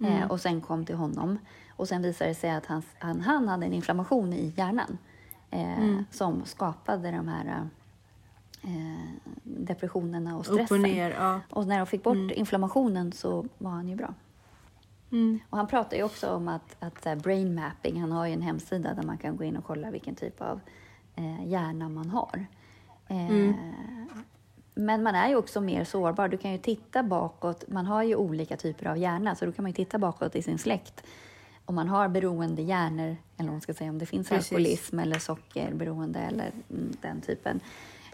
Eh. 0.00 0.22
Eh, 0.22 0.30
och 0.30 0.40
sen 0.40 0.60
kom 0.60 0.86
till 0.86 0.96
honom. 0.96 1.38
Och 1.76 1.88
sen 1.88 2.02
visade 2.02 2.30
det 2.30 2.34
sig 2.34 2.50
att 2.50 2.66
hans, 2.66 2.84
han, 2.98 3.20
han 3.20 3.48
hade 3.48 3.66
en 3.66 3.72
inflammation 3.72 4.32
i 4.32 4.52
hjärnan 4.56 4.98
eh, 5.50 6.00
som 6.10 6.44
skapade 6.44 7.10
de 7.10 7.28
här 7.28 7.68
eh, 8.62 9.08
depressionerna 9.42 10.36
och 10.36 10.46
stressen. 10.46 10.76
Och 10.76 10.82
ner, 10.82 11.10
ja. 11.10 11.40
Och 11.50 11.66
när 11.66 11.78
de 11.78 11.86
fick 11.86 12.02
bort 12.02 12.30
inflammationen 12.30 13.12
så 13.12 13.46
var 13.58 13.70
han 13.70 13.88
ju 13.88 13.96
bra. 13.96 14.14
Mm. 15.12 15.40
Och 15.50 15.56
han 15.58 15.66
pratar 15.66 15.96
ju 15.96 16.02
också 16.02 16.30
om 16.30 16.48
att, 16.48 16.76
att 16.78 17.22
brain 17.22 17.54
mapping, 17.54 18.00
han 18.00 18.12
har 18.12 18.26
ju 18.26 18.32
en 18.32 18.42
hemsida 18.42 18.94
där 18.94 19.02
man 19.02 19.18
kan 19.18 19.36
gå 19.36 19.44
in 19.44 19.56
och 19.56 19.64
kolla 19.64 19.90
vilken 19.90 20.14
typ 20.14 20.40
av 20.40 20.60
eh, 21.16 21.46
hjärna 21.48 21.88
man 21.88 22.10
har. 22.10 22.46
Eh, 23.08 23.54
Men 24.74 25.02
man 25.02 25.14
är 25.14 25.28
ju 25.28 25.36
också 25.36 25.60
mer 25.60 25.84
sårbar. 25.84 26.28
Du 26.28 26.36
kan 26.36 26.52
ju 26.52 26.58
titta 26.58 27.02
bakåt. 27.02 27.64
Man 27.68 27.86
har 27.86 28.02
ju 28.02 28.16
olika 28.16 28.56
typer 28.56 28.86
av 28.86 28.98
hjärna, 28.98 29.34
så 29.34 29.46
då 29.46 29.52
kan 29.52 29.62
man 29.62 29.70
ju 29.70 29.74
titta 29.74 29.98
bakåt 29.98 30.36
i 30.36 30.42
sin 30.42 30.58
släkt. 30.58 31.04
Om 31.64 31.74
man 31.74 31.88
har 31.88 32.08
beroende 32.08 32.62
hjärnor, 32.62 33.16
eller 33.36 33.48
om 33.48 33.54
man 33.54 33.60
ska 33.60 33.74
säga 33.74 33.90
om 33.90 33.98
det 33.98 34.06
finns 34.06 34.28
Precis. 34.28 34.52
alkoholism 34.52 34.98
eller 34.98 35.18
sockerberoende 35.18 36.18
eller 36.20 36.52
mm, 36.70 36.92
den 37.00 37.20
typen. 37.20 37.60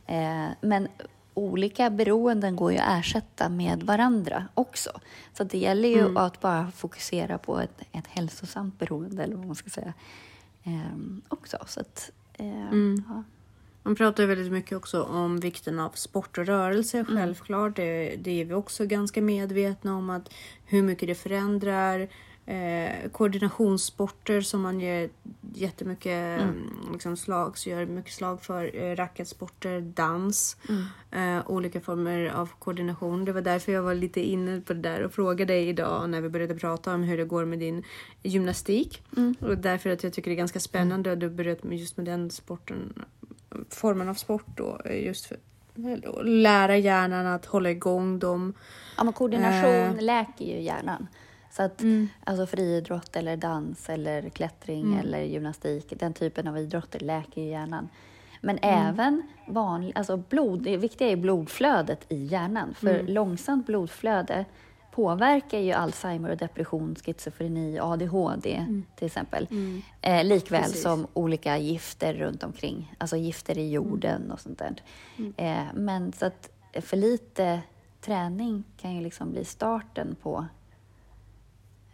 Eh, 0.06 0.46
men 0.60 0.88
olika 1.38 1.90
beroenden 1.90 2.56
går 2.56 2.72
ju 2.72 2.78
att 2.78 3.00
ersätta 3.00 3.48
med 3.48 3.82
varandra 3.82 4.48
också. 4.54 4.90
Så 5.32 5.44
det 5.44 5.58
gäller 5.58 5.88
ju 5.88 6.18
att 6.18 6.40
bara 6.40 6.70
fokusera 6.70 7.38
på 7.38 7.58
ett, 7.60 7.82
ett 7.92 8.06
hälsosamt 8.06 8.78
beroende, 8.78 9.22
eller 9.22 9.36
vad 9.36 9.46
man 9.46 9.56
ska 9.56 9.70
säga, 9.70 9.92
eh, 10.64 10.96
också. 11.28 11.56
Så 11.66 11.80
att, 11.80 12.10
eh, 12.34 12.74
ja. 13.08 13.22
Man 13.82 13.96
pratar 13.96 14.26
väldigt 14.26 14.52
mycket 14.52 14.76
också 14.76 15.02
om 15.02 15.40
vikten 15.40 15.80
av 15.80 15.90
sport 15.90 16.38
och 16.38 16.46
rörelse. 16.46 17.04
Självklart, 17.04 17.76
det, 17.76 18.16
det 18.16 18.40
är 18.40 18.44
vi 18.44 18.54
också 18.54 18.86
ganska 18.86 19.22
medvetna 19.22 19.96
om 19.96 20.10
att 20.10 20.34
hur 20.64 20.82
mycket 20.82 21.08
det 21.08 21.14
förändrar. 21.14 22.08
Eh, 22.48 23.08
koordinationssporter 23.10 24.40
som 24.40 24.60
man 24.60 24.80
ger 24.80 25.10
jättemycket 25.54 26.40
mm. 26.40 26.70
liksom, 26.92 27.16
slag, 27.16 27.58
så 27.58 27.70
gör 27.70 27.86
mycket 27.86 28.12
slag 28.12 28.42
för 28.42 28.76
eh, 28.76 28.96
racketsporter, 28.96 29.80
dans, 29.80 30.56
mm. 30.68 31.38
eh, 31.38 31.50
olika 31.50 31.80
former 31.80 32.26
av 32.26 32.50
koordination. 32.58 33.24
Det 33.24 33.32
var 33.32 33.40
därför 33.40 33.72
jag 33.72 33.82
var 33.82 33.94
lite 33.94 34.20
inne 34.20 34.60
på 34.60 34.72
det 34.72 34.80
där 34.80 35.02
och 35.02 35.12
frågade 35.12 35.52
dig 35.52 35.68
idag 35.68 36.10
när 36.10 36.20
vi 36.20 36.28
började 36.28 36.54
prata 36.54 36.94
om 36.94 37.02
hur 37.02 37.16
det 37.16 37.24
går 37.24 37.44
med 37.44 37.58
din 37.58 37.84
gymnastik. 38.22 39.02
Mm. 39.16 39.34
Och 39.40 39.58
därför 39.58 39.90
att 39.90 40.02
jag 40.02 40.12
tycker 40.12 40.30
det 40.30 40.34
är 40.34 40.36
ganska 40.36 40.60
spännande 40.60 41.12
att 41.12 41.20
du 41.20 41.30
börjat 41.30 41.64
med 41.64 41.78
just 41.78 41.96
med 41.96 42.06
den 42.06 42.30
sporten, 42.30 43.04
formen 43.70 44.08
av 44.08 44.14
sport 44.14 44.46
då, 44.56 44.80
just 44.90 45.26
för 45.26 45.38
lära 46.24 46.76
hjärnan 46.76 47.26
att 47.26 47.46
hålla 47.46 47.70
igång 47.70 48.18
dem. 48.18 48.54
Ja, 48.96 49.04
men 49.04 49.12
koordination 49.12 49.98
eh. 49.98 50.02
läker 50.02 50.44
ju 50.44 50.60
hjärnan. 50.60 51.06
Så 51.50 51.62
att 51.62 51.80
mm. 51.80 52.08
alltså 52.24 52.46
friidrott 52.46 53.16
eller 53.16 53.36
dans 53.36 53.88
eller 53.88 54.28
klättring 54.28 54.84
mm. 54.84 54.98
eller 54.98 55.20
gymnastik, 55.20 55.92
den 55.96 56.12
typen 56.12 56.48
av 56.48 56.58
idrotter 56.58 57.00
läker 57.00 57.42
ju 57.42 57.48
hjärnan. 57.48 57.88
Men 58.40 58.58
mm. 58.58 58.86
även 58.86 59.22
vanlig, 59.46 59.92
alltså 59.94 60.16
blod, 60.16 60.62
det 60.62 60.76
viktiga 60.76 61.08
är 61.08 61.16
blodflödet 61.16 62.06
i 62.08 62.24
hjärnan. 62.24 62.74
För 62.74 62.94
mm. 62.94 63.06
långsamt 63.06 63.66
blodflöde 63.66 64.44
påverkar 64.90 65.58
ju 65.58 65.72
Alzheimer 65.72 66.30
och 66.30 66.36
depression, 66.36 66.94
schizofreni, 67.04 67.78
ADHD 67.78 68.54
mm. 68.54 68.84
till 68.96 69.06
exempel. 69.06 69.46
Mm. 69.50 69.82
Eh, 70.02 70.24
likväl 70.24 70.62
Precis. 70.62 70.82
som 70.82 71.06
olika 71.12 71.58
gifter 71.58 72.14
runt 72.14 72.42
omkring, 72.42 72.94
alltså 72.98 73.16
gifter 73.16 73.58
i 73.58 73.70
jorden 73.70 74.30
och 74.30 74.40
sånt 74.40 74.58
där. 74.58 74.82
Eh, 75.36 75.74
men 75.74 76.12
så 76.12 76.26
att 76.26 76.50
för 76.72 76.96
lite 76.96 77.60
träning 78.00 78.64
kan 78.76 78.94
ju 78.94 79.02
liksom 79.02 79.30
bli 79.30 79.44
starten 79.44 80.16
på 80.22 80.46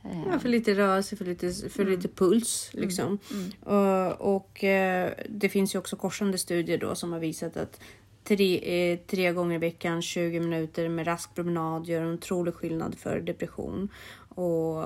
Ja, 0.04 0.38
för 0.38 0.48
lite 0.48 0.74
rörelse, 0.74 1.16
för 1.16 1.24
lite, 1.24 1.52
för 1.52 1.82
mm. 1.82 1.94
lite 1.94 2.08
puls. 2.08 2.70
Mm. 2.74 2.84
Liksom. 2.84 3.18
Mm. 3.30 3.50
Mm. 3.66 4.12
Och, 4.12 4.36
och 4.36 4.64
eh, 4.64 5.12
det 5.28 5.48
finns 5.48 5.74
ju 5.74 5.78
också 5.78 5.96
korsande 5.96 6.38
studier 6.38 6.78
då 6.78 6.94
som 6.94 7.12
har 7.12 7.20
visat 7.20 7.56
att 7.56 7.80
tre, 8.24 8.58
eh, 8.92 8.98
tre 9.06 9.32
gånger 9.32 9.54
i 9.54 9.58
veckan, 9.58 10.02
20 10.02 10.40
minuter 10.40 10.88
med 10.88 11.06
rask 11.06 11.34
promenad 11.34 11.86
gör 11.86 12.02
en 12.02 12.14
otrolig 12.14 12.54
skillnad 12.54 12.94
för 12.94 13.20
depression 13.20 13.88
och 14.28 14.84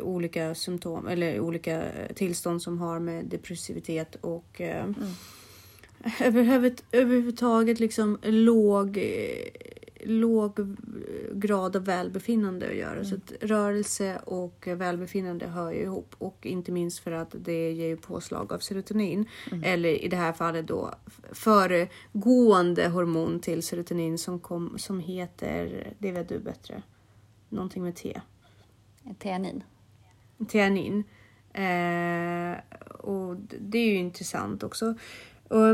olika 0.00 0.54
symptom 0.54 1.08
eller 1.08 1.40
olika 1.40 1.82
tillstånd 2.14 2.62
som 2.62 2.78
har 2.78 2.98
med 2.98 3.24
depressivitet 3.24 4.16
och 4.20 4.60
mm. 4.60 4.94
överhuvudtaget 6.92 7.80
liksom 7.80 8.18
låg 8.22 8.98
låg 10.06 10.76
grad 11.32 11.76
av 11.76 11.84
välbefinnande 11.84 12.68
att 12.68 12.76
göra. 12.76 12.92
Mm. 12.92 13.04
Så 13.04 13.14
att 13.14 13.32
rörelse 13.40 14.18
och 14.24 14.66
välbefinnande 14.66 15.46
hör 15.46 15.72
ju 15.72 15.82
ihop 15.82 16.14
och 16.18 16.46
inte 16.46 16.72
minst 16.72 16.98
för 16.98 17.12
att 17.12 17.34
det 17.38 17.72
ger 17.72 17.96
påslag 17.96 18.52
av 18.52 18.58
serotonin. 18.58 19.26
Mm. 19.52 19.64
Eller 19.64 20.04
i 20.04 20.08
det 20.08 20.16
här 20.16 20.32
fallet 20.32 20.66
då 20.66 20.94
föregående 21.32 22.88
hormon 22.88 23.40
till 23.40 23.62
serotonin 23.62 24.18
som, 24.18 24.40
kom, 24.40 24.78
som 24.78 25.00
heter, 25.00 25.92
det 25.98 26.12
vet 26.12 26.28
du 26.28 26.38
bättre, 26.38 26.82
någonting 27.48 27.82
med 27.82 27.96
T. 27.96 28.20
Teanin. 29.18 29.62
Teanin. 30.48 31.04
Eh, 31.52 32.56
och 32.88 33.36
det 33.60 33.78
är 33.78 33.86
ju 33.86 33.94
intressant 33.94 34.62
också. 34.62 34.94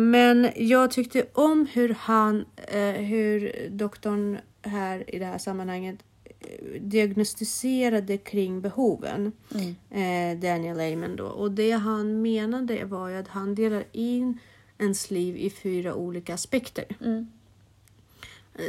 Men 0.01 0.51
jag 0.57 0.91
tyckte 0.91 1.27
om 1.33 1.67
hur 1.73 1.97
han, 1.99 2.45
eh, 2.57 2.93
hur 2.93 3.69
doktorn 3.71 4.39
här 4.63 5.15
i 5.15 5.19
det 5.19 5.25
här 5.25 5.39
sammanhanget 5.39 5.99
eh, 6.25 6.81
diagnostiserade 6.81 8.19
kring 8.19 8.61
behoven. 8.61 9.33
Mm. 9.55 9.75
Eh, 9.91 10.41
Daniel 10.41 10.77
Lehman 10.77 11.17
då. 11.17 11.27
Och 11.27 11.51
det 11.51 11.73
han 11.73 12.23
menade 12.23 12.85
var 12.85 13.09
ju 13.09 13.17
att 13.17 13.29
han 13.29 13.55
delar 13.55 13.85
in 13.93 14.39
ens 14.79 15.11
liv 15.11 15.37
i 15.37 15.51
fyra 15.51 15.95
olika 15.95 16.35
aspekter. 16.35 16.85
Mm. 17.01 17.31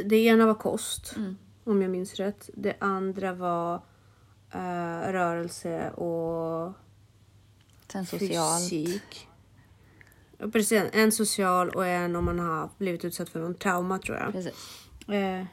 Det 0.04 0.16
ena 0.16 0.46
var 0.46 0.54
kost, 0.54 1.16
mm. 1.16 1.36
om 1.64 1.82
jag 1.82 1.90
minns 1.90 2.14
rätt. 2.14 2.50
Det 2.54 2.76
andra 2.78 3.32
var 3.32 3.74
uh, 4.54 5.12
rörelse 5.12 5.90
och 5.90 6.72
Sen 7.92 8.06
socialt. 8.06 8.70
fysik. 8.70 9.28
Precis, 10.38 10.82
en 10.92 11.12
social 11.12 11.70
och 11.70 11.86
en 11.86 12.16
om 12.16 12.24
man 12.24 12.38
har 12.38 12.70
blivit 12.78 13.04
utsatt 13.04 13.28
för 13.28 13.40
någon 13.40 13.54
trauma 13.54 13.98
tror 13.98 14.16
jag. 14.16 14.32
Precis. 14.32 14.88
Eh, 15.08 15.44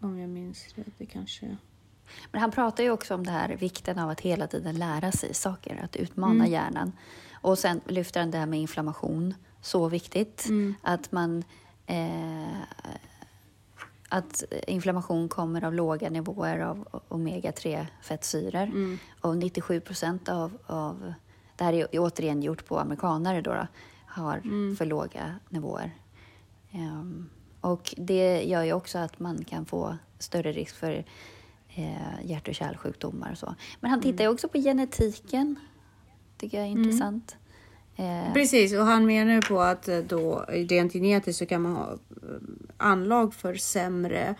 om 0.00 0.18
jag 0.18 0.30
minns 0.30 0.66
rätt, 0.74 0.86
det 0.98 1.06
kanske... 1.06 1.56
Men 2.32 2.40
han 2.40 2.50
pratar 2.50 2.84
ju 2.84 2.90
också 2.90 3.14
om 3.14 3.26
det 3.26 3.30
här 3.30 3.56
vikten 3.56 3.98
av 3.98 4.10
att 4.10 4.20
hela 4.20 4.46
tiden 4.46 4.78
lära 4.78 5.12
sig 5.12 5.34
saker, 5.34 5.80
att 5.84 5.96
utmana 5.96 6.34
mm. 6.34 6.52
hjärnan. 6.52 6.92
Och 7.32 7.58
sen 7.58 7.80
lyfter 7.86 8.20
han 8.20 8.30
det 8.30 8.38
här 8.38 8.46
med 8.46 8.60
inflammation, 8.60 9.34
så 9.60 9.88
viktigt. 9.88 10.46
Mm. 10.48 10.74
Att 10.82 11.12
man... 11.12 11.44
Eh, 11.86 12.60
att 14.08 14.44
inflammation 14.66 15.28
kommer 15.28 15.64
av 15.64 15.74
låga 15.74 16.10
nivåer 16.10 16.58
av 16.58 17.02
omega-3 17.08 17.86
fettsyror. 18.02 18.62
Mm. 18.62 18.98
Och 19.20 19.36
97 19.36 19.80
procent 19.80 20.28
av, 20.28 20.58
av 20.66 21.14
det 21.56 21.64
här 21.64 21.72
är 21.72 21.88
återigen 21.92 22.42
gjort 22.42 22.66
på 22.66 22.78
amerikanare 22.78 23.40
då, 23.40 23.54
då 23.54 23.66
har 24.06 24.36
mm. 24.36 24.76
för 24.76 24.86
låga 24.86 25.34
nivåer. 25.48 25.90
Um, 26.72 27.30
och 27.60 27.94
det 27.96 28.42
gör 28.42 28.62
ju 28.62 28.72
också 28.72 28.98
att 28.98 29.20
man 29.20 29.44
kan 29.44 29.66
få 29.66 29.96
större 30.18 30.52
risk 30.52 30.76
för 30.76 31.04
eh, 31.68 32.24
hjärt 32.24 32.48
och 32.48 32.54
kärlsjukdomar 32.54 33.32
och 33.32 33.38
så. 33.38 33.54
Men 33.80 33.90
han 33.90 34.00
tittar 34.00 34.24
ju 34.24 34.26
mm. 34.26 34.34
också 34.34 34.48
på 34.48 34.58
genetiken. 34.58 35.56
tycker 36.38 36.58
jag 36.58 36.66
är 36.66 36.70
mm. 36.70 36.84
intressant. 36.84 37.36
Mm. 37.96 38.32
Precis, 38.32 38.72
och 38.74 38.84
han 38.84 39.06
menar 39.06 39.32
ju 39.32 39.40
på 39.40 39.60
att 39.60 39.88
eh, 39.88 39.98
då 39.98 40.44
rent 40.48 40.92
genetiskt 40.92 41.38
så 41.38 41.46
kan 41.46 41.62
man 41.62 41.76
ha 41.76 41.92
eh, 41.92 41.98
anlag 42.76 43.34
för 43.34 43.54
sämre 43.54 44.34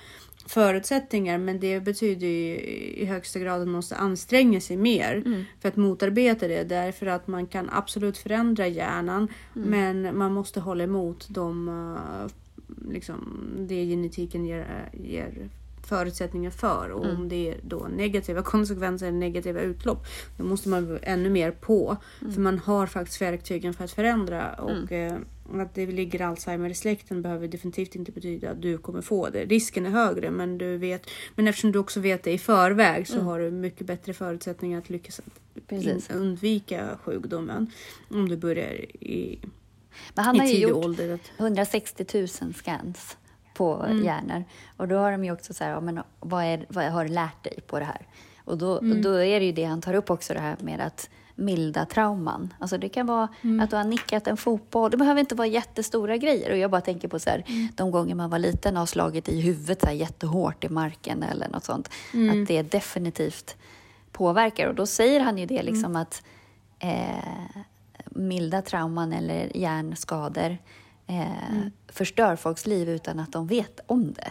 förutsättningar 0.48 1.38
men 1.38 1.60
det 1.60 1.80
betyder 1.80 2.26
ju 2.26 2.56
i 2.96 3.04
högsta 3.04 3.38
grad 3.38 3.60
att 3.60 3.66
man 3.66 3.74
måste 3.74 3.96
anstränga 3.96 4.60
sig 4.60 4.76
mer 4.76 5.22
mm. 5.26 5.44
för 5.60 5.68
att 5.68 5.76
motarbeta 5.76 6.48
det 6.48 6.64
därför 6.64 7.06
att 7.06 7.26
man 7.26 7.46
kan 7.46 7.70
absolut 7.72 8.18
förändra 8.18 8.66
hjärnan 8.66 9.28
mm. 9.56 9.68
men 9.70 10.18
man 10.18 10.32
måste 10.32 10.60
hålla 10.60 10.84
emot 10.84 11.26
de 11.28 11.68
eh, 11.68 12.32
liksom, 12.92 13.48
det 13.58 13.84
genetiken 13.84 14.46
ger, 14.46 14.90
ger 14.92 15.48
förutsättningar 15.86 16.50
för 16.50 16.90
och 16.90 17.04
mm. 17.04 17.16
om 17.16 17.28
det 17.28 17.48
är 17.48 17.56
då 17.62 17.88
negativa 17.96 18.42
konsekvenser 18.52 19.06
eller 19.06 19.18
negativa 19.18 19.60
utlopp 19.60 20.06
då 20.36 20.44
måste 20.44 20.68
man 20.68 20.98
ännu 21.02 21.30
mer 21.30 21.50
på 21.50 21.96
mm. 22.20 22.32
för 22.32 22.40
man 22.40 22.58
har 22.58 22.86
faktiskt 22.86 23.22
verktygen 23.22 23.74
för 23.74 23.84
att 23.84 23.90
förändra 23.90 24.52
och 24.52 24.92
mm. 24.92 25.14
eh, 25.14 25.60
att 25.60 25.74
det 25.74 25.86
ligger 25.86 26.20
Alzheimer 26.20 26.70
i 26.70 26.74
släkten 26.74 27.22
behöver 27.22 27.48
definitivt 27.48 27.94
inte 27.94 28.12
betyda 28.12 28.50
att 28.50 28.62
du 28.62 28.78
kommer 28.78 29.02
få 29.02 29.28
det. 29.30 29.44
Risken 29.44 29.86
är 29.86 29.90
högre 29.90 30.30
men 30.30 30.58
du 30.58 30.76
vet 30.76 31.10
men 31.34 31.48
eftersom 31.48 31.72
du 31.72 31.78
också 31.78 32.00
vet 32.00 32.22
det 32.22 32.32
i 32.32 32.38
förväg 32.38 33.08
så 33.08 33.14
mm. 33.14 33.26
har 33.26 33.40
du 33.40 33.50
mycket 33.50 33.86
bättre 33.86 34.14
förutsättningar 34.14 34.78
att 34.78 34.90
lyckas 34.90 35.20
Precis. 35.66 36.10
undvika 36.10 36.98
sjukdomen 37.04 37.70
om 38.10 38.28
du 38.28 38.36
börjar 38.36 38.72
i 39.04 39.38
men 40.14 40.24
han 40.24 40.40
har 40.40 40.46
ju 40.46 40.58
gjort 40.58 40.84
ålder. 40.84 41.18
160 41.38 42.04
000 42.42 42.54
scans 42.54 43.16
på 43.56 43.74
mm. 43.74 44.04
hjärnor. 44.04 44.44
Och 44.76 44.88
då 44.88 44.96
har 44.96 45.12
de 45.12 45.24
ju 45.24 45.32
också 45.32 45.54
så 45.54 45.64
här, 45.64 45.70
ja, 45.70 45.80
men 45.80 46.02
vad, 46.20 46.44
är, 46.44 46.66
vad 46.68 46.84
har 46.84 47.04
du 47.04 47.10
lärt 47.10 47.44
dig 47.44 47.60
på 47.66 47.78
det 47.78 47.84
här? 47.84 48.06
Och 48.44 48.58
då, 48.58 48.78
mm. 48.78 49.02
då 49.02 49.10
är 49.10 49.40
det 49.40 49.46
ju 49.46 49.52
det 49.52 49.64
han 49.64 49.80
tar 49.80 49.94
upp 49.94 50.10
också, 50.10 50.34
det 50.34 50.40
här 50.40 50.56
med 50.60 50.80
att 50.80 51.10
milda 51.34 51.86
trauman. 51.86 52.54
Alltså 52.58 52.78
det 52.78 52.88
kan 52.88 53.06
vara 53.06 53.28
mm. 53.42 53.60
att 53.60 53.70
du 53.70 53.76
har 53.76 53.84
nickat 53.84 54.26
en 54.26 54.36
fotboll. 54.36 54.90
Det 54.90 54.96
behöver 54.96 55.20
inte 55.20 55.34
vara 55.34 55.48
jättestora 55.48 56.16
grejer. 56.16 56.50
Och 56.50 56.58
jag 56.58 56.70
bara 56.70 56.80
tänker 56.80 57.08
på 57.08 57.18
så 57.18 57.30
här, 57.30 57.44
mm. 57.46 57.68
de 57.74 57.90
gånger 57.90 58.14
man 58.14 58.30
var 58.30 58.38
liten 58.38 58.74
och 58.74 58.80
har 58.80 58.86
slagit 58.86 59.28
i 59.28 59.40
huvudet 59.40 59.80
så 59.80 59.86
här 59.86 59.94
jättehårt 59.94 60.64
i 60.64 60.68
marken 60.68 61.22
eller 61.22 61.48
något 61.48 61.64
sånt. 61.64 61.90
Mm. 62.14 62.42
Att 62.42 62.48
det 62.48 62.62
definitivt 62.62 63.56
påverkar. 64.12 64.68
Och 64.68 64.74
då 64.74 64.86
säger 64.86 65.20
han 65.20 65.38
ju 65.38 65.46
det 65.46 65.62
liksom 65.62 65.84
mm. 65.84 66.02
att 66.02 66.22
eh, 66.78 67.62
milda 68.04 68.62
trauman 68.62 69.12
eller 69.12 69.56
hjärnskador 69.56 70.58
eh, 71.06 71.50
mm. 71.50 71.70
förstör 71.88 72.36
folks 72.36 72.66
liv 72.66 72.88
utan 72.88 73.20
att 73.20 73.32
de 73.32 73.46
vet 73.46 73.80
om 73.86 74.12
det. 74.12 74.30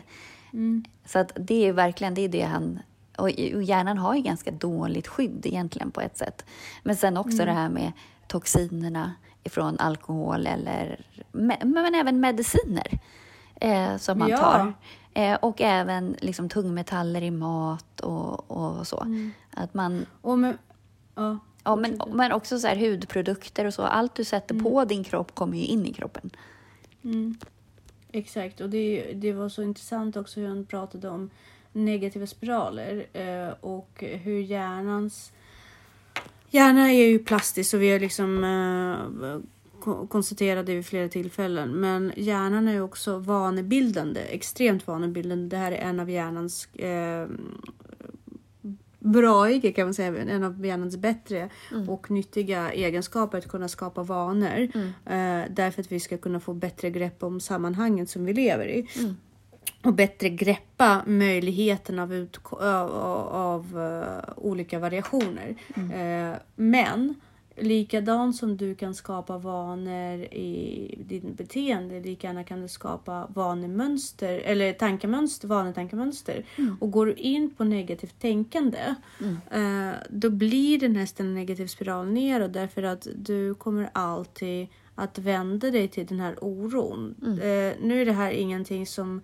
Mm. 0.54 0.84
Så 1.06 1.20
att 1.20 1.32
det 1.36 1.68
är 1.68 1.74
verkligen 1.74 2.14
det, 2.14 2.22
är 2.22 2.30
det 2.30 2.42
han... 2.42 2.80
Och 3.18 3.30
hjärnan 3.30 3.98
har 3.98 4.16
ju 4.16 4.22
ganska 4.22 4.52
dåligt 4.52 5.08
skydd 5.08 5.46
egentligen 5.46 5.92
på 5.92 6.02
ett 6.02 6.18
sätt. 6.18 6.46
Men 6.84 6.96
sen 6.96 7.18
också 7.18 7.42
mm. 7.42 7.46
det 7.46 7.54
här 7.54 7.70
med 7.70 7.92
toxinerna 8.28 9.14
ifrån 9.44 9.80
alkohol 9.80 10.48
eller 10.48 11.06
men 11.32 11.96
även 11.96 12.20
mediciner 12.20 13.00
eh, 13.56 13.98
som 13.98 14.20
man 14.20 14.30
ja. 14.30 14.38
tar. 14.38 14.74
Eh, 15.14 15.36
och 15.36 15.62
även 15.62 16.16
liksom 16.20 16.50
tungmetaller 16.50 17.22
i 17.22 17.32
mat 17.32 18.00
och, 18.00 18.52
och 18.52 18.88
så. 18.88 19.02
Mm. 19.02 19.32
Att 19.52 19.74
man... 19.74 20.06
Och 20.22 20.40
med, 20.40 20.58
ja. 21.16 21.40
Ja, 21.64 21.76
men, 21.76 22.02
men 22.14 22.32
också 22.32 22.60
så 22.60 22.68
här, 22.68 22.76
hudprodukter 22.76 23.66
och 23.66 23.74
så. 23.74 23.82
Allt 23.82 24.16
du 24.16 24.24
sätter 24.24 24.56
mm. 24.56 24.64
på 24.64 24.86
din 24.86 25.04
kropp 25.04 25.36
kommer 25.36 25.58
ju 25.58 25.64
in 25.64 25.86
i 25.86 25.94
kroppen. 25.94 26.30
Mm. 27.06 27.36
Exakt, 28.12 28.62
och 28.62 28.70
det, 28.70 29.14
det 29.14 29.34
var 29.34 29.50
så 29.50 29.64
intressant 29.64 30.18
också 30.18 30.40
hur 30.40 30.48
han 30.48 30.66
pratade 30.66 31.10
om 31.10 31.30
negativa 31.72 32.28
spiraler 32.28 33.06
eh, 33.14 33.54
och 33.62 34.04
hur 34.24 34.40
hjärnans 34.40 35.32
Hjärna 36.50 36.92
är 36.92 37.06
ju 37.06 37.20
plastisk 37.20 37.74
och 37.74 37.82
vi 37.82 37.92
har 37.92 38.00
liksom 38.00 38.44
eh, 38.44 39.40
konstaterat 40.08 40.66
det 40.66 40.76
vid 40.76 40.86
flera 40.86 41.10
tillfällen. 41.10 41.72
Men 41.72 42.12
hjärnan 42.16 42.68
är 42.68 42.74
ju 42.74 42.82
också 42.82 43.18
vanebildande, 43.18 44.20
extremt 44.20 44.88
vanebildande. 44.88 45.48
Det 45.48 45.58
här 45.58 45.72
är 45.72 45.76
en 45.76 46.00
av 46.00 46.10
hjärnans 46.10 46.76
eh, 46.76 47.28
braiga 49.06 49.72
kan 49.72 49.86
man 49.86 49.94
säga, 49.94 50.22
en 50.22 50.44
av 50.44 50.66
hjärnans 50.66 50.98
bättre 50.98 51.50
och 51.88 52.12
nyttiga 52.12 52.72
egenskaper 52.72 53.38
att 53.38 53.48
kunna 53.48 53.68
skapa 53.68 54.04
vanor. 54.04 54.62
Eh, 55.06 55.44
därför 55.50 55.82
att 55.82 55.92
vi 55.92 56.00
ska 56.00 56.18
kunna 56.18 56.40
få 56.40 56.54
bättre 56.54 56.90
grepp 56.90 57.24
om 57.24 57.40
sammanhanget 57.40 58.10
som 58.10 58.26
vi 58.26 58.34
lever 58.34 58.68
i. 58.68 58.88
Och 59.84 59.94
bättre 59.94 60.30
greppa 60.30 61.02
möjligheten 61.06 62.00
av, 62.00 62.14
ut, 62.14 62.40
av, 62.52 62.92
av 63.32 63.80
eh, 63.82 64.34
olika 64.36 64.80
variationer. 64.80 65.56
Eh, 65.76 66.38
men 66.56 67.16
likadant 67.58 68.36
som 68.36 68.58
du 68.58 68.76
kan 68.76 68.96
skapa 68.96 69.38
vanor 69.38 70.20
i 70.34 71.04
din 71.08 71.36
beteende, 71.36 72.00
lika 72.00 72.28
gärna 72.28 72.44
kan 72.44 72.62
du 72.62 72.68
skapa 72.68 73.28
vanemönster 73.34 74.42
eller 74.46 74.74
tankemönster, 74.74 75.48
vanetankemönster. 75.48 76.46
Och 76.80 76.92
går 76.92 77.06
du 77.06 77.14
in 77.14 77.56
på 77.56 77.64
negativt 77.64 78.20
tänkande, 78.20 78.96
eh, 79.52 79.92
då 80.10 80.30
blir 80.30 80.80
det 80.80 80.88
nästan 80.88 81.26
en 81.26 81.34
negativ 81.34 81.68
spiral 81.68 82.08
neråt 82.08 82.54
därför 82.54 82.84
att 82.84 83.08
du 83.16 83.56
kommer 83.56 83.90
alltid 83.94 84.68
att 84.96 85.18
vända 85.18 85.72
dig 85.72 85.88
till 85.88 86.06
den 86.06 86.20
här 86.20 86.44
oron. 86.44 87.16
Eh, 87.24 87.74
nu 87.82 88.02
är 88.02 88.06
det 88.06 88.12
här 88.12 88.32
ingenting 88.32 88.88
som 88.88 89.22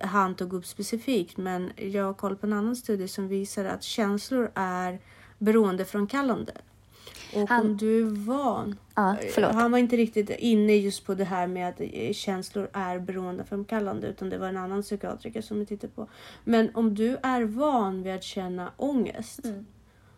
han 0.00 0.34
tog 0.34 0.52
upp 0.52 0.66
specifikt, 0.66 1.36
men 1.36 1.70
jag 1.76 2.04
har 2.04 2.14
koll 2.14 2.36
på 2.36 2.46
en 2.46 2.52
annan 2.52 2.76
studie 2.76 3.08
som 3.08 3.28
visar 3.28 3.64
att 3.64 3.82
känslor 3.82 4.50
är 4.54 5.00
beroendeframkallande. 5.38 6.52
Och 7.34 7.48
Han- 7.48 7.60
om 7.66 7.76
du 7.76 8.00
är 8.06 8.10
van... 8.26 8.78
Ja, 8.94 9.16
förlåt. 9.34 9.52
Han 9.54 9.70
var 9.70 9.78
inte 9.78 9.96
riktigt 9.96 10.30
inne 10.30 10.74
just 10.76 11.06
på 11.06 11.14
det 11.14 11.24
här 11.24 11.46
med 11.46 11.68
att 11.68 11.80
eh, 11.80 12.12
känslor 12.12 12.68
är 12.72 12.98
beroendeframkallande 12.98 14.06
utan 14.06 14.30
det 14.30 14.38
var 14.38 14.48
en 14.48 14.56
annan 14.56 14.82
psykiatriker 14.82 15.40
som 15.42 15.58
vi 15.58 15.66
tittade 15.66 15.92
på. 15.92 16.06
Men 16.44 16.70
om 16.74 16.94
du 16.94 17.16
är 17.22 17.42
van 17.42 18.02
vid 18.02 18.14
att 18.14 18.22
känna 18.24 18.72
ångest 18.76 19.40
Mm. 19.44 19.66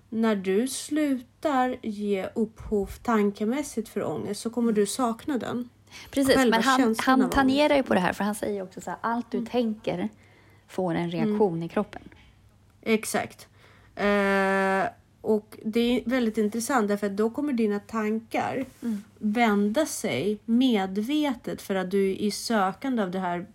när 0.09 0.37
du 0.37 0.69
slutar 0.69 1.77
ge 1.83 2.29
upphov 2.35 2.91
tankemässigt 3.03 3.89
för 3.89 4.05
ångest 4.05 4.41
så 4.41 4.51
kommer 4.51 4.73
du 4.73 4.87
sakna 4.87 5.39
den. 5.39 5.69
Precis, 6.11 6.35
själva 6.35 6.57
men 6.57 6.63
han, 6.63 6.95
han 6.99 7.31
tangerar 7.31 7.77
ju 7.77 7.83
på 7.83 7.95
det 7.95 8.01
här 8.01 8.13
för 8.13 8.25
han 8.25 8.35
säger 8.35 8.63
också 8.63 8.81
så 8.81 8.91
här, 8.91 8.99
allt 9.03 9.31
du 9.31 9.47
tänker 9.47 10.09
får 10.69 10.95
en 10.95 11.11
reaktion 11.11 11.63
i 11.63 11.69
kroppen. 11.69 12.03
Exakt. 12.83 13.49
Eh, 13.97 14.85
och 15.21 15.59
det 15.65 15.81
är 15.81 16.11
väldigt 16.11 16.39
intressant 16.39 16.89
därför 16.89 17.07
att 17.07 17.17
då 17.17 17.31
kommer 17.31 17.53
dina 17.53 17.81
tankar 17.81 18.65
vända 19.19 19.87
sig 19.87 20.39
medvetet 20.45 21.63
för 21.63 21.75
att 21.75 21.91
du 21.91 22.11
är 22.11 22.15
i 22.15 22.31
sökande 22.31 23.03
av 23.03 23.11
det 23.11 23.19
här 23.19 23.47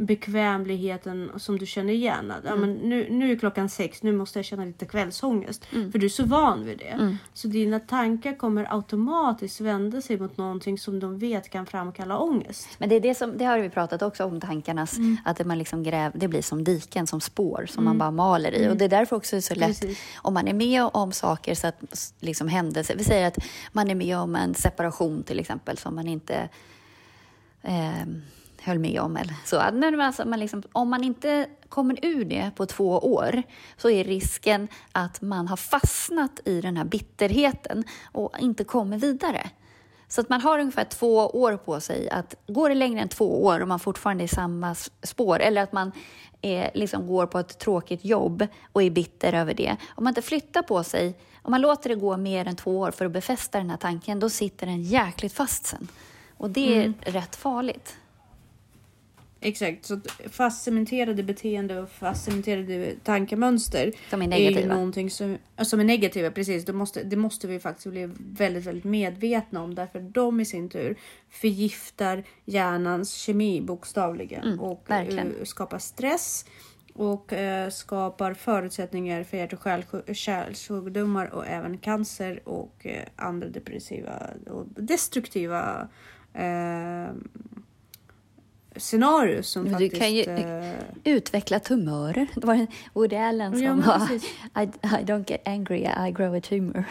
bekvämligheten 0.00 1.30
som 1.36 1.58
du 1.58 1.66
känner 1.66 1.92
igen. 1.92 2.30
Att, 2.30 2.44
ja, 2.44 2.56
men 2.56 2.74
nu, 2.74 3.06
nu 3.10 3.32
är 3.32 3.36
klockan 3.36 3.68
sex, 3.68 4.02
nu 4.02 4.12
måste 4.12 4.38
jag 4.38 4.46
känna 4.46 4.64
lite 4.64 4.86
kvällsångest. 4.86 5.64
För 5.64 5.98
du 5.98 6.06
är 6.06 6.10
så 6.10 6.24
van 6.24 6.64
vid 6.64 6.78
det. 6.78 7.16
Så 7.34 7.48
dina 7.48 7.80
tankar 7.80 8.36
kommer 8.36 8.74
automatiskt 8.74 9.60
vända 9.60 10.00
sig 10.00 10.18
mot 10.18 10.36
någonting 10.36 10.78
som 10.78 11.00
de 11.00 11.18
vet 11.18 11.50
kan 11.50 11.66
framkalla 11.66 12.18
ångest. 12.18 12.68
Men 12.78 12.88
det, 12.88 12.94
är 12.94 13.00
det, 13.00 13.14
som, 13.14 13.38
det 13.38 13.44
har 13.44 13.58
vi 13.58 13.70
pratat 13.70 14.02
också 14.02 14.24
om, 14.24 14.40
tankarnas, 14.40 14.96
att 15.24 15.36
det, 15.36 15.44
man 15.44 15.58
liksom 15.58 15.82
gräv, 15.82 16.12
det 16.14 16.28
blir 16.28 16.42
som 16.42 16.64
diken, 16.64 17.06
som 17.06 17.20
spår 17.20 17.66
som 17.68 17.84
man 17.84 17.98
bara 17.98 18.10
maler 18.10 18.54
i. 18.54 18.68
Och 18.68 18.76
det 18.76 18.84
är 18.84 18.88
därför 18.88 19.16
också 19.16 19.36
det 19.36 19.38
är 19.38 19.40
så 19.40 19.54
lätt, 19.54 19.80
Precis. 19.80 19.98
om 20.16 20.34
man 20.34 20.48
är 20.48 20.54
med 20.54 20.90
om 20.92 21.12
saker, 21.12 21.54
så 21.54 21.66
att 21.66 22.12
liksom 22.20 22.48
händelser, 22.48 22.94
vi 22.96 23.04
säger 23.04 23.26
att 23.26 23.38
man 23.72 23.90
är 23.90 23.94
med 23.94 24.18
om 24.18 24.36
en 24.36 24.54
separation 24.54 25.22
till 25.22 25.38
exempel, 25.38 25.78
som 25.78 25.94
man 25.94 26.08
inte 26.08 26.48
eh, 27.62 28.06
höll 28.62 28.78
med 28.78 29.00
om. 29.00 29.16
Eller 29.16 29.34
så. 29.44 29.56
Man, 29.56 30.00
alltså, 30.00 30.24
man 30.24 30.40
liksom, 30.40 30.62
om 30.72 30.90
man 30.90 31.04
inte 31.04 31.46
kommer 31.68 31.98
ur 32.02 32.24
det 32.24 32.50
på 32.56 32.66
två 32.66 32.98
år 32.98 33.42
så 33.76 33.90
är 33.90 34.04
risken 34.04 34.68
att 34.92 35.20
man 35.20 35.48
har 35.48 35.56
fastnat 35.56 36.40
i 36.44 36.60
den 36.60 36.76
här 36.76 36.84
bitterheten 36.84 37.84
och 38.12 38.32
inte 38.40 38.64
kommer 38.64 38.98
vidare. 38.98 39.50
Så 40.08 40.20
att 40.20 40.28
man 40.28 40.40
har 40.40 40.58
ungefär 40.58 40.84
två 40.84 41.16
år 41.16 41.56
på 41.56 41.80
sig. 41.80 42.10
att 42.10 42.34
Går 42.46 42.68
det 42.68 42.74
längre 42.74 43.00
än 43.00 43.08
två 43.08 43.44
år 43.44 43.60
och 43.60 43.68
man 43.68 43.80
fortfarande 43.80 44.24
är 44.24 44.26
i 44.26 44.28
samma 44.28 44.74
spår 45.02 45.40
eller 45.40 45.62
att 45.62 45.72
man 45.72 45.92
är, 46.42 46.70
liksom 46.74 47.06
går 47.06 47.26
på 47.26 47.38
ett 47.38 47.58
tråkigt 47.58 48.04
jobb 48.04 48.46
och 48.72 48.82
är 48.82 48.90
bitter 48.90 49.32
över 49.32 49.54
det. 49.54 49.76
Om 49.94 50.04
man 50.04 50.10
inte 50.10 50.22
flyttar 50.22 50.62
på 50.62 50.84
sig, 50.84 51.18
om 51.42 51.50
man 51.50 51.60
låter 51.60 51.88
det 51.88 51.94
gå 51.94 52.16
mer 52.16 52.46
än 52.46 52.56
två 52.56 52.78
år 52.78 52.90
för 52.90 53.04
att 53.04 53.12
befästa 53.12 53.58
den 53.58 53.70
här 53.70 53.76
tanken, 53.76 54.20
då 54.20 54.30
sitter 54.30 54.66
den 54.66 54.82
jäkligt 54.82 55.32
fast 55.32 55.66
sen. 55.66 55.88
Och 56.36 56.50
det 56.50 56.76
är 56.76 56.94
rätt 57.00 57.36
farligt. 57.36 57.96
Exakt, 59.42 59.84
så 59.86 59.94
att 59.94 60.06
fastcementerade 60.30 61.22
beteende 61.22 61.80
och 61.80 61.90
fastcementerade 61.90 62.94
tankemönster 63.04 63.92
Som 64.10 64.22
är 64.22 64.26
är 64.26 64.28
negativa. 64.28 64.60
ju 64.60 64.66
någonting 64.68 65.10
som, 65.10 65.38
som 65.62 65.80
är 65.80 65.84
negativa. 65.84 66.30
Precis, 66.30 66.64
det 66.64 66.72
måste, 66.72 67.02
det 67.02 67.16
måste 67.16 67.46
vi 67.46 67.60
faktiskt 67.60 67.86
bli 67.86 68.10
väldigt, 68.16 68.64
väldigt 68.66 68.84
medvetna 68.84 69.62
om 69.62 69.74
därför 69.74 70.00
de 70.00 70.40
i 70.40 70.44
sin 70.44 70.68
tur 70.68 70.96
förgiftar 71.30 72.24
hjärnans 72.44 73.12
kemi 73.14 73.60
bokstavligen 73.60 74.58
och 74.58 74.90
Mm, 74.90 75.04
verkligen. 75.04 75.34
eh, 75.38 75.44
skapar 75.44 75.78
stress 75.78 76.44
och 76.94 77.32
eh, 77.32 77.70
skapar 77.70 78.34
förutsättningar 78.34 79.24
för 79.24 79.36
hjärt 79.36 79.52
och 80.08 80.14
kärlsjukdomar 80.16 81.34
och 81.34 81.46
även 81.46 81.78
cancer 81.78 82.40
och 82.48 82.86
eh, 82.86 83.02
andra 83.16 83.48
depressiva 83.48 84.12
och 84.50 84.66
destruktiva 84.76 85.88
eh, 86.34 87.10
scenarier 88.76 89.42
som 89.42 89.62
Men 89.64 89.72
du 89.72 89.78
faktiskt... 89.90 90.02
kan 90.02 90.14
ju- 90.14 90.22
eh, 90.24 90.74
Utveckla 91.04 91.60
tumörer. 91.60 92.26
Det 92.34 92.46
var 92.46 92.66
Woody 92.94 93.16
Allen 93.16 93.52
som 93.52 93.62
Ja, 93.62 93.74
var. 93.74 94.10
I, 94.62 94.66
I 94.84 95.04
don't 95.04 95.30
get 95.30 95.48
angry, 95.48 95.78
I 96.08 96.12
grow 96.12 96.34
a 96.34 96.40
tumor. 96.40 96.84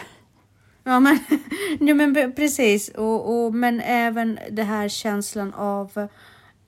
Ja 0.83 0.99
men, 0.99 1.19
ja, 1.79 1.93
men 1.93 2.15
pre- 2.15 2.35
precis. 2.35 2.89
Och, 2.89 3.45
och, 3.45 3.53
men 3.55 3.81
även 3.81 4.39
det 4.51 4.63
här 4.63 4.87
känslan 4.89 5.53
av 5.53 6.07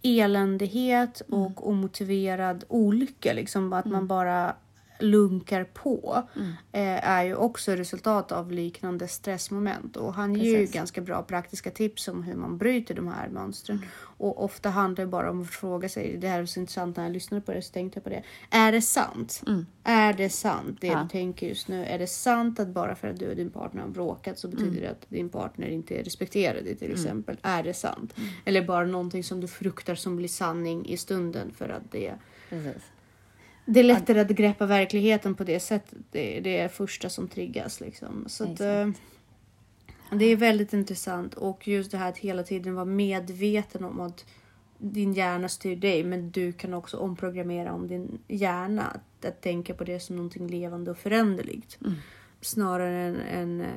eländighet 0.03 1.22
Mm. 1.28 1.41
och 1.41 1.68
omotiverad 1.70 2.64
olycka. 2.68 3.34
Liksom, 3.34 3.74
att 3.74 3.86
man 3.86 4.07
bara 4.07 4.55
lunkar 5.02 5.64
på. 5.64 6.24
Mm. 6.36 6.47
Eh, 6.72 7.10
är 7.10 7.24
ju 7.24 7.36
också 7.36 7.72
resultat 7.72 8.32
av 8.32 8.52
liknande 8.52 9.08
stressmoment. 9.08 9.97
Och 9.97 10.14
han 10.14 10.36
ger 10.36 10.45
ju 10.52 10.58
Precis. 10.58 10.76
ganska 10.76 11.02
bra 11.02 11.24
praktiska 11.24 11.72
tips 11.72 12.08
om 12.08 12.24
hur 12.24 12.36
man 12.36 12.58
bryter 12.58 12.95
de 12.95 13.08
här 13.08 13.30
mönstren. 13.30 13.78
Mm. 13.78 13.89
Och 14.18 14.43
ofta 14.43 14.70
handlar 14.70 15.06
det 15.06 15.12
bara 15.12 15.30
om 15.32 15.41
att 15.41 15.47
fråga 15.49 15.89
sig. 15.89 16.18
Det 16.18 16.28
här 16.28 16.41
är 16.41 16.45
så 16.45 16.60
intressant 16.60 16.97
när 16.97 17.04
jag 17.04 17.14
lyssnade 17.14 17.41
på 17.41 17.54
det 17.54 17.62
så 17.62 17.72
tänkte 17.74 17.97
jag 17.97 18.04
på 18.04 18.10
det. 18.10 18.24
Är 18.49 18.72
det 18.72 18.82
sant? 18.82 19.41
Är 19.84 20.14
det 20.14 20.30
sant 20.30 20.78
det 20.82 20.88
Mm. 20.88 20.97
Ja. 20.99 21.04
du 21.04 21.10
tänker 21.10 21.47
just 21.47 21.68
nu? 21.68 21.86
Är 21.86 21.99
det 21.99 22.08
sant 22.08 22.60
att 22.60 22.68
bara 22.68 22.95
för 22.95 23.08
att 23.08 23.20
du 23.20 23.30
och 23.30 23.36
din 23.36 23.49
partner 23.49 23.82
har 23.82 23.89
bråkat 23.89 24.39
så 24.39 24.47
betyder 24.47 24.70
Mm. 24.72 24.82
det 24.82 24.88
att 24.91 25.06
din 25.10 25.30
partner 25.30 25.68
inte 25.68 26.02
respekterar 26.04 26.62
dig 26.62 26.76
till 26.76 26.91
exempel? 26.91 27.38
Är 27.41 27.64
det 27.64 27.74
sant? 27.74 28.14
Eller 28.45 28.62
bara 28.66 28.86
någonting 28.86 29.24
som 29.24 29.41
du 29.41 29.47
fruktar 29.47 29.95
som 29.95 30.16
blir 30.16 30.28
sanning 30.28 30.86
i 30.86 30.97
stunden 30.97 31.52
för 31.58 31.70
att 31.70 31.91
det 31.91 32.14
Precis. 32.49 32.84
Det 33.66 33.80
är 33.80 33.84
lättare 33.84 34.20
att 34.20 34.28
greppa 34.28 34.66
verkligheten 34.66 35.36
på 35.36 35.43
det 35.43 35.59
sättet. 35.59 35.97
Det, 36.12 36.39
det 36.39 36.57
är 36.57 36.64
det 36.64 36.70
första 36.70 37.09
som 37.09 37.28
triggas. 37.28 37.82
Liksom. 37.82 38.26
Så 38.28 38.43
att, 38.43 38.59
eh, 38.59 38.89
det 40.12 40.26
är 40.26 40.36
väldigt 40.36 40.74
intressant. 40.74 41.34
Och 41.34 41.68
just 41.68 41.91
det 41.91 41.97
här 41.97 42.09
att 42.09 42.18
hela 42.18 42.43
tiden 42.43 42.76
vara 42.76 42.86
medveten 42.86 43.84
om 43.84 43.99
att 43.99 44.26
din 44.78 45.14
hjärna 45.14 45.49
styr 45.49 45.76
dig. 45.76 46.03
Men 46.03 46.32
du 46.32 46.53
kan 46.53 46.74
också 46.74 46.97
omprogrammera 46.97 47.74
om 47.74 47.88
din 47.88 48.20
hjärna. 48.28 48.84
Att, 48.84 49.26
att 49.26 49.41
tänka 49.41 49.74
på 49.74 49.84
det 49.84 49.99
som 49.99 50.16
någonting 50.16 50.47
levande 50.47 50.91
och 50.91 50.97
föränderligt. 50.97 51.80
Snarare 52.41 53.01
än 53.01 53.16
en 53.16 53.62
eh, 53.62 53.68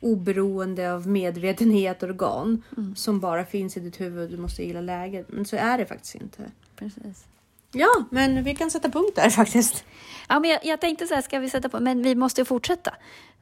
oberoende 0.00 0.92
av 0.92 1.08
medvetenhet 1.08 2.02
organ. 2.02 2.62
Som 2.96 3.20
bara 3.20 3.44
finns 3.44 3.76
i 3.76 3.80
ditt 3.80 4.00
huvud. 4.00 4.30
Du 4.30 4.36
måste 4.36 4.64
gilla 4.64 4.80
läget. 4.80 5.26
Men 5.28 5.44
så 5.44 5.56
är 5.56 5.78
det 5.78 5.86
faktiskt 5.86 6.14
inte. 6.14 6.42
Precis. 6.76 7.26
Ja, 7.74 8.04
men 8.10 8.44
vi 8.44 8.54
kan 8.54 8.70
sätta 8.70 8.88
punkt 8.88 9.12
där 9.14 9.30
faktiskt. 9.30 9.84
Ja, 10.28 10.40
men 10.40 10.50
jag, 10.50 10.64
jag 10.64 10.80
tänkte 10.80 11.06
så 11.06 11.14
här, 11.14 11.22
ska 11.22 11.38
vi 11.38 11.50
sätta 11.50 11.68
på, 11.68 11.80
men 11.80 12.02
vi 12.02 12.14
måste 12.14 12.40
ju 12.40 12.44
fortsätta. 12.44 12.94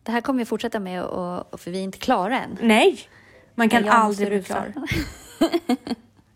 Det 0.02 0.12
här 0.12 0.20
kommer 0.20 0.38
vi 0.38 0.44
fortsätta 0.44 0.80
med, 0.80 1.04
och, 1.04 1.54
och, 1.54 1.60
för 1.60 1.70
vi 1.70 1.78
är 1.78 1.82
inte 1.82 1.98
klara 1.98 2.40
än. 2.40 2.58
Nej! 2.60 3.00
Man 3.54 3.68
kan 3.68 3.84
jag 3.84 3.94
aldrig 3.94 4.28
bli 4.28 4.42
klar. 4.42 4.72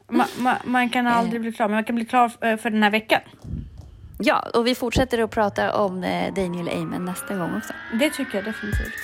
Ma, 0.08 0.26
ma, 0.38 0.56
man 0.64 0.90
kan 0.90 1.06
aldrig 1.06 1.40
bli 1.40 1.52
klar, 1.52 1.68
men 1.68 1.74
man 1.74 1.84
kan 1.84 1.94
bli 1.94 2.04
klar 2.04 2.32
eh, 2.40 2.56
för 2.56 2.70
den 2.70 2.82
här 2.82 2.90
veckan. 2.90 3.20
Ja, 4.18 4.40
och 4.54 4.66
vi 4.66 4.74
fortsätter 4.74 5.18
att 5.18 5.30
prata 5.30 5.74
om 5.74 6.04
eh, 6.04 6.34
Daniel 6.34 6.68
Amen 6.68 7.04
nästa 7.04 7.34
gång 7.34 7.56
också. 7.56 7.72
Det 7.92 8.10
tycker 8.10 8.34
jag 8.34 8.44
definitivt. 8.44 8.94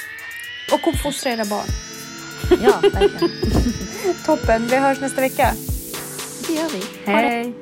Och 0.72 0.88
uppfostra 0.88 1.32
era 1.32 1.45
barn. 1.45 1.66
Ja, 2.62 2.80
verkligen. 2.82 3.30
Toppen, 4.26 4.66
vi 4.66 4.76
hörs 4.76 5.01
nästa 5.01 5.20
vecka. 5.20 5.53
Det 6.47 6.53
gör 6.53 6.68
vi. 6.68 7.12
Hej! 7.12 7.55